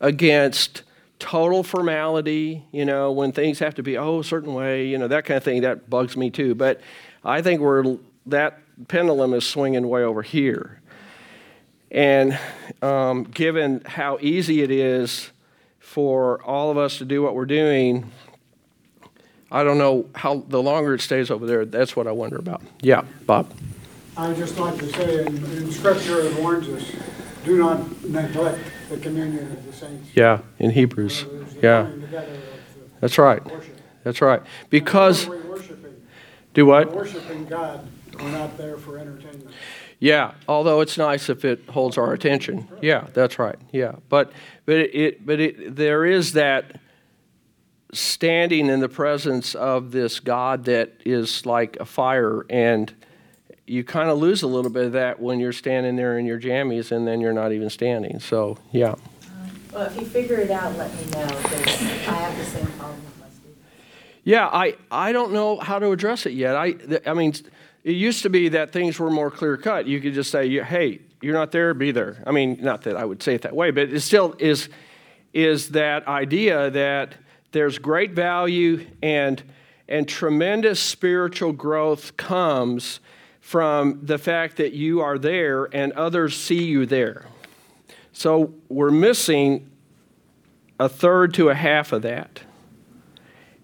against 0.01 0.83
total 1.25 1.63
formality, 1.63 2.63
you 2.71 2.85
know, 2.85 3.11
when 3.11 3.33
things 3.33 3.59
have 3.59 3.75
to 3.77 3.83
be, 3.83 3.97
oh, 3.97 4.21
a 4.21 4.25
certain 4.25 4.53
way, 4.53 4.87
you 4.87 4.99
know, 4.99 5.09
that 5.09 5.25
kind 5.25 5.39
of 5.39 5.43
thing, 5.43 5.63
that 5.63 5.89
bugs 5.89 6.19
me 6.19 6.29
too. 6.29 6.55
But 6.55 6.83
I 7.25 7.41
think 7.41 7.63
we're, 7.63 7.97
that 8.27 8.61
pendulum 8.89 9.33
is 9.33 9.47
swinging 9.47 9.89
way 9.89 10.03
over 10.03 10.21
here. 10.21 10.83
And 11.91 12.39
um, 12.83 13.23
given 13.23 13.81
how 13.87 14.19
easy 14.21 14.61
it 14.61 14.71
is 14.71 15.31
for 15.79 16.43
all 16.43 16.71
of 16.71 16.77
us 16.77 16.99
to 16.99 17.07
do 17.07 17.23
what 17.23 17.35
we're 17.35 17.47
doing, 17.47 18.11
I 19.51 19.65
don't 19.65 19.79
know 19.79 20.05
how 20.15 20.45
the 20.47 20.63
longer 20.63 20.93
it 20.93 21.01
stays 21.01 21.31
over 21.31 21.47
there, 21.47 21.65
that's 21.65 21.97
what 21.97 22.07
I 22.07 22.13
wonder 22.13 22.37
about. 22.37 22.61
Yeah, 22.83 23.05
Bob. 23.25 23.51
I 24.15 24.35
just 24.35 24.59
like 24.59 24.79
to 24.79 24.93
say 24.93 25.25
in, 25.25 25.37
in 25.37 25.73
Scripture 25.73 26.21
it 26.21 26.39
warns 26.39 26.69
us 26.69 26.93
do 27.47 27.57
not 27.57 28.05
neglect 28.05 28.61
the 28.91 28.99
communion 28.99 29.57
saints. 29.75 30.11
Yeah, 30.15 30.41
in 30.59 30.71
Hebrews. 30.71 31.25
Yeah. 31.63 31.91
That's 33.01 33.19
right. 33.19 33.43
That's 34.03 34.21
right. 34.21 34.43
Because. 34.71 35.29
Do 36.55 36.67
what? 36.67 36.93
Worshiping 36.93 37.47
God. 37.47 37.87
We're 38.19 38.31
not 38.31 38.57
there 38.57 38.77
for 38.77 38.97
entertainment. 38.97 39.51
Yeah, 39.99 40.33
although 40.49 40.81
it's 40.81 40.97
nice 40.99 41.29
if 41.29 41.45
it 41.45 41.69
holds 41.69 41.99
our 41.99 42.13
attention. 42.13 42.69
Yeah, 42.81 43.09
that's 43.13 43.39
right. 43.39 43.57
Yeah, 43.73 43.97
but 44.09 44.33
but 44.67 44.77
it 44.77 45.25
but 45.27 45.41
it 45.41 45.75
there 45.75 46.05
is 46.05 46.35
that 46.35 46.79
standing 47.93 48.69
in 48.69 48.81
the 48.81 48.89
presence 48.89 49.55
of 49.55 49.93
this 49.93 50.21
God 50.21 50.65
that 50.65 50.93
is 51.05 51.47
like 51.47 51.77
a 51.81 51.85
fire, 51.85 52.45
and 52.51 52.93
you 53.67 53.83
kind 53.83 54.11
of 54.11 54.19
lose 54.19 54.43
a 54.43 54.47
little 54.47 54.71
bit 54.71 54.87
of 54.87 54.93
that 54.93 55.21
when 55.21 55.41
you're 55.41 55.53
standing 55.53 55.97
there 55.97 56.19
in 56.19 56.27
your 56.27 56.41
jammies, 56.41 56.93
and 56.93 57.07
then 57.07 57.21
you're 57.21 57.33
not 57.33 57.53
even 57.53 57.71
standing. 57.71 58.21
So 58.21 58.59
yeah. 58.73 58.95
Well, 59.75 59.87
if 59.87 59.97
you 59.99 60.07
figure 60.07 60.37
it 60.37 60.51
out, 60.51 60.77
let 60.77 60.95
me 60.95 61.05
know 61.11 61.27
because 61.27 61.83
I 62.07 62.15
have 62.15 62.39
the 62.39 62.45
same 62.45 62.67
problem 62.79 63.05
with 63.05 63.19
my 63.19 63.27
students. 63.29 63.61
Yeah, 64.23 64.47
I 64.47 64.77
I 64.91 65.13
don't 65.13 65.33
know 65.33 65.59
how 65.59 65.79
to 65.81 65.91
address 65.91 66.27
it 66.27 66.33
yet. 66.33 66.55
I 66.57 66.77
I 67.05 67.15
mean 67.15 67.35
it 67.85 67.97
used 67.97 68.23
to 68.23 68.31
be 68.31 68.49
that 68.51 68.73
things 68.73 68.99
were 68.99 69.11
more 69.11 69.31
clear 69.31 69.57
cut. 69.57 69.87
You 69.87 70.01
could 70.01 70.15
just 70.15 70.31
say, 70.31 70.49
hey, 70.63 71.01
you're 71.21 71.35
not 71.35 71.53
there, 71.53 71.75
be 71.75 71.91
there. 71.91 72.23
I 72.27 72.33
mean, 72.33 72.59
not 72.61 72.83
that 72.83 72.97
I 72.97 73.05
would 73.05 73.23
say 73.23 73.35
it 73.35 73.43
that 73.43 73.55
way, 73.55 73.71
but 73.71 73.91
it 73.91 74.01
still 74.01 74.35
is, 74.39 74.71
is 75.35 75.71
that 75.71 76.09
idea 76.09 76.71
that 76.71 77.15
there's 77.53 77.79
great 77.79 78.13
value 78.13 78.87
and, 79.03 79.43
and 79.87 80.09
tremendous 80.09 80.81
spiritual 80.81 81.53
growth 81.53 82.17
comes 82.17 83.01
from 83.41 84.01
the 84.03 84.17
fact 84.17 84.57
that 84.57 84.73
you 84.73 85.03
are 85.03 85.19
there 85.19 85.65
and 85.75 85.93
others 85.93 86.37
see 86.37 86.65
you 86.65 86.87
there. 86.87 87.27
So 88.15 88.55
we're 88.69 88.91
missing 88.93 89.69
a 90.81 90.89
third 90.89 91.35
to 91.35 91.51
a 91.51 91.55
half 91.55 91.93
of 91.93 92.03
that. 92.03 92.41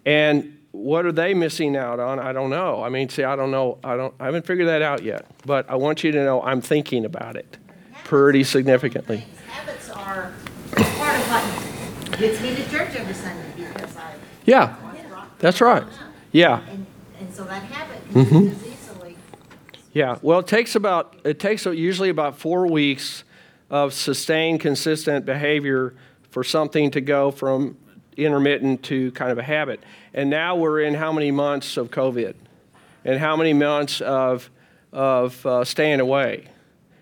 And 0.05 0.57
what 0.71 1.05
are 1.05 1.11
they 1.11 1.33
missing 1.33 1.75
out 1.75 1.99
on? 1.99 2.19
I 2.19 2.33
don't 2.33 2.49
know. 2.49 2.83
I 2.83 2.89
mean, 2.89 3.09
see, 3.09 3.23
I 3.23 3.35
don't 3.35 3.49
know. 3.51 3.77
I 3.83 3.95
don't. 3.95 4.13
I 4.19 4.25
haven't 4.25 4.45
figured 4.45 4.67
that 4.67 4.81
out 4.81 5.03
yet. 5.03 5.25
But 5.45 5.69
I 5.69 5.75
want 5.75 6.03
you 6.03 6.11
to 6.11 6.23
know 6.23 6.41
I'm 6.41 6.61
thinking 6.61 7.05
about 7.05 7.35
it 7.35 7.57
pretty 8.03 8.43
significantly. 8.43 9.25
Habits 9.47 9.89
are 9.89 10.31
part 10.75 11.15
of 11.15 12.17
Gets 12.19 12.41
me 12.41 12.55
to 12.55 12.69
church 12.69 12.95
every 12.95 13.13
Sunday 13.13 13.45
because 13.57 13.95
I. 13.97 14.13
Yeah, 14.45 14.75
that's 15.39 15.61
right. 15.61 15.83
Yeah. 16.31 16.61
And, 16.69 16.85
and 17.19 17.33
so 17.33 17.43
that 17.45 17.63
habit 17.63 18.13
Mhm. 18.13 18.53
easily. 18.67 19.15
Yeah, 19.93 20.17
well, 20.21 20.39
it 20.39 20.47
takes 20.47 20.75
about 20.75 21.15
it 21.23 21.39
takes 21.39 21.65
usually 21.65 22.09
about 22.09 22.37
four 22.37 22.67
weeks 22.67 23.23
of 23.71 23.93
sustained, 23.93 24.59
consistent 24.59 25.25
behavior 25.25 25.95
for 26.29 26.43
something 26.43 26.91
to 26.91 27.01
go 27.01 27.31
from 27.31 27.77
intermittent 28.17 28.83
to 28.83 29.11
kind 29.13 29.31
of 29.31 29.37
a 29.37 29.43
habit. 29.43 29.81
And 30.13 30.29
now 30.29 30.57
we're 30.57 30.81
in 30.81 30.93
how 30.93 31.13
many 31.13 31.31
months 31.31 31.77
of 31.77 31.89
COVID, 31.89 32.35
and 33.05 33.17
how 33.19 33.35
many 33.35 33.53
months 33.53 34.01
of 34.01 34.51
of 34.91 35.43
uh, 35.45 35.63
staying 35.63 36.01
away. 36.01 36.45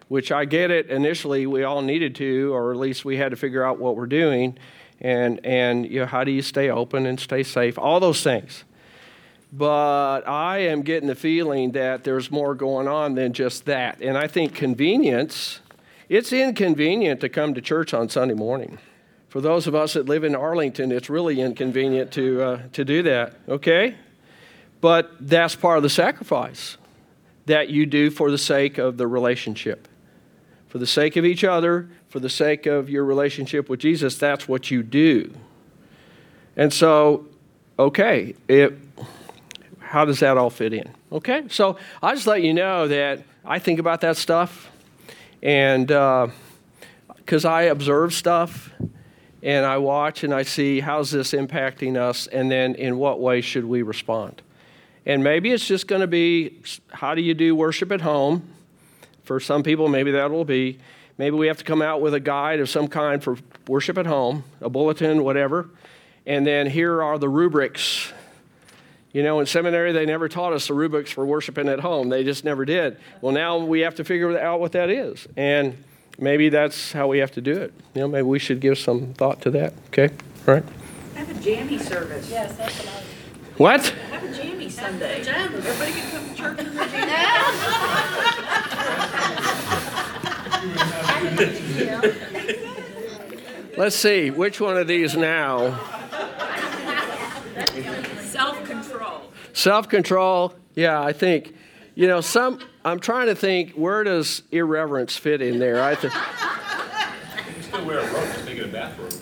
Which 0.07 0.31
I 0.31 0.45
get 0.45 0.71
it. 0.71 0.89
Initially, 0.89 1.45
we 1.45 1.63
all 1.63 1.83
needed 1.83 2.15
to, 2.15 2.51
or 2.53 2.71
at 2.71 2.77
least 2.77 3.05
we 3.05 3.17
had 3.17 3.29
to 3.29 3.37
figure 3.37 3.63
out 3.63 3.77
what 3.79 3.95
we're 3.95 4.07
doing, 4.07 4.57
and 5.01 5.43
and 5.43 5.89
you 5.89 5.99
know 5.99 6.05
how 6.05 6.23
do 6.23 6.31
you 6.31 6.41
stay 6.41 6.69
open 6.69 7.05
and 7.05 7.19
stay 7.19 7.43
safe, 7.43 7.77
all 7.77 7.99
those 7.99 8.23
things 8.23 8.63
but 9.51 10.27
I 10.27 10.59
am 10.59 10.83
getting 10.83 11.07
the 11.07 11.15
feeling 11.15 11.71
that 11.71 12.03
there's 12.03 12.29
more 12.29 12.53
going 12.53 12.87
on 12.87 13.15
than 13.15 13.33
just 13.33 13.65
that. 13.65 13.99
And 13.99 14.15
I 14.15 14.27
think 14.27 14.53
convenience, 14.53 15.59
it's 16.09 16.33
inconvenient 16.33 17.21
to 17.21 17.29
come 17.29 17.53
to 17.53 17.61
church 17.61 17.93
on 17.93 18.09
Sunday 18.09 18.33
morning. 18.33 18.79
For 19.29 19.41
those 19.41 19.67
of 19.67 19.75
us 19.75 19.93
that 19.93 20.07
live 20.07 20.23
in 20.23 20.35
Arlington, 20.35 20.91
it's 20.91 21.09
really 21.09 21.39
inconvenient 21.39 22.11
to, 22.13 22.41
uh, 22.41 22.61
to 22.73 22.83
do 22.83 23.03
that, 23.03 23.35
okay? 23.47 23.95
But 24.81 25.11
that's 25.19 25.55
part 25.55 25.77
of 25.77 25.83
the 25.83 25.89
sacrifice 25.89 26.77
that 27.45 27.69
you 27.69 27.85
do 27.85 28.09
for 28.09 28.31
the 28.31 28.37
sake 28.37 28.79
of 28.79 28.97
the 28.97 29.07
relationship. 29.07 29.87
For 30.67 30.79
the 30.79 30.87
sake 30.87 31.15
of 31.15 31.25
each 31.25 31.43
other, 31.43 31.89
for 32.09 32.19
the 32.19 32.29
sake 32.29 32.65
of 32.65 32.89
your 32.89 33.05
relationship 33.05 33.69
with 33.69 33.79
Jesus, 33.79 34.17
that's 34.17 34.47
what 34.47 34.71
you 34.71 34.81
do. 34.81 35.31
And 36.55 36.73
so, 36.73 37.27
okay, 37.77 38.35
it, 38.47 38.77
how 39.79 40.05
does 40.05 40.19
that 40.19 40.37
all 40.37 40.49
fit 40.49 40.73
in? 40.73 40.89
Okay, 41.11 41.43
so 41.49 41.77
I 42.01 42.13
just 42.15 42.27
let 42.27 42.41
you 42.41 42.53
know 42.53 42.87
that 42.87 43.23
I 43.45 43.59
think 43.59 43.79
about 43.79 44.01
that 44.01 44.17
stuff, 44.17 44.68
and 45.41 45.91
uh, 45.91 46.27
because 47.17 47.45
I 47.45 47.63
observe 47.63 48.13
stuff, 48.13 48.71
and 49.41 49.65
I 49.65 49.77
watch 49.77 50.23
and 50.23 50.33
I 50.33 50.43
see 50.43 50.79
how's 50.79 51.11
this 51.11 51.33
impacting 51.33 51.95
us, 51.95 52.27
and 52.27 52.49
then 52.49 52.75
in 52.75 52.97
what 52.97 53.19
way 53.19 53.41
should 53.41 53.65
we 53.65 53.81
respond? 53.81 54.41
And 55.05 55.23
maybe 55.23 55.51
it's 55.51 55.65
just 55.65 55.87
going 55.87 56.01
to 56.01 56.07
be 56.07 56.61
how 56.91 57.15
do 57.15 57.21
you 57.21 57.33
do 57.33 57.55
worship 57.55 57.91
at 57.91 58.01
home? 58.01 58.47
For 59.23 59.39
some 59.39 59.63
people, 59.63 59.87
maybe 59.87 60.11
that 60.11 60.31
will 60.31 60.45
be. 60.45 60.79
Maybe 61.17 61.35
we 61.35 61.47
have 61.47 61.57
to 61.57 61.63
come 61.63 61.81
out 61.81 62.01
with 62.01 62.13
a 62.13 62.19
guide 62.19 62.59
of 62.59 62.69
some 62.69 62.87
kind 62.87 63.21
for 63.21 63.37
worship 63.67 63.97
at 63.97 64.07
home, 64.07 64.43
a 64.61 64.69
bulletin, 64.69 65.23
whatever. 65.23 65.69
And 66.25 66.47
then 66.47 66.67
here 66.67 67.03
are 67.03 67.19
the 67.19 67.29
rubrics 67.29 68.11
you 69.11 69.23
know, 69.23 69.39
in 69.39 69.45
seminary, 69.47 69.91
they 69.91 70.05
never 70.05 70.29
taught 70.29 70.53
us 70.53 70.67
the 70.67 70.73
rubrics 70.73 71.11
for 71.11 71.25
worshiping 71.25 71.67
at 71.67 71.79
home. 71.79 72.09
They 72.09 72.23
just 72.23 72.43
never 72.45 72.63
did. 72.65 72.97
Well, 73.21 73.33
now 73.33 73.57
we 73.57 73.79
have 73.81 73.95
to 73.95 74.03
figure 74.03 74.37
out 74.37 74.59
what 74.59 74.73
that 74.73 74.89
is. 74.89 75.27
And 75.35 75.83
maybe 76.19 76.49
that's 76.49 76.91
how 76.91 77.07
we 77.07 77.17
have 77.19 77.31
to 77.31 77.41
do 77.41 77.53
it. 77.53 77.73
You 77.95 78.01
know, 78.01 78.07
maybe 78.07 78.23
we 78.23 78.39
should 78.39 78.59
give 78.59 78.77
some 78.77 79.13
thought 79.13 79.41
to 79.41 79.51
that. 79.51 79.73
Okay? 79.87 80.09
All 80.47 80.53
right? 80.55 80.63
Have 81.15 81.29
a 81.29 81.41
jammy 81.41 81.79
service. 81.79 82.29
Yes, 82.29 82.55
that's 82.55 82.77
what 82.77 82.87
I 82.87 83.03
What? 83.57 83.87
Have 83.87 84.23
a 84.23 84.33
jammy 84.35 84.69
Sunday. 84.69 85.21
Everybody 85.27 85.91
can 85.91 86.11
come 86.11 86.29
to 86.29 86.35
church 86.35 86.59
in 86.59 86.75
their 86.75 86.85
jammies. 86.87 88.09
Let's 93.77 93.95
see. 93.95 94.29
Which 94.29 94.59
one 94.59 94.77
of 94.77 94.87
these 94.87 95.15
now? 95.15 95.79
Self-control. 98.25 98.68
Self 99.59 99.89
control. 99.89 100.53
Yeah, 100.73 101.03
I 101.03 101.11
think, 101.11 101.53
you 101.93 102.07
know, 102.07 102.21
some, 102.21 102.61
I'm 102.85 103.01
trying 103.01 103.27
to 103.27 103.35
think 103.35 103.73
where 103.73 104.05
does 104.05 104.41
irreverence 104.53 105.17
fit 105.17 105.41
in 105.41 105.59
there? 105.59 105.83
I 105.83 105.95
think. 105.95 106.13
You 106.13 107.53
can 107.53 107.63
still 107.63 107.85
wear 107.85 107.99
a 107.99 108.13
robe, 108.13 108.25
just 108.27 108.45
make 108.45 108.57
it 108.57 108.63
a 108.63 108.67
bathrobe. 108.69 109.13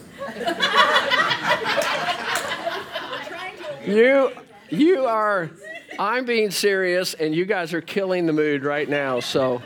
You, 3.88 4.32
you 4.70 5.06
are, 5.06 5.50
I'm 5.98 6.26
being 6.26 6.52
serious, 6.52 7.16
and 7.16 7.34
you 7.34 7.46
guys 7.46 7.74
are 7.74 7.82
killing 7.82 8.28
the 8.28 8.34
mood 8.34 8.64
right 8.64 8.88
now. 8.88 9.20
So, 9.20 9.64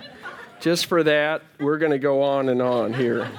just 0.62 0.86
for 0.86 1.04
that, 1.04 1.42
we're 1.60 1.80
going 1.80 1.92
to 1.92 2.00
go 2.00 2.22
on 2.22 2.48
and 2.48 2.62
on 2.62 2.94
here. 2.94 3.30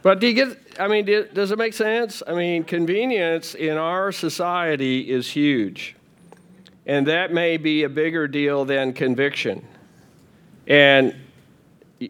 But 0.00 0.18
do 0.18 0.28
you 0.28 0.32
get, 0.32 0.61
I 0.78 0.88
mean, 0.88 1.04
does 1.04 1.50
it 1.50 1.58
make 1.58 1.74
sense? 1.74 2.22
I 2.26 2.34
mean, 2.34 2.64
convenience 2.64 3.54
in 3.54 3.76
our 3.76 4.12
society 4.12 5.10
is 5.10 5.28
huge. 5.28 5.96
And 6.86 7.06
that 7.06 7.32
may 7.32 7.56
be 7.56 7.84
a 7.84 7.88
bigger 7.88 8.26
deal 8.26 8.64
than 8.64 8.92
conviction. 8.92 9.66
And 10.66 11.14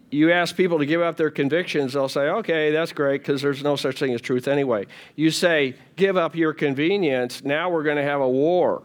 you 0.09 0.31
ask 0.31 0.55
people 0.55 0.79
to 0.79 0.85
give 0.85 1.01
up 1.01 1.17
their 1.17 1.29
convictions, 1.29 1.93
they'll 1.93 2.09
say, 2.09 2.21
okay, 2.21 2.71
that's 2.71 2.91
great, 2.91 3.21
because 3.21 3.41
there's 3.41 3.63
no 3.63 3.75
such 3.75 3.99
thing 3.99 4.13
as 4.13 4.21
truth 4.21 4.47
anyway. 4.47 4.87
You 5.15 5.29
say, 5.29 5.75
give 5.95 6.17
up 6.17 6.35
your 6.35 6.53
convenience, 6.53 7.43
now 7.43 7.69
we're 7.69 7.83
going 7.83 7.97
to 7.97 8.03
have 8.03 8.21
a 8.21 8.29
war. 8.29 8.81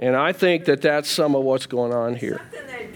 And 0.00 0.16
I 0.16 0.32
think 0.32 0.64
that 0.64 0.80
that's 0.80 1.08
some 1.08 1.34
of 1.34 1.44
what's 1.44 1.66
going 1.66 1.92
on 1.92 2.14
here. 2.14 2.40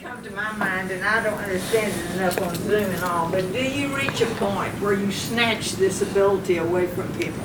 Come 0.02 0.22
to 0.24 0.30
my 0.32 0.52
mind, 0.52 0.90
and 0.90 1.04
I 1.04 1.22
don't 1.22 1.38
understand 1.38 1.92
it 1.92 2.16
enough 2.16 2.40
on 2.42 2.54
Zoom 2.56 2.90
and 2.90 3.04
all, 3.04 3.30
but 3.30 3.52
do 3.52 3.62
you 3.62 3.94
reach 3.94 4.20
a 4.20 4.26
point 4.34 4.72
where 4.80 4.94
you 4.94 5.12
snatch 5.12 5.72
this 5.72 6.02
ability 6.02 6.56
away 6.56 6.88
from 6.88 7.12
people? 7.14 7.44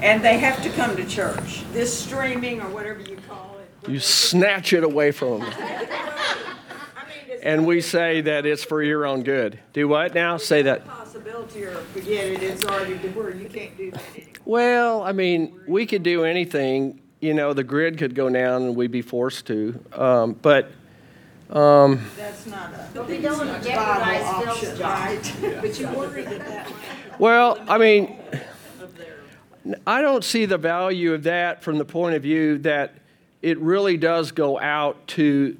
And 0.00 0.24
they 0.24 0.38
have 0.38 0.62
to 0.62 0.70
come 0.70 0.96
to 0.96 1.04
church, 1.04 1.64
this 1.72 1.96
streaming 1.96 2.60
or 2.60 2.68
whatever 2.68 3.00
you 3.00 3.16
call 3.28 3.56
it. 3.58 3.90
You 3.90 3.98
snatch 3.98 4.72
it 4.72 4.84
away 4.84 5.10
from 5.10 5.40
them. 5.40 5.88
And 7.44 7.66
we 7.66 7.82
say 7.82 8.22
that 8.22 8.46
it's 8.46 8.64
for 8.64 8.82
your 8.82 9.04
own 9.04 9.22
good. 9.22 9.58
Do 9.74 9.86
what 9.86 10.14
now? 10.14 10.38
Say 10.38 10.62
that. 10.62 10.86
Possibility 10.86 11.66
or 11.66 11.74
forget 11.74 12.24
it, 12.24 12.42
it's 12.42 12.64
already 12.64 12.98
to 13.00 13.08
where 13.10 13.36
you 13.36 13.50
can't 13.50 13.76
do 13.76 13.90
that 13.90 14.02
anymore. 14.14 14.32
Well, 14.46 15.02
I 15.02 15.12
mean, 15.12 15.60
we 15.68 15.84
could 15.84 16.02
do 16.02 16.24
anything. 16.24 17.02
You 17.20 17.34
know, 17.34 17.52
the 17.52 17.62
grid 17.62 17.98
could 17.98 18.14
go 18.14 18.30
down 18.30 18.62
and 18.62 18.74
we'd 18.74 18.90
be 18.90 19.02
forced 19.02 19.46
to. 19.48 19.78
Um, 19.92 20.32
but 20.40 20.70
um, 21.50 22.04
That's 22.16 22.46
not 22.46 22.72
a 22.72 22.88
But 22.94 23.08
we 23.08 23.18
don't 23.20 23.36
viable 23.46 23.64
jeopardize 23.64 24.44
Phil's 24.44 24.48
option, 24.48 24.76
job. 24.76 24.98
right? 24.98 25.60
But 25.62 25.78
you 25.80 25.88
worry 25.88 26.22
that 26.24 26.38
that 26.46 26.70
might 26.70 27.20
Well, 27.20 27.58
I 27.68 27.78
mean, 27.78 28.16
I 29.86 30.00
don't 30.02 30.24
see 30.24 30.44
the 30.46 30.58
value 30.58 31.14
of 31.14 31.22
that 31.24 31.62
from 31.62 31.78
the 31.78 31.84
point 31.84 32.14
of 32.16 32.22
view 32.22 32.58
that 32.58 32.94
it 33.42 33.58
really 33.58 33.96
does 33.96 34.32
go 34.32 34.58
out 34.60 35.06
to 35.08 35.56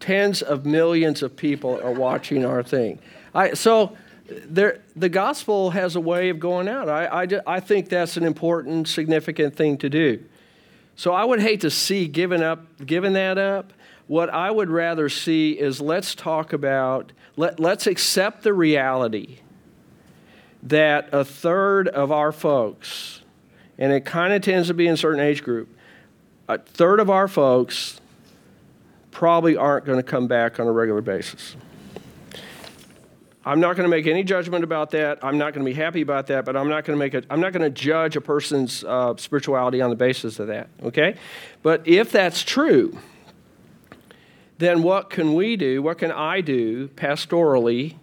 tens 0.00 0.42
of 0.42 0.64
millions 0.64 1.22
of 1.22 1.36
people 1.36 1.80
are 1.82 1.92
watching 1.92 2.44
our 2.44 2.62
thing. 2.62 2.98
I, 3.34 3.54
so 3.54 3.96
there, 4.28 4.80
the 4.96 5.08
gospel 5.08 5.70
has 5.70 5.96
a 5.96 6.00
way 6.00 6.28
of 6.30 6.38
going 6.38 6.68
out. 6.68 6.88
I, 6.88 7.06
I, 7.22 7.26
ju- 7.26 7.40
I 7.46 7.60
think 7.60 7.88
that's 7.88 8.16
an 8.16 8.24
important, 8.24 8.88
significant 8.88 9.56
thing 9.56 9.78
to 9.78 9.88
do. 9.88 10.22
So 10.96 11.12
I 11.12 11.24
would 11.24 11.40
hate 11.40 11.60
to 11.62 11.70
see 11.70 12.06
giving 12.08 12.42
up, 12.42 12.64
giving 12.84 13.12
that 13.14 13.38
up. 13.38 13.72
What 14.08 14.30
I 14.30 14.50
would 14.50 14.70
rather 14.70 15.08
see 15.08 15.52
is 15.52 15.80
let's 15.80 16.14
talk 16.14 16.52
about, 16.52 17.12
let, 17.36 17.60
let's 17.60 17.86
accept 17.86 18.42
the 18.42 18.54
reality 18.54 19.38
that 20.62 21.10
a 21.12 21.24
third 21.24 21.88
of 21.88 22.10
our 22.10 22.32
folks, 22.32 23.20
and 23.78 23.92
it 23.92 24.04
kind 24.04 24.32
of 24.32 24.42
tends 24.42 24.68
to 24.68 24.74
be 24.74 24.88
in 24.88 24.96
certain 24.96 25.20
age 25.20 25.44
group, 25.44 25.68
a 26.48 26.58
third 26.58 27.00
of 27.00 27.10
our 27.10 27.28
folks 27.28 28.00
probably 29.10 29.56
aren't 29.56 29.84
going 29.84 29.98
to 29.98 30.02
come 30.02 30.26
back 30.26 30.58
on 30.58 30.66
a 30.66 30.72
regular 30.72 31.02
basis. 31.02 31.54
I'm 33.44 33.60
not 33.60 33.76
going 33.76 33.84
to 33.84 33.94
make 33.94 34.06
any 34.06 34.24
judgment 34.24 34.64
about 34.64 34.90
that. 34.90 35.18
I'm 35.22 35.38
not 35.38 35.54
going 35.54 35.64
to 35.64 35.70
be 35.70 35.74
happy 35.74 36.00
about 36.00 36.26
that, 36.28 36.44
but 36.44 36.56
I'm 36.56 36.68
not 36.68 36.84
going 36.84 36.98
to 36.98 37.04
make 37.04 37.14
a, 37.14 37.22
I'm 37.30 37.40
not 37.40 37.52
going 37.52 37.62
to 37.62 37.70
judge 37.70 38.16
a 38.16 38.20
person's 38.20 38.84
uh, 38.84 39.16
spirituality 39.16 39.80
on 39.80 39.90
the 39.90 39.96
basis 39.96 40.38
of 40.38 40.48
that. 40.48 40.68
Okay, 40.82 41.14
but 41.62 41.86
if 41.86 42.10
that's 42.10 42.42
true, 42.42 42.98
then 44.58 44.82
what 44.82 45.10
can 45.10 45.34
we 45.34 45.56
do? 45.56 45.82
What 45.82 45.98
can 45.98 46.10
I 46.10 46.40
do 46.40 46.88
pastorally 46.88 47.94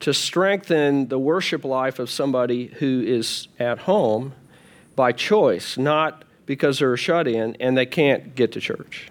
to 0.00 0.12
strengthen 0.12 1.08
the 1.08 1.18
worship 1.18 1.64
life 1.64 1.98
of 1.98 2.10
somebody 2.10 2.66
who 2.66 3.02
is 3.06 3.48
at 3.58 3.80
home 3.80 4.34
by 4.96 5.12
choice, 5.12 5.78
not 5.78 6.24
because 6.46 6.80
they're 6.80 6.96
shut 6.96 7.28
in 7.28 7.56
and 7.60 7.76
they 7.76 7.86
can't 7.86 8.34
get 8.34 8.52
to 8.52 8.60
church? 8.60 9.10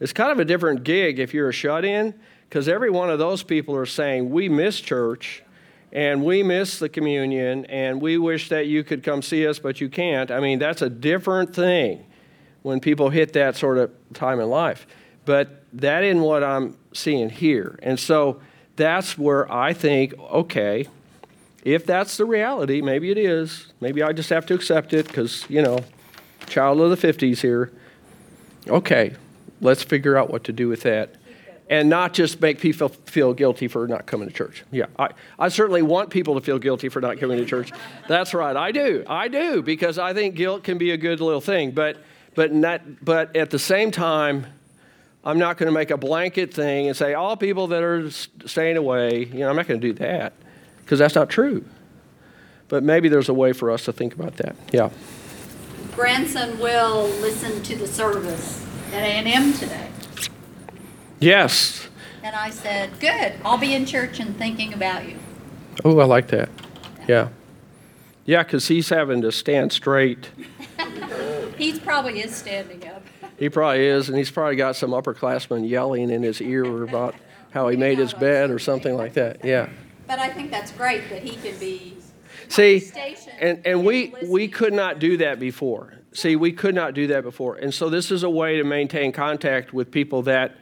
It's 0.00 0.12
kind 0.12 0.30
of 0.30 0.38
a 0.38 0.44
different 0.44 0.84
gig 0.84 1.18
if 1.18 1.34
you're 1.34 1.48
a 1.48 1.52
shut 1.52 1.84
in, 1.84 2.14
because 2.48 2.68
every 2.68 2.90
one 2.90 3.10
of 3.10 3.18
those 3.18 3.42
people 3.42 3.74
are 3.74 3.86
saying, 3.86 4.30
We 4.30 4.48
miss 4.48 4.80
church 4.80 5.42
and 5.92 6.22
we 6.22 6.42
miss 6.42 6.78
the 6.78 6.88
communion 6.88 7.64
and 7.66 8.00
we 8.00 8.18
wish 8.18 8.50
that 8.50 8.66
you 8.66 8.84
could 8.84 9.02
come 9.02 9.22
see 9.22 9.46
us, 9.46 9.58
but 9.58 9.80
you 9.80 9.88
can't. 9.88 10.30
I 10.30 10.40
mean, 10.40 10.58
that's 10.58 10.82
a 10.82 10.90
different 10.90 11.54
thing 11.54 12.04
when 12.62 12.80
people 12.80 13.08
hit 13.08 13.32
that 13.32 13.56
sort 13.56 13.78
of 13.78 13.90
time 14.12 14.40
in 14.40 14.48
life. 14.48 14.86
But 15.28 15.62
that 15.74 16.04
isn't 16.04 16.22
what 16.22 16.42
I'm 16.42 16.74
seeing 16.94 17.28
here. 17.28 17.78
And 17.82 18.00
so 18.00 18.40
that's 18.76 19.18
where 19.18 19.52
I 19.52 19.74
think, 19.74 20.18
okay, 20.18 20.86
if 21.64 21.84
that's 21.84 22.16
the 22.16 22.24
reality, 22.24 22.80
maybe 22.80 23.10
it 23.10 23.18
is. 23.18 23.66
Maybe 23.78 24.02
I 24.02 24.14
just 24.14 24.30
have 24.30 24.46
to 24.46 24.54
accept 24.54 24.94
it 24.94 25.06
because, 25.06 25.44
you 25.50 25.60
know, 25.60 25.80
child 26.46 26.80
of 26.80 26.98
the 26.98 27.12
50s 27.12 27.42
here. 27.42 27.70
Okay, 28.68 29.16
let's 29.60 29.82
figure 29.82 30.16
out 30.16 30.30
what 30.30 30.44
to 30.44 30.52
do 30.54 30.66
with 30.66 30.80
that. 30.84 31.16
And 31.68 31.90
not 31.90 32.14
just 32.14 32.40
make 32.40 32.58
people 32.58 32.88
feel 32.88 33.34
guilty 33.34 33.68
for 33.68 33.86
not 33.86 34.06
coming 34.06 34.28
to 34.28 34.34
church. 34.34 34.64
Yeah, 34.70 34.86
I, 34.98 35.10
I 35.38 35.50
certainly 35.50 35.82
want 35.82 36.08
people 36.08 36.36
to 36.36 36.40
feel 36.40 36.58
guilty 36.58 36.88
for 36.88 37.02
not 37.02 37.18
coming 37.18 37.36
to 37.36 37.44
church. 37.44 37.70
That's 38.08 38.32
right, 38.32 38.56
I 38.56 38.72
do. 38.72 39.04
I 39.06 39.28
do, 39.28 39.60
because 39.60 39.98
I 39.98 40.14
think 40.14 40.36
guilt 40.36 40.64
can 40.64 40.78
be 40.78 40.92
a 40.92 40.96
good 40.96 41.20
little 41.20 41.42
thing. 41.42 41.72
But, 41.72 41.98
but, 42.34 42.54
not, 42.54 43.04
but 43.04 43.36
at 43.36 43.50
the 43.50 43.58
same 43.58 43.90
time, 43.90 44.46
I'm 45.28 45.38
not 45.38 45.58
going 45.58 45.66
to 45.66 45.72
make 45.72 45.90
a 45.90 45.98
blanket 45.98 46.54
thing 46.54 46.86
and 46.86 46.96
say 46.96 47.12
all 47.12 47.36
people 47.36 47.66
that 47.66 47.82
are 47.82 48.10
staying 48.10 48.78
away, 48.78 49.26
you 49.26 49.40
know, 49.40 49.50
I'm 49.50 49.56
not 49.56 49.68
going 49.68 49.78
to 49.78 49.86
do 49.86 49.92
that 49.98 50.32
because 50.80 50.98
that's 50.98 51.14
not 51.14 51.28
true. 51.28 51.66
But 52.68 52.82
maybe 52.82 53.10
there's 53.10 53.28
a 53.28 53.34
way 53.34 53.52
for 53.52 53.70
us 53.70 53.84
to 53.84 53.92
think 53.92 54.14
about 54.14 54.38
that. 54.38 54.56
Yeah. 54.72 54.88
Grandson 55.94 56.58
will 56.58 57.08
listen 57.20 57.62
to 57.64 57.76
the 57.76 57.86
service 57.86 58.66
at 58.94 59.02
A&M 59.02 59.52
today. 59.52 59.90
Yes. 61.20 61.90
And 62.22 62.34
I 62.34 62.48
said, 62.48 62.98
good, 62.98 63.34
I'll 63.44 63.58
be 63.58 63.74
in 63.74 63.84
church 63.84 64.20
and 64.20 64.34
thinking 64.38 64.72
about 64.72 65.06
you. 65.06 65.18
Oh, 65.84 65.98
I 65.98 66.06
like 66.06 66.28
that. 66.28 66.48
Yeah. 67.06 67.28
Yeah, 68.24 68.44
because 68.44 68.68
he's 68.68 68.88
having 68.88 69.20
to 69.20 69.30
stand 69.30 69.72
straight. 69.72 70.30
He's 71.58 71.80
probably 71.80 72.20
is 72.20 72.36
standing 72.36 72.86
up. 72.88 73.02
He 73.38 73.48
probably 73.48 73.86
is, 73.86 74.08
and 74.08 74.18
he's 74.18 74.30
probably 74.30 74.56
got 74.56 74.76
some 74.76 74.90
upperclassman 74.90 75.68
yelling 75.68 76.10
in 76.10 76.22
his 76.22 76.40
ear 76.40 76.82
about 76.82 77.14
how 77.50 77.68
he 77.68 77.76
made 77.76 77.98
his 77.98 78.12
bed 78.12 78.50
or 78.50 78.58
something 78.58 78.94
like 78.96 79.14
that. 79.14 79.44
Yeah. 79.44 79.68
But 80.06 80.18
I 80.18 80.30
think 80.30 80.50
that's 80.50 80.72
great 80.72 81.08
that 81.10 81.22
he 81.22 81.36
can 81.36 81.58
be 81.58 81.98
See, 82.48 82.90
and, 83.40 83.66
and 83.66 83.84
we, 83.84 84.14
we 84.26 84.48
could 84.48 84.72
not 84.72 84.98
do 84.98 85.18
that 85.18 85.38
before. 85.38 85.92
See, 86.12 86.36
we 86.36 86.52
could 86.52 86.74
not 86.74 86.94
do 86.94 87.08
that 87.08 87.22
before. 87.22 87.56
And 87.56 87.72
so 87.72 87.90
this 87.90 88.10
is 88.10 88.22
a 88.22 88.30
way 88.30 88.56
to 88.56 88.64
maintain 88.64 89.12
contact 89.12 89.72
with 89.72 89.90
people 89.90 90.22
that 90.22 90.56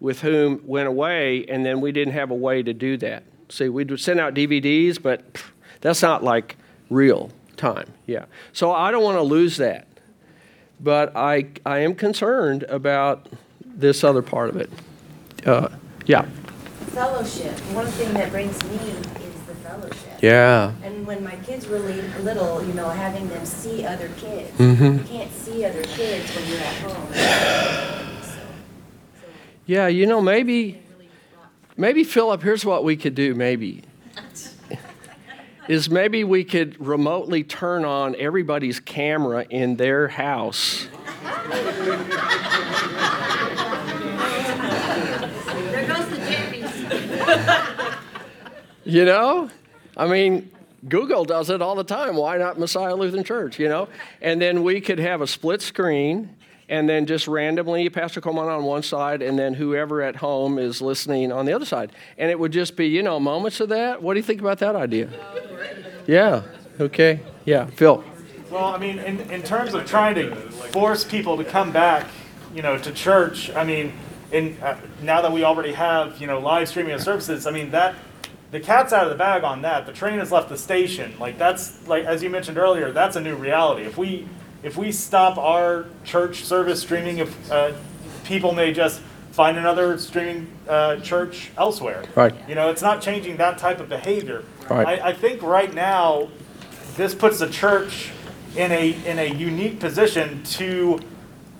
with 0.00 0.20
whom 0.20 0.60
went 0.64 0.88
away, 0.88 1.44
and 1.48 1.64
then 1.64 1.80
we 1.80 1.92
didn't 1.92 2.14
have 2.14 2.30
a 2.30 2.34
way 2.34 2.62
to 2.62 2.72
do 2.72 2.96
that. 2.98 3.24
See, 3.48 3.68
we'd 3.68 3.98
send 3.98 4.20
out 4.20 4.34
DVDs, 4.34 5.00
but 5.00 5.32
pff, 5.32 5.44
that's 5.80 6.02
not 6.02 6.22
like 6.22 6.56
real 6.90 7.30
time. 7.56 7.86
Yeah. 8.06 8.26
So 8.52 8.72
I 8.72 8.90
don't 8.90 9.02
want 9.02 9.16
to 9.16 9.22
lose 9.22 9.56
that. 9.56 9.88
But 10.80 11.16
I, 11.16 11.48
I 11.66 11.78
am 11.78 11.94
concerned 11.94 12.62
about 12.64 13.28
this 13.64 14.04
other 14.04 14.22
part 14.22 14.48
of 14.50 14.56
it. 14.56 14.70
Uh, 15.44 15.68
yeah. 16.06 16.22
Fellowship. 16.92 17.58
One 17.74 17.86
thing 17.86 18.12
that 18.14 18.30
brings 18.30 18.62
me 18.64 18.76
is 18.76 19.06
the 19.46 19.54
fellowship. 19.56 20.18
Yeah. 20.22 20.72
And 20.82 21.06
when 21.06 21.22
my 21.24 21.36
kids 21.36 21.66
were 21.66 21.78
little, 21.78 22.64
you 22.64 22.74
know, 22.74 22.88
having 22.88 23.28
them 23.28 23.44
see 23.44 23.84
other 23.84 24.08
kids. 24.18 24.56
Mm-hmm. 24.58 24.98
You 24.98 25.04
can't 25.04 25.32
see 25.32 25.64
other 25.64 25.82
kids 25.82 26.34
when 26.34 26.48
you're 26.48 26.60
at 26.60 26.74
home. 26.76 28.04
Yeah, 29.68 29.86
you 29.86 30.06
know, 30.06 30.22
maybe, 30.22 30.80
maybe 31.76 32.02
Philip, 32.02 32.42
here's 32.42 32.64
what 32.64 32.84
we 32.84 32.96
could 32.96 33.14
do, 33.14 33.34
maybe. 33.34 33.82
Is 35.68 35.88
maybe 35.90 36.24
we 36.24 36.42
could 36.44 36.84
remotely 36.84 37.44
turn 37.44 37.84
on 37.84 38.16
everybody's 38.16 38.80
camera 38.80 39.46
in 39.50 39.76
their 39.76 40.08
house. 40.08 40.88
There 41.22 41.32
goes 45.86 46.08
the 46.08 46.16
jammies. 46.16 47.94
You 48.84 49.04
know? 49.04 49.50
I 49.98 50.06
mean, 50.06 50.50
Google 50.88 51.26
does 51.26 51.50
it 51.50 51.60
all 51.60 51.74
the 51.74 51.84
time. 51.84 52.16
Why 52.16 52.38
not 52.38 52.58
Messiah 52.58 52.94
Lutheran 52.94 53.22
Church, 53.22 53.58
you 53.58 53.68
know? 53.68 53.86
And 54.22 54.40
then 54.40 54.62
we 54.62 54.80
could 54.80 54.98
have 54.98 55.20
a 55.20 55.26
split 55.26 55.60
screen 55.60 56.34
and 56.68 56.88
then 56.88 57.06
just 57.06 57.26
randomly 57.26 57.88
Pastor 57.88 58.20
Coleman 58.20 58.48
on 58.48 58.64
one 58.64 58.82
side 58.82 59.22
and 59.22 59.38
then 59.38 59.54
whoever 59.54 60.02
at 60.02 60.16
home 60.16 60.58
is 60.58 60.82
listening 60.82 61.32
on 61.32 61.46
the 61.46 61.52
other 61.52 61.64
side. 61.64 61.92
And 62.18 62.30
it 62.30 62.38
would 62.38 62.52
just 62.52 62.76
be, 62.76 62.86
you 62.86 63.02
know, 63.02 63.18
moments 63.18 63.60
of 63.60 63.70
that. 63.70 64.02
What 64.02 64.14
do 64.14 64.20
you 64.20 64.24
think 64.24 64.40
about 64.40 64.58
that 64.58 64.76
idea? 64.76 65.08
Yeah. 66.06 66.42
Okay. 66.78 67.20
Yeah. 67.44 67.66
Phil. 67.66 68.04
Well, 68.50 68.64
I 68.64 68.78
mean, 68.78 68.98
in, 68.98 69.20
in 69.30 69.42
terms 69.42 69.74
of 69.74 69.86
trying 69.86 70.14
to 70.16 70.34
force 70.34 71.04
people 71.04 71.36
to 71.36 71.44
come 71.44 71.72
back, 71.72 72.06
you 72.54 72.62
know, 72.62 72.78
to 72.78 72.92
church, 72.92 73.50
I 73.54 73.64
mean, 73.64 73.92
in, 74.32 74.56
uh, 74.62 74.78
now 75.02 75.20
that 75.22 75.32
we 75.32 75.44
already 75.44 75.72
have, 75.72 76.18
you 76.20 76.26
know, 76.26 76.38
live 76.38 76.68
streaming 76.68 76.92
of 76.92 77.02
services, 77.02 77.46
I 77.46 77.50
mean, 77.50 77.70
that, 77.72 77.94
the 78.50 78.60
cat's 78.60 78.94
out 78.94 79.04
of 79.04 79.10
the 79.10 79.18
bag 79.18 79.44
on 79.44 79.62
that. 79.62 79.84
The 79.84 79.92
train 79.92 80.18
has 80.18 80.32
left 80.32 80.48
the 80.48 80.56
station. 80.56 81.14
Like, 81.18 81.36
that's, 81.36 81.86
like, 81.86 82.04
as 82.04 82.22
you 82.22 82.30
mentioned 82.30 82.56
earlier, 82.56 82.90
that's 82.92 83.16
a 83.16 83.20
new 83.20 83.36
reality. 83.36 83.82
If 83.82 83.98
we, 83.98 84.26
if 84.62 84.76
we 84.76 84.92
stop 84.92 85.38
our 85.38 85.86
church 86.04 86.44
service 86.44 86.80
streaming, 86.80 87.18
if, 87.18 87.50
uh, 87.50 87.72
people 88.24 88.52
may 88.52 88.72
just 88.72 89.00
find 89.32 89.56
another 89.56 89.98
streaming 89.98 90.48
uh, 90.68 90.96
church 90.96 91.50
elsewhere. 91.56 92.04
Right. 92.14 92.34
You 92.48 92.54
know, 92.54 92.70
it's 92.70 92.82
not 92.82 93.00
changing 93.00 93.36
that 93.36 93.58
type 93.58 93.80
of 93.80 93.88
behavior. 93.88 94.44
Right. 94.68 95.00
I, 95.00 95.08
I 95.10 95.12
think 95.12 95.42
right 95.42 95.72
now, 95.72 96.28
this 96.96 97.14
puts 97.14 97.38
the 97.38 97.48
church 97.48 98.10
in 98.56 98.72
a 98.72 98.90
in 99.06 99.18
a 99.18 99.32
unique 99.32 99.78
position 99.78 100.42
to 100.42 100.98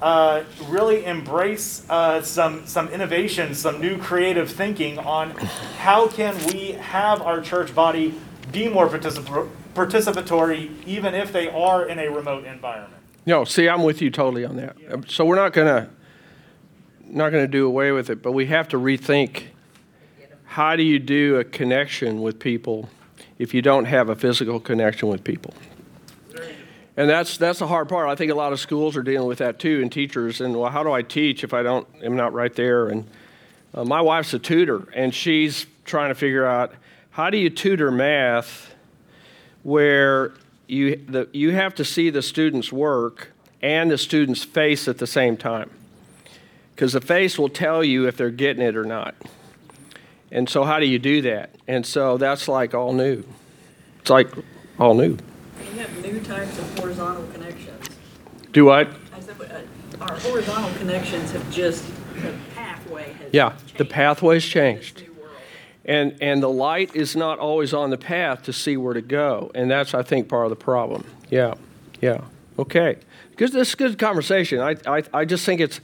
uh, 0.02 0.42
really 0.66 1.04
embrace 1.04 1.88
uh, 1.88 2.20
some 2.22 2.66
some 2.66 2.88
innovation, 2.88 3.54
some 3.54 3.80
new 3.80 3.96
creative 3.98 4.50
thinking 4.50 4.98
on 4.98 5.30
how 5.78 6.08
can 6.08 6.34
we 6.52 6.72
have 6.72 7.22
our 7.22 7.40
church 7.40 7.74
body 7.74 8.14
be 8.50 8.68
more 8.68 8.88
particip- 8.88 9.48
participatory, 9.78 10.70
even 10.86 11.14
if 11.14 11.32
they 11.32 11.48
are 11.48 11.88
in 11.88 11.98
a 11.98 12.08
remote 12.08 12.44
environment. 12.44 13.02
No, 13.24 13.44
see, 13.44 13.68
I'm 13.68 13.82
with 13.84 14.02
you 14.02 14.10
totally 14.10 14.44
on 14.44 14.56
that. 14.56 14.76
Um, 14.90 15.04
So 15.06 15.24
we're 15.24 15.36
not 15.36 15.52
gonna 15.52 15.88
not 17.10 17.30
gonna 17.30 17.46
do 17.46 17.66
away 17.66 17.92
with 17.92 18.10
it, 18.10 18.22
but 18.22 18.32
we 18.32 18.46
have 18.46 18.68
to 18.68 18.76
rethink 18.76 19.44
how 20.44 20.76
do 20.76 20.82
you 20.82 20.98
do 20.98 21.36
a 21.36 21.44
connection 21.44 22.20
with 22.20 22.38
people 22.38 22.88
if 23.38 23.54
you 23.54 23.62
don't 23.62 23.84
have 23.84 24.08
a 24.08 24.16
physical 24.16 24.58
connection 24.58 25.08
with 25.08 25.22
people. 25.22 25.54
And 26.96 27.08
that's 27.08 27.36
that's 27.36 27.60
the 27.60 27.66
hard 27.68 27.88
part. 27.88 28.08
I 28.08 28.16
think 28.16 28.32
a 28.32 28.34
lot 28.34 28.52
of 28.52 28.58
schools 28.58 28.96
are 28.96 29.04
dealing 29.04 29.28
with 29.28 29.38
that 29.38 29.60
too, 29.60 29.80
and 29.80 29.92
teachers. 29.92 30.40
And 30.40 30.56
well, 30.58 30.70
how 30.70 30.82
do 30.82 30.90
I 30.90 31.02
teach 31.02 31.44
if 31.44 31.54
I 31.54 31.62
don't 31.62 31.86
am 32.02 32.16
not 32.16 32.32
right 32.32 32.52
there? 32.52 32.88
And 32.88 33.06
uh, 33.72 33.84
my 33.84 34.00
wife's 34.00 34.34
a 34.34 34.38
tutor, 34.40 34.88
and 34.94 35.14
she's 35.14 35.66
trying 35.84 36.08
to 36.08 36.16
figure 36.16 36.44
out 36.44 36.72
how 37.10 37.30
do 37.30 37.38
you 37.38 37.50
tutor 37.50 37.92
math 37.92 38.74
where 39.68 40.32
you 40.66 40.96
the, 40.96 41.28
you 41.32 41.50
have 41.52 41.74
to 41.74 41.84
see 41.84 42.08
the 42.08 42.22
student's 42.22 42.72
work 42.72 43.32
and 43.60 43.90
the 43.90 43.98
student's 43.98 44.42
face 44.42 44.88
at 44.88 44.96
the 44.96 45.06
same 45.06 45.36
time, 45.36 45.70
because 46.74 46.94
the 46.94 47.00
face 47.02 47.38
will 47.38 47.50
tell 47.50 47.84
you 47.84 48.08
if 48.08 48.16
they're 48.16 48.30
getting 48.30 48.62
it 48.62 48.76
or 48.76 48.84
not. 48.84 49.14
And 50.30 50.48
so, 50.48 50.64
how 50.64 50.78
do 50.78 50.86
you 50.86 50.98
do 50.98 51.20
that? 51.22 51.50
And 51.66 51.84
so 51.84 52.16
that's 52.16 52.48
like 52.48 52.74
all 52.74 52.94
new. 52.94 53.24
It's 54.00 54.10
like 54.10 54.28
all 54.78 54.94
new. 54.94 55.18
We 55.60 55.78
have 55.78 56.02
new 56.02 56.20
types 56.20 56.58
of 56.58 56.78
horizontal 56.78 57.26
connections. 57.32 57.88
Do 58.52 58.64
what? 58.64 58.88
I 59.14 59.20
said, 59.20 59.36
uh, 59.40 60.04
our 60.04 60.18
horizontal 60.20 60.70
connections 60.78 61.32
have 61.32 61.50
just, 61.50 61.84
the 62.14 62.34
pathway 62.54 63.12
has 63.12 63.34
Yeah, 63.34 63.54
the 63.76 63.84
pathway's 63.84 64.44
changed. 64.44 65.07
And, 65.88 66.18
and 66.20 66.42
the 66.42 66.50
light 66.50 66.94
is 66.94 67.16
not 67.16 67.38
always 67.38 67.72
on 67.72 67.88
the 67.88 67.96
path 67.96 68.42
to 68.42 68.52
see 68.52 68.76
where 68.76 68.92
to 68.92 69.00
go. 69.00 69.50
And 69.54 69.70
that's, 69.70 69.94
I 69.94 70.02
think, 70.02 70.28
part 70.28 70.44
of 70.44 70.50
the 70.50 70.56
problem. 70.56 71.02
Yeah, 71.30 71.54
yeah. 72.02 72.20
Okay. 72.58 72.98
Good, 73.36 73.52
this 73.52 73.70
is 73.70 73.74
good 73.74 73.98
conversation. 73.98 74.60
I, 74.60 74.76
I, 74.86 75.02
I 75.14 75.24
just 75.24 75.46
think 75.46 75.62
it's, 75.62 75.80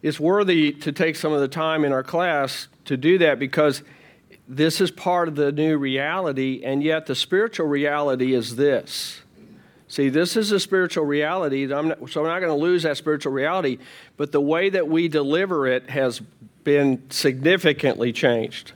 it's 0.00 0.18
worthy 0.18 0.72
to 0.72 0.90
take 0.90 1.16
some 1.16 1.34
of 1.34 1.40
the 1.40 1.48
time 1.48 1.84
in 1.84 1.92
our 1.92 2.02
class 2.02 2.68
to 2.86 2.96
do 2.96 3.18
that 3.18 3.38
because 3.38 3.82
this 4.48 4.80
is 4.80 4.90
part 4.90 5.28
of 5.28 5.36
the 5.36 5.52
new 5.52 5.76
reality, 5.76 6.62
and 6.64 6.82
yet 6.82 7.04
the 7.04 7.14
spiritual 7.14 7.66
reality 7.66 8.34
is 8.34 8.56
this. 8.56 9.20
See, 9.86 10.08
this 10.08 10.36
is 10.36 10.50
a 10.50 10.60
spiritual 10.60 11.04
reality, 11.04 11.70
I'm 11.70 11.88
not, 11.88 12.10
so 12.10 12.22
I'm 12.22 12.28
not 12.28 12.40
going 12.40 12.58
to 12.58 12.62
lose 12.62 12.84
that 12.84 12.96
spiritual 12.96 13.32
reality, 13.32 13.78
but 14.16 14.32
the 14.32 14.40
way 14.40 14.70
that 14.70 14.88
we 14.88 15.08
deliver 15.08 15.66
it 15.66 15.90
has 15.90 16.20
been 16.64 17.02
significantly 17.10 18.12
changed. 18.12 18.72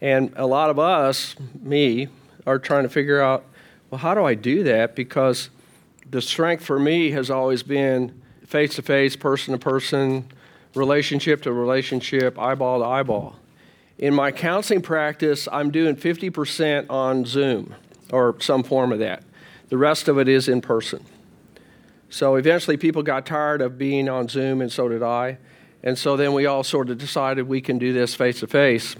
And 0.00 0.32
a 0.36 0.46
lot 0.46 0.70
of 0.70 0.78
us, 0.78 1.34
me, 1.60 2.08
are 2.46 2.58
trying 2.58 2.82
to 2.82 2.88
figure 2.88 3.20
out, 3.20 3.44
well, 3.90 3.98
how 3.98 4.14
do 4.14 4.24
I 4.24 4.34
do 4.34 4.62
that? 4.64 4.94
Because 4.94 5.50
the 6.10 6.20
strength 6.20 6.64
for 6.64 6.78
me 6.78 7.10
has 7.12 7.30
always 7.30 7.62
been 7.62 8.20
face 8.46 8.74
to 8.76 8.82
face, 8.82 9.16
person 9.16 9.52
to 9.52 9.58
person, 9.58 10.26
relationship 10.74 11.42
to 11.42 11.52
relationship, 11.52 12.38
eyeball 12.38 12.80
to 12.80 12.84
eyeball. 12.84 13.36
In 13.98 14.14
my 14.14 14.32
counseling 14.32 14.82
practice, 14.82 15.48
I'm 15.50 15.70
doing 15.70 15.96
50% 15.96 16.90
on 16.90 17.24
Zoom 17.24 17.74
or 18.12 18.36
some 18.40 18.62
form 18.62 18.92
of 18.92 18.98
that. 18.98 19.22
The 19.68 19.78
rest 19.78 20.08
of 20.08 20.18
it 20.18 20.28
is 20.28 20.48
in 20.48 20.60
person. 20.60 21.04
So 22.10 22.36
eventually, 22.36 22.76
people 22.76 23.02
got 23.02 23.26
tired 23.26 23.60
of 23.60 23.78
being 23.78 24.08
on 24.08 24.28
Zoom, 24.28 24.60
and 24.60 24.70
so 24.70 24.88
did 24.88 25.02
I. 25.02 25.38
And 25.82 25.98
so 25.98 26.16
then 26.16 26.32
we 26.32 26.46
all 26.46 26.62
sort 26.62 26.90
of 26.90 26.98
decided 26.98 27.48
we 27.48 27.60
can 27.60 27.78
do 27.78 27.92
this 27.92 28.14
face 28.14 28.40
to 28.40 28.46
face. 28.46 28.94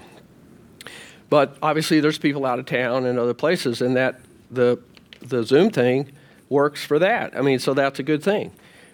But 1.34 1.56
obviously, 1.60 1.98
there's 1.98 2.16
people 2.16 2.46
out 2.46 2.60
of 2.60 2.66
town 2.66 3.06
and 3.06 3.18
other 3.18 3.34
places, 3.34 3.82
and 3.82 3.96
that 3.96 4.20
the 4.52 4.78
the 5.18 5.42
Zoom 5.42 5.68
thing 5.70 6.12
works 6.48 6.84
for 6.84 7.00
that. 7.00 7.36
I 7.36 7.40
mean, 7.40 7.58
so 7.58 7.74
that's 7.74 7.98
a 7.98 8.04
good 8.04 8.22
thing. 8.22 8.52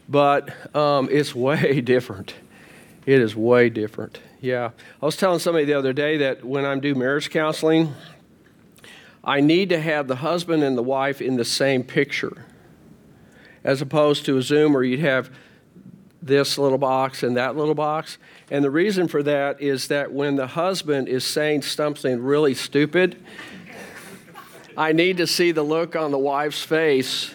But 0.08 0.74
um, 0.74 1.10
it's 1.12 1.34
way 1.48 1.82
different. 1.82 2.32
It 3.04 3.20
is 3.20 3.36
way 3.36 3.68
different. 3.68 4.20
Yeah. 4.40 4.70
I 5.02 5.04
was 5.04 5.18
telling 5.18 5.38
somebody 5.38 5.66
the 5.66 5.74
other 5.74 5.92
day 5.92 6.16
that 6.16 6.42
when 6.42 6.64
I'm 6.64 6.80
doing 6.80 6.98
marriage 6.98 7.28
counseling, 7.28 7.94
I 9.22 9.42
need 9.42 9.68
to 9.68 9.78
have 9.78 10.08
the 10.08 10.16
husband 10.16 10.62
and 10.62 10.78
the 10.78 10.82
wife 10.82 11.20
in 11.20 11.36
the 11.36 11.44
same 11.44 11.84
picture, 11.84 12.46
as 13.64 13.82
opposed 13.82 14.24
to 14.24 14.38
a 14.38 14.42
Zoom 14.42 14.72
where 14.72 14.82
you'd 14.82 15.00
have 15.00 15.28
this 16.22 16.56
little 16.56 16.78
box 16.78 17.22
and 17.22 17.36
that 17.36 17.54
little 17.54 17.74
box. 17.74 18.16
And 18.50 18.64
the 18.64 18.70
reason 18.70 19.06
for 19.06 19.22
that 19.22 19.60
is 19.60 19.88
that 19.88 20.12
when 20.12 20.36
the 20.36 20.46
husband 20.46 21.08
is 21.08 21.24
saying 21.24 21.62
something 21.62 22.20
really 22.20 22.54
stupid, 22.54 23.22
I 24.76 24.92
need 24.92 25.18
to 25.18 25.26
see 25.26 25.52
the 25.52 25.62
look 25.62 25.94
on 25.94 26.10
the 26.10 26.18
wife's 26.18 26.62
face, 26.62 27.34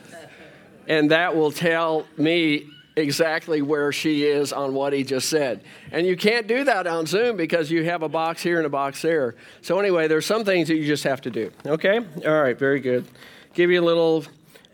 and 0.88 1.12
that 1.12 1.36
will 1.36 1.52
tell 1.52 2.06
me 2.18 2.68
exactly 2.98 3.62
where 3.62 3.92
she 3.92 4.24
is 4.24 4.54
on 4.54 4.74
what 4.74 4.94
he 4.94 5.04
just 5.04 5.30
said. 5.30 5.62
And 5.92 6.08
you 6.08 6.16
can't 6.16 6.48
do 6.48 6.64
that 6.64 6.88
on 6.88 7.06
Zoom 7.06 7.38
because 7.38 7.70
you 7.70 7.84
have 7.86 8.04
a 8.04 8.10
box 8.10 8.42
here 8.42 8.58
and 8.58 8.66
a 8.66 8.70
box 8.70 9.02
there. 9.02 9.36
So, 9.62 9.80
anyway, 9.80 10.08
there's 10.08 10.26
some 10.26 10.46
things 10.46 10.70
that 10.70 10.76
you 10.76 10.86
just 10.86 11.04
have 11.04 11.22
to 11.22 11.30
do. 11.30 11.52
Okay? 11.66 12.00
All 12.26 12.42
right, 12.42 12.58
very 12.58 12.80
good. 12.80 13.06
Give 13.54 13.70
you 13.70 13.82
a 13.82 13.86
little 13.86 14.26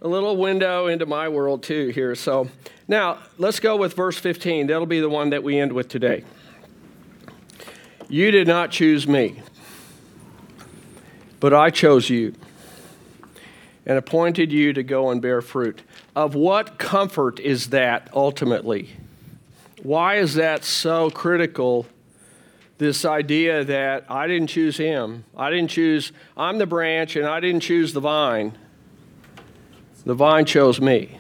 a 0.01 0.07
little 0.07 0.35
window 0.35 0.87
into 0.87 1.05
my 1.05 1.29
world 1.29 1.63
too 1.63 1.89
here. 1.89 2.15
So, 2.15 2.49
now 2.87 3.19
let's 3.37 3.59
go 3.59 3.77
with 3.77 3.93
verse 3.93 4.17
15. 4.17 4.67
That'll 4.67 4.85
be 4.85 4.99
the 4.99 5.09
one 5.09 5.29
that 5.29 5.43
we 5.43 5.59
end 5.59 5.71
with 5.71 5.87
today. 5.87 6.23
You 8.09 8.31
did 8.31 8.47
not 8.47 8.71
choose 8.71 9.07
me, 9.07 9.41
but 11.39 11.53
I 11.53 11.69
chose 11.69 12.09
you 12.09 12.33
and 13.85 13.97
appointed 13.97 14.51
you 14.51 14.73
to 14.73 14.83
go 14.83 15.09
and 15.09 15.21
bear 15.21 15.41
fruit. 15.41 15.81
Of 16.15 16.35
what 16.35 16.77
comfort 16.77 17.39
is 17.39 17.69
that 17.69 18.09
ultimately? 18.13 18.89
Why 19.81 20.17
is 20.17 20.35
that 20.35 20.65
so 20.65 21.09
critical? 21.09 21.85
This 22.77 23.05
idea 23.05 23.63
that 23.63 24.05
I 24.09 24.27
didn't 24.27 24.47
choose 24.47 24.75
him. 24.75 25.23
I 25.37 25.49
didn't 25.49 25.69
choose, 25.69 26.11
I'm 26.35 26.57
the 26.57 26.65
branch 26.65 27.15
and 27.15 27.25
I 27.25 27.39
didn't 27.39 27.61
choose 27.61 27.93
the 27.93 28.01
vine. 28.01 28.57
The 30.03 30.15
vine 30.15 30.45
chose 30.45 30.81
me. 30.81 31.19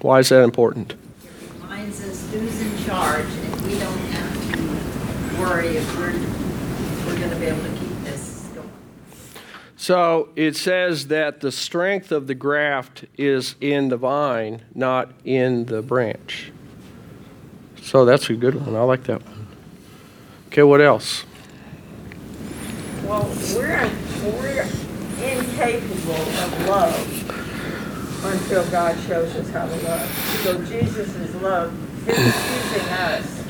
Why 0.00 0.20
is 0.20 0.28
that 0.28 0.42
important? 0.42 0.92
It 0.92 0.98
reminds 1.60 2.00
us 2.04 2.30
who's 2.32 2.60
in 2.60 2.84
charge, 2.84 3.26
and 3.26 3.60
we 3.62 3.78
don't 3.78 3.98
have 3.98 4.54
to 4.54 5.40
worry 5.40 5.76
if 5.76 5.96
we're, 5.96 6.12
we're 7.04 7.18
going 7.18 7.30
to 7.30 7.36
be 7.36 7.46
able 7.46 7.62
to 7.62 7.70
keep 7.70 8.04
this 8.04 8.48
going. 8.54 8.70
So 9.76 10.28
it 10.36 10.54
says 10.54 11.08
that 11.08 11.40
the 11.40 11.50
strength 11.50 12.12
of 12.12 12.28
the 12.28 12.34
graft 12.36 13.06
is 13.18 13.56
in 13.60 13.88
the 13.88 13.96
vine, 13.96 14.62
not 14.72 15.10
in 15.24 15.64
the 15.64 15.82
branch. 15.82 16.52
So 17.82 18.04
that's 18.04 18.30
a 18.30 18.34
good 18.34 18.54
one. 18.54 18.76
I 18.76 18.82
like 18.82 19.04
that 19.04 19.24
one. 19.24 19.48
Okay, 20.48 20.62
what 20.62 20.80
else? 20.80 21.24
Well, 23.04 23.28
we're, 23.54 23.90
we're 24.24 24.55
incapable 25.56 26.12
of 26.12 26.68
love 26.68 28.24
until 28.26 28.70
God 28.70 28.94
shows 29.06 29.34
us 29.36 29.48
how 29.50 29.66
to 29.66 29.76
love. 29.84 30.40
So 30.42 30.62
Jesus' 30.64 31.14
is 31.16 31.34
love, 31.36 31.72
his 32.04 32.16
choosing 32.16 32.88
us 32.90 33.44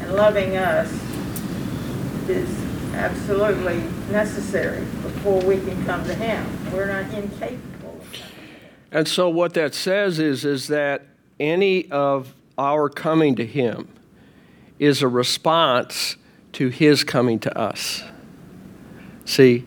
and 0.00 0.14
loving 0.14 0.56
us 0.56 0.90
is 2.28 2.48
absolutely 2.94 3.82
necessary 4.10 4.80
before 5.02 5.42
we 5.42 5.58
can 5.58 5.84
come 5.84 6.02
to 6.04 6.14
him. 6.14 6.46
We're 6.72 6.86
not 6.86 7.12
incapable. 7.12 8.00
And 8.90 9.06
so 9.06 9.28
what 9.28 9.52
that 9.52 9.74
says 9.74 10.18
is 10.18 10.46
is 10.46 10.68
that 10.68 11.02
any 11.38 11.90
of 11.90 12.34
our 12.56 12.88
coming 12.88 13.36
to 13.36 13.44
him 13.44 13.88
is 14.78 15.02
a 15.02 15.08
response 15.08 16.16
to 16.54 16.68
his 16.68 17.04
coming 17.04 17.38
to 17.40 17.58
us. 17.58 18.02
See, 19.26 19.66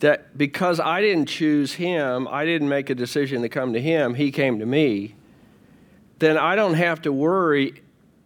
that 0.00 0.36
because 0.36 0.80
I 0.80 1.00
didn't 1.00 1.26
choose 1.26 1.74
him, 1.74 2.26
I 2.28 2.44
didn't 2.44 2.68
make 2.68 2.90
a 2.90 2.94
decision 2.94 3.42
to 3.42 3.48
come 3.48 3.72
to 3.72 3.80
him, 3.80 4.14
he 4.14 4.30
came 4.30 4.58
to 4.58 4.66
me, 4.66 5.14
then 6.18 6.36
I 6.36 6.56
don't 6.56 6.74
have 6.74 7.02
to 7.02 7.12
worry 7.12 7.82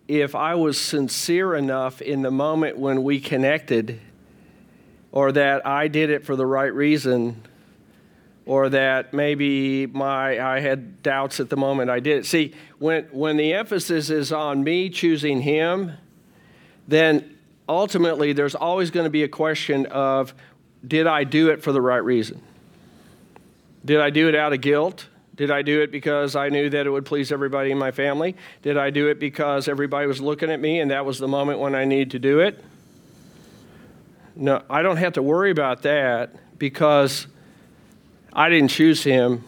if 0.08 0.34
I 0.34 0.54
was 0.54 0.80
sincere 0.80 1.54
enough 1.54 2.02
in 2.02 2.22
the 2.22 2.30
moment 2.30 2.78
when 2.78 3.02
we 3.02 3.20
connected 3.20 4.00
or 5.12 5.32
that 5.32 5.66
I 5.66 5.88
did 5.88 6.10
it 6.10 6.24
for 6.24 6.36
the 6.36 6.44
right 6.44 6.72
reason 6.72 7.42
or 8.46 8.68
that 8.68 9.14
maybe 9.14 9.86
my 9.86 10.40
I 10.40 10.60
had 10.60 11.02
doubts 11.02 11.40
at 11.40 11.48
the 11.48 11.56
moment 11.56 11.88
I 11.88 12.00
did 12.00 12.18
it. 12.18 12.26
See, 12.26 12.52
when 12.78 13.04
when 13.04 13.36
the 13.36 13.54
emphasis 13.54 14.10
is 14.10 14.32
on 14.32 14.62
me 14.64 14.90
choosing 14.90 15.40
him, 15.40 15.92
then 16.86 17.36
ultimately 17.68 18.32
there's 18.32 18.54
always 18.54 18.90
going 18.90 19.04
to 19.04 19.10
be 19.10 19.22
a 19.22 19.28
question 19.28 19.86
of 19.86 20.34
did 20.86 21.06
I 21.06 21.24
do 21.24 21.50
it 21.50 21.62
for 21.62 21.72
the 21.72 21.80
right 21.80 22.02
reason? 22.02 22.40
Did 23.84 24.00
I 24.00 24.10
do 24.10 24.28
it 24.28 24.34
out 24.34 24.52
of 24.52 24.60
guilt? 24.60 25.08
Did 25.34 25.50
I 25.50 25.62
do 25.62 25.82
it 25.82 25.90
because 25.90 26.36
I 26.36 26.48
knew 26.48 26.70
that 26.70 26.86
it 26.86 26.90
would 26.90 27.04
please 27.04 27.32
everybody 27.32 27.70
in 27.70 27.78
my 27.78 27.90
family? 27.90 28.36
Did 28.62 28.76
I 28.76 28.90
do 28.90 29.08
it 29.08 29.18
because 29.18 29.68
everybody 29.68 30.06
was 30.06 30.20
looking 30.20 30.50
at 30.50 30.60
me 30.60 30.80
and 30.80 30.90
that 30.90 31.04
was 31.04 31.18
the 31.18 31.28
moment 31.28 31.58
when 31.58 31.74
I 31.74 31.84
needed 31.84 32.12
to 32.12 32.18
do 32.18 32.40
it? 32.40 32.62
No, 34.36 34.62
I 34.70 34.82
don't 34.82 34.96
have 34.96 35.14
to 35.14 35.22
worry 35.22 35.50
about 35.50 35.82
that 35.82 36.34
because 36.58 37.26
I 38.32 38.48
didn't 38.48 38.68
choose 38.68 39.02
him, 39.02 39.44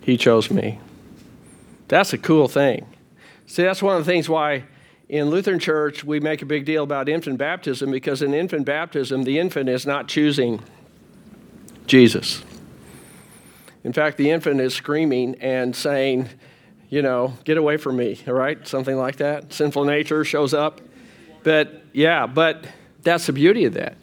he 0.00 0.16
chose 0.16 0.50
me. 0.50 0.80
That's 1.88 2.12
a 2.12 2.18
cool 2.18 2.48
thing. 2.48 2.86
See, 3.46 3.62
that's 3.62 3.82
one 3.82 3.96
of 3.96 4.04
the 4.04 4.10
things 4.10 4.28
why 4.28 4.64
in 5.08 5.30
Lutheran 5.30 5.58
Church 5.58 6.04
we 6.04 6.20
make 6.20 6.42
a 6.42 6.46
big 6.46 6.64
deal 6.64 6.82
about 6.82 7.08
infant 7.08 7.38
baptism 7.38 7.90
because 7.90 8.22
in 8.22 8.34
infant 8.34 8.64
baptism, 8.66 9.24
the 9.24 9.38
infant 9.38 9.68
is 9.68 9.86
not 9.86 10.08
choosing 10.08 10.62
Jesus. 11.86 12.42
In 13.82 13.92
fact, 13.92 14.16
the 14.16 14.30
infant 14.30 14.60
is 14.60 14.74
screaming 14.74 15.36
and 15.40 15.76
saying, 15.76 16.28
you 16.88 17.02
know, 17.02 17.34
get 17.44 17.58
away 17.58 17.76
from 17.76 17.96
me, 17.96 18.18
all 18.26 18.32
right? 18.32 18.66
Something 18.66 18.96
like 18.96 19.16
that. 19.16 19.52
Sinful 19.52 19.84
nature 19.84 20.24
shows 20.24 20.54
up. 20.54 20.80
But 21.42 21.82
yeah, 21.92 22.26
but 22.26 22.66
that's 23.02 23.26
the 23.26 23.34
beauty 23.34 23.66
of 23.66 23.74
that. 23.74 23.96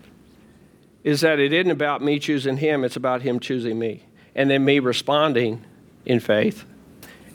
Is 1.04 1.22
that 1.22 1.40
it 1.40 1.52
isn't 1.52 1.72
about 1.72 2.04
me 2.04 2.20
choosing 2.20 2.58
him, 2.58 2.84
it's 2.84 2.96
about 2.96 3.24
him 3.24 3.40
choosing 3.40 3.80
me. 3.80 4.04
And 4.36 4.50
then 4.52 4.64
me 4.64 4.78
responding 4.80 5.66
in 6.06 6.20
faith 6.20 6.64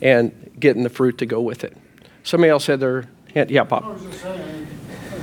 and 0.00 0.52
getting 0.58 0.84
the 0.84 0.88
fruit 0.88 1.18
to 1.18 1.26
go 1.26 1.40
with 1.40 1.64
it. 1.64 1.76
Somebody 2.22 2.50
else 2.50 2.66
had 2.66 2.80
their 2.80 3.08
Yeah, 3.45 3.64
Pop. 3.64 3.84
I 3.84 3.89
was 3.89 4.03
just 4.03 4.22
saying, 4.22 4.66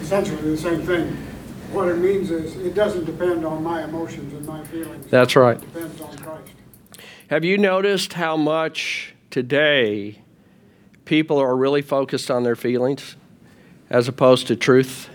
essentially 0.02 0.52
the 0.52 0.58
same 0.58 0.84
thing. 0.84 1.18
What 1.72 1.88
it 1.90 1.98
means 1.98 2.30
is, 2.30 2.56
it 2.58 2.76
doesn't 2.76 3.06
depend 3.06 3.44
on 3.44 3.64
my 3.64 3.84
emotions 3.84 4.32
and 4.34 4.46
my 4.46 4.64
feelings. 4.66 5.08
That's 5.08 5.36
right. 5.36 5.58
It 5.58 5.74
depends 5.74 6.00
on 6.00 6.16
Christ. 6.18 6.52
Have 7.30 7.44
you 7.44 7.58
noticed 7.58 8.14
how 8.14 8.38
much 8.38 9.16
today 9.32 10.22
people 11.06 11.40
are 11.40 11.56
really 11.56 11.82
focused 11.82 12.30
on 12.30 12.44
their 12.44 12.56
feelings 12.56 13.16
as 13.90 14.08
opposed 14.08 14.46
to 14.48 14.56
truth? 14.56 15.10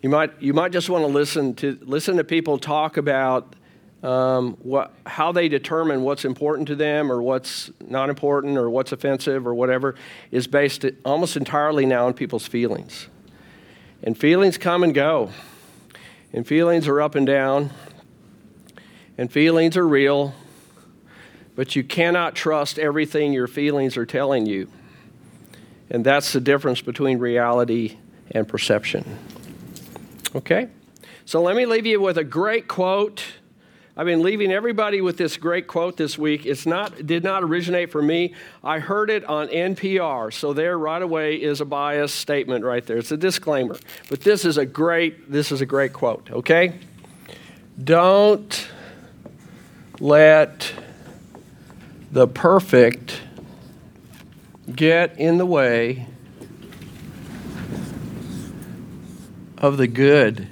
You 0.00 0.10
might, 0.10 0.40
you 0.40 0.52
might 0.52 0.70
just 0.70 0.88
want 0.88 1.02
to 1.02 1.08
listen 1.08 1.54
to, 1.56 1.76
listen 1.82 2.18
to 2.18 2.24
people 2.24 2.56
talk 2.58 2.96
about 2.96 3.56
um, 4.04 4.58
how 5.06 5.32
they 5.32 5.48
determine 5.48 6.02
what's 6.02 6.26
important 6.26 6.68
to 6.68 6.76
them 6.76 7.10
or 7.10 7.22
what's 7.22 7.70
not 7.88 8.10
important 8.10 8.58
or 8.58 8.68
what's 8.68 8.92
offensive 8.92 9.46
or 9.46 9.54
whatever 9.54 9.94
is 10.30 10.46
based 10.46 10.84
almost 11.06 11.38
entirely 11.38 11.86
now 11.86 12.06
on 12.06 12.12
people's 12.12 12.46
feelings. 12.46 13.08
And 14.02 14.16
feelings 14.16 14.58
come 14.58 14.84
and 14.84 14.94
go, 14.94 15.30
and 16.34 16.46
feelings 16.46 16.86
are 16.86 17.00
up 17.00 17.14
and 17.14 17.26
down, 17.26 17.70
and 19.16 19.32
feelings 19.32 19.74
are 19.78 19.88
real, 19.88 20.34
but 21.56 21.74
you 21.74 21.82
cannot 21.82 22.34
trust 22.34 22.78
everything 22.78 23.32
your 23.32 23.46
feelings 23.46 23.96
are 23.96 24.04
telling 24.04 24.44
you. 24.44 24.70
And 25.88 26.04
that's 26.04 26.34
the 26.34 26.40
difference 26.40 26.82
between 26.82 27.18
reality 27.18 27.96
and 28.32 28.46
perception. 28.46 29.18
Okay? 30.34 30.68
So 31.24 31.40
let 31.40 31.56
me 31.56 31.64
leave 31.64 31.86
you 31.86 32.00
with 32.02 32.18
a 32.18 32.24
great 32.24 32.68
quote. 32.68 33.24
I've 33.96 34.06
been 34.06 34.22
leaving 34.22 34.50
everybody 34.50 35.00
with 35.00 35.16
this 35.18 35.36
great 35.36 35.68
quote 35.68 35.96
this 35.96 36.18
week. 36.18 36.46
It's 36.46 36.66
not 36.66 37.06
did 37.06 37.22
not 37.22 37.44
originate 37.44 37.92
from 37.92 38.08
me. 38.08 38.34
I 38.64 38.80
heard 38.80 39.08
it 39.08 39.24
on 39.24 39.46
NPR. 39.46 40.32
So 40.32 40.52
there 40.52 40.76
right 40.76 41.00
away 41.00 41.36
is 41.36 41.60
a 41.60 41.64
bias 41.64 42.12
statement 42.12 42.64
right 42.64 42.84
there. 42.84 42.96
It's 42.96 43.12
a 43.12 43.16
disclaimer. 43.16 43.78
But 44.10 44.22
this 44.22 44.44
is 44.44 44.58
a 44.58 44.66
great 44.66 45.30
this 45.30 45.52
is 45.52 45.60
a 45.60 45.66
great 45.66 45.92
quote, 45.92 46.28
okay? 46.32 46.74
Don't 47.82 48.68
let 50.00 50.72
the 52.10 52.26
perfect 52.26 53.20
get 54.74 55.20
in 55.20 55.38
the 55.38 55.46
way 55.46 56.06
of 59.58 59.76
the 59.76 59.86
good. 59.86 60.48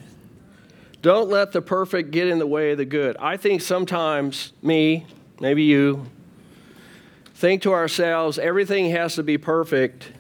Don't 1.03 1.29
let 1.29 1.51
the 1.51 1.61
perfect 1.61 2.13
get 2.13 2.29
in 2.29 2.39
the 2.39 2.47
way 2.47 2.71
of 2.71 2.79
the 2.79 2.85
good. 2.85 3.17
I 3.19 3.37
think 3.37 3.61
sometimes, 3.61 4.53
me, 4.63 5.05
maybe 5.41 5.65
you, 5.65 6.07
think 7.35 7.63
to 7.63 7.73
ourselves, 7.73 8.39
everything 8.39 8.91
has 8.91 9.17
to 9.17 9.25
be 9.25 9.37
perfect 9.37 10.13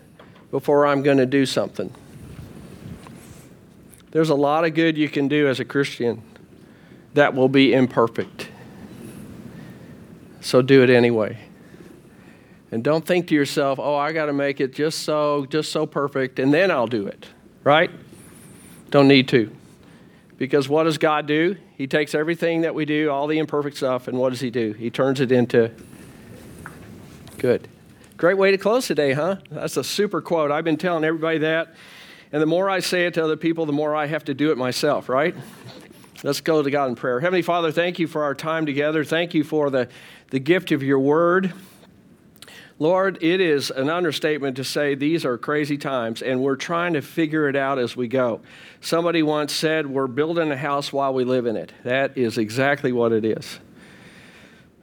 before 0.51 0.85
I'm 0.85 1.05
going 1.05 1.19
to 1.19 1.27
do 1.27 1.47
something. 1.47 1.95
There's 4.11 4.29
a 4.29 4.35
lot 4.35 4.65
of 4.65 4.75
good 4.75 4.99
you 4.99 5.09
can 5.09 5.29
do 5.29 5.47
as 5.47 5.61
a 5.61 5.65
Christian 5.65 6.21
that 7.15 7.33
will 7.33 7.49
be 7.49 7.73
imperfect. 7.73 8.49
So 10.41 10.63
do 10.63 10.83
it 10.83 10.91
anyway. 10.91 11.39
And 12.73 12.83
don't 12.83 13.07
think 13.07 13.29
to 13.29 13.35
yourself, 13.35 13.79
"Oh, 13.79 13.95
I 13.95 14.13
got 14.13 14.27
to 14.27 14.33
make 14.33 14.61
it 14.61 14.75
just 14.75 15.01
so 15.01 15.47
just 15.49 15.71
so 15.71 15.87
perfect 15.87 16.39
and 16.39 16.53
then 16.53 16.71
I'll 16.71 16.87
do 16.87 17.07
it." 17.07 17.29
Right? 17.63 17.91
Don't 18.91 19.09
need 19.09 19.29
to. 19.29 19.55
Because 20.43 20.69
what 20.69 20.83
does 20.83 20.99
God 20.99 21.29
do? 21.29 21.55
He 21.77 21.87
takes 21.87 22.17
everything 22.17 22.63
that 22.63 22.75
we 22.75 22.85
do, 22.85 23.13
all 23.13 23.29
the 23.29 23.39
imperfect 23.39 23.77
stuff, 23.77 24.09
and 24.09 24.19
what 24.19 24.31
does 24.31 24.41
he 24.41 24.51
do? 24.51 24.73
He 24.73 24.91
turns 24.91 25.21
it 25.21 25.31
into 25.31 25.71
good. 27.39 27.69
Great 28.17 28.37
way 28.37 28.51
to 28.51 28.59
close 28.59 28.89
today, 28.89 29.13
huh? 29.13 29.37
That's 29.53 29.77
a 29.77 29.85
super 29.85 30.21
quote. 30.21 30.51
I've 30.51 30.65
been 30.65 30.79
telling 30.79 31.05
everybody 31.05 31.39
that. 31.39 31.77
And 32.33 32.43
the 32.43 32.47
more 32.47 32.69
I 32.69 32.81
say 32.81 33.07
it 33.07 33.15
to 33.15 33.23
other 33.23 33.37
people, 33.37 33.67
the 33.67 33.73
more 33.73 33.95
I 33.95 34.07
have 34.07 34.25
to 34.25 34.35
do 34.35 34.51
it 34.51 34.59
myself, 34.59 35.09
right? 35.09 35.33
Let's 36.25 36.41
go 36.41 36.61
to 36.61 36.71
God 36.73 36.89
in 36.89 36.97
prayer. 36.97 37.21
Heavenly 37.21 37.43
Father, 37.43 37.71
thank 37.71 38.01
you 38.01 38.09
for 38.09 38.25
our 38.25 38.35
time 38.35 38.67
together. 38.67 39.05
Thank 39.05 39.35
you 39.35 39.45
for 39.45 39.71
the, 39.71 39.89
the 40.31 40.41
gift 40.41 40.73
of 40.73 40.83
your 40.83 40.99
word. 40.99 41.53
Lord, 42.83 43.23
it 43.23 43.41
is 43.41 43.71
an 43.71 43.89
understatement 43.89 44.57
to 44.57 44.65
say 44.65 44.97
these 44.97 45.25
are 45.25 45.39
crazy 45.39 45.79
times, 45.79 46.21
and 46.21 46.43
we're 46.43 46.57
trying 46.57 46.95
to 46.95 47.01
figure 47.01 47.49
it 47.49 47.55
out 47.55 47.79
as 47.79 47.97
we 47.97 48.09
go. 48.09 48.41
Somebody 48.81 49.23
once 49.23 49.53
said, 49.53 49.87
We're 49.87 50.09
building 50.09 50.51
a 50.51 50.57
house 50.57 50.93
while 50.93 51.15
we 51.15 51.23
live 51.23 51.47
in 51.47 51.57
it. 51.57 51.73
That 51.85 52.19
is 52.19 52.39
exactly 52.39 52.91
what 52.91 53.13
it 53.13 53.25
is. 53.25 53.61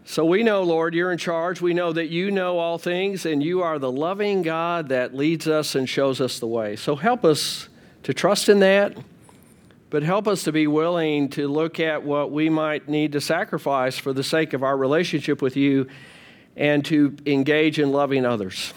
So 0.05 0.23
we 0.23 0.43
know, 0.43 0.63
Lord, 0.63 0.95
you're 0.95 1.11
in 1.11 1.17
charge. 1.17 1.59
We 1.59 1.73
know 1.73 1.91
that 1.91 2.07
you 2.07 2.31
know 2.31 2.57
all 2.57 2.77
things, 2.77 3.25
and 3.25 3.43
you 3.43 3.63
are 3.63 3.77
the 3.77 3.91
loving 3.91 4.43
God 4.43 4.87
that 4.87 5.13
leads 5.13 5.45
us 5.49 5.75
and 5.75 5.89
shows 5.89 6.21
us 6.21 6.39
the 6.39 6.47
way. 6.47 6.77
So 6.77 6.95
help 6.95 7.25
us 7.25 7.67
to 8.03 8.13
trust 8.13 8.47
in 8.47 8.59
that, 8.59 8.95
but 9.89 10.03
help 10.03 10.25
us 10.25 10.43
to 10.43 10.53
be 10.53 10.67
willing 10.67 11.27
to 11.31 11.49
look 11.49 11.81
at 11.81 12.01
what 12.03 12.31
we 12.31 12.47
might 12.49 12.87
need 12.87 13.11
to 13.11 13.19
sacrifice 13.19 13.97
for 13.97 14.13
the 14.13 14.23
sake 14.23 14.53
of 14.53 14.63
our 14.63 14.77
relationship 14.77 15.41
with 15.41 15.57
you 15.57 15.89
and 16.55 16.83
to 16.85 17.15
engage 17.25 17.79
in 17.79 17.91
loving 17.91 18.25
others. 18.25 18.73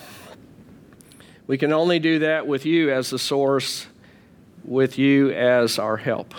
We 1.46 1.58
can 1.58 1.72
only 1.72 1.98
do 1.98 2.20
that 2.20 2.46
with 2.46 2.64
you 2.64 2.92
as 2.92 3.10
the 3.10 3.18
source, 3.18 3.86
with 4.64 4.98
you 4.98 5.30
as 5.32 5.78
our 5.78 5.96
help. 5.96 6.34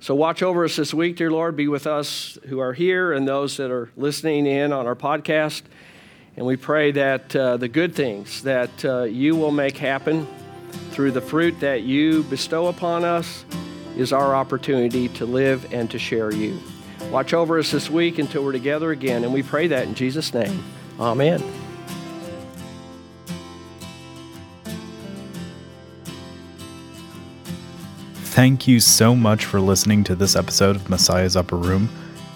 So 0.00 0.14
watch 0.14 0.42
over 0.42 0.64
us 0.64 0.76
this 0.76 0.94
week, 0.94 1.16
dear 1.16 1.30
Lord. 1.30 1.56
Be 1.56 1.68
with 1.68 1.86
us 1.86 2.38
who 2.48 2.58
are 2.58 2.72
here 2.72 3.12
and 3.12 3.28
those 3.28 3.56
that 3.58 3.70
are 3.70 3.90
listening 3.96 4.46
in 4.46 4.72
on 4.72 4.86
our 4.86 4.94
podcast. 4.94 5.62
And 6.36 6.46
we 6.46 6.56
pray 6.56 6.90
that 6.92 7.36
uh, 7.36 7.56
the 7.58 7.68
good 7.68 7.94
things 7.94 8.42
that 8.44 8.84
uh, 8.84 9.02
you 9.02 9.36
will 9.36 9.50
make 9.50 9.76
happen 9.76 10.26
through 10.90 11.10
the 11.10 11.20
fruit 11.20 11.60
that 11.60 11.82
you 11.82 12.22
bestow 12.24 12.68
upon 12.68 13.04
us 13.04 13.44
is 13.96 14.12
our 14.12 14.34
opportunity 14.34 15.08
to 15.08 15.26
live 15.26 15.70
and 15.72 15.90
to 15.90 15.98
share 15.98 16.32
you. 16.32 16.58
Watch 17.10 17.34
over 17.34 17.58
us 17.58 17.72
this 17.72 17.90
week 17.90 18.18
until 18.18 18.44
we're 18.44 18.52
together 18.52 18.92
again. 18.92 19.24
And 19.24 19.32
we 19.32 19.42
pray 19.42 19.66
that 19.66 19.86
in 19.86 19.94
Jesus' 19.94 20.32
name. 20.32 20.62
Amen. 21.00 21.42
Thank 28.14 28.68
you 28.68 28.78
so 28.78 29.16
much 29.16 29.44
for 29.44 29.60
listening 29.60 30.04
to 30.04 30.14
this 30.14 30.36
episode 30.36 30.76
of 30.76 30.88
Messiah's 30.88 31.36
Upper 31.36 31.56
Room. 31.56 31.88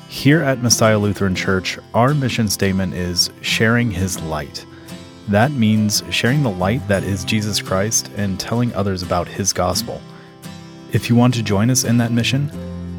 Here 0.08 0.42
at 0.42 0.60
Messiah 0.60 0.98
Lutheran 0.98 1.36
Church, 1.36 1.78
our 1.94 2.12
mission 2.12 2.48
statement 2.48 2.94
is 2.94 3.30
sharing 3.42 3.92
his 3.92 4.20
light. 4.22 4.66
That 5.28 5.52
means 5.52 6.02
sharing 6.10 6.42
the 6.42 6.50
light 6.50 6.86
that 6.88 7.04
is 7.04 7.24
Jesus 7.24 7.62
Christ 7.62 8.10
and 8.16 8.40
telling 8.40 8.74
others 8.74 9.02
about 9.02 9.28
his 9.28 9.52
gospel. 9.52 10.02
If 10.92 11.08
you 11.08 11.14
want 11.14 11.32
to 11.34 11.42
join 11.42 11.70
us 11.70 11.84
in 11.84 11.96
that 11.98 12.12
mission, 12.12 12.50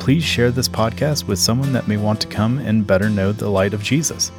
please 0.05 0.23
share 0.23 0.51
this 0.51 0.67
podcast 0.67 1.25
with 1.25 1.39
someone 1.39 1.73
that 1.73 1.87
may 1.87 1.97
want 1.97 2.21
to 2.21 2.27
come 2.27 2.59
and 2.59 2.85
better 2.85 3.09
know 3.09 3.31
the 3.31 3.49
light 3.49 3.73
of 3.73 3.81
Jesus. 3.81 4.31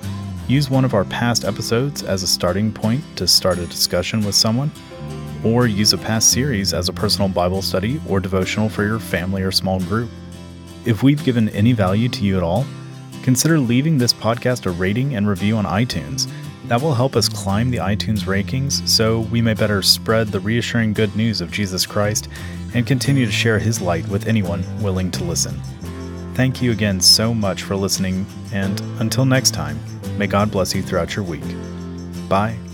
Use 0.46 0.70
one 0.70 0.84
of 0.84 0.94
our 0.94 1.04
past 1.06 1.44
episodes 1.44 2.04
as 2.04 2.22
a 2.22 2.26
starting 2.28 2.70
point 2.72 3.02
to 3.16 3.26
start 3.26 3.58
a 3.58 3.66
discussion 3.66 4.24
with 4.24 4.36
someone, 4.36 4.70
or 5.44 5.66
use 5.66 5.92
a 5.92 5.98
past 5.98 6.30
series 6.30 6.72
as 6.72 6.88
a 6.88 6.92
personal 6.92 7.28
Bible 7.28 7.62
study 7.62 8.00
or 8.08 8.20
devotional 8.20 8.68
for 8.68 8.84
your 8.84 9.00
family 9.00 9.42
or 9.42 9.50
small 9.50 9.80
group. 9.80 10.08
If 10.84 11.02
we've 11.02 11.24
given 11.24 11.48
any 11.48 11.72
value 11.72 12.08
to 12.10 12.22
you 12.22 12.36
at 12.36 12.44
all, 12.44 12.64
consider 13.24 13.58
leaving 13.58 13.98
this 13.98 14.12
podcast 14.12 14.66
a 14.66 14.70
rating 14.70 15.16
and 15.16 15.26
review 15.26 15.56
on 15.56 15.64
iTunes. 15.64 16.30
That 16.68 16.80
will 16.80 16.94
help 16.94 17.16
us 17.16 17.28
climb 17.28 17.72
the 17.72 17.78
iTunes 17.78 18.20
rankings 18.20 18.86
so 18.86 19.20
we 19.32 19.42
may 19.42 19.54
better 19.54 19.82
spread 19.82 20.28
the 20.28 20.38
reassuring 20.38 20.92
good 20.92 21.16
news 21.16 21.40
of 21.40 21.50
Jesus 21.50 21.86
Christ 21.86 22.28
and 22.76 22.86
continue 22.86 23.24
to 23.24 23.32
share 23.32 23.58
his 23.58 23.80
light 23.80 24.06
with 24.08 24.26
anyone 24.26 24.62
willing 24.82 25.10
to 25.10 25.24
listen. 25.24 25.58
Thank 26.34 26.60
you 26.60 26.72
again 26.72 27.00
so 27.00 27.32
much 27.32 27.62
for 27.62 27.74
listening, 27.74 28.26
and 28.52 28.78
until 29.00 29.24
next 29.24 29.52
time, 29.52 29.80
may 30.18 30.26
God 30.26 30.50
bless 30.50 30.74
you 30.74 30.82
throughout 30.82 31.16
your 31.16 31.24
week. 31.24 31.42
Bye. 32.28 32.65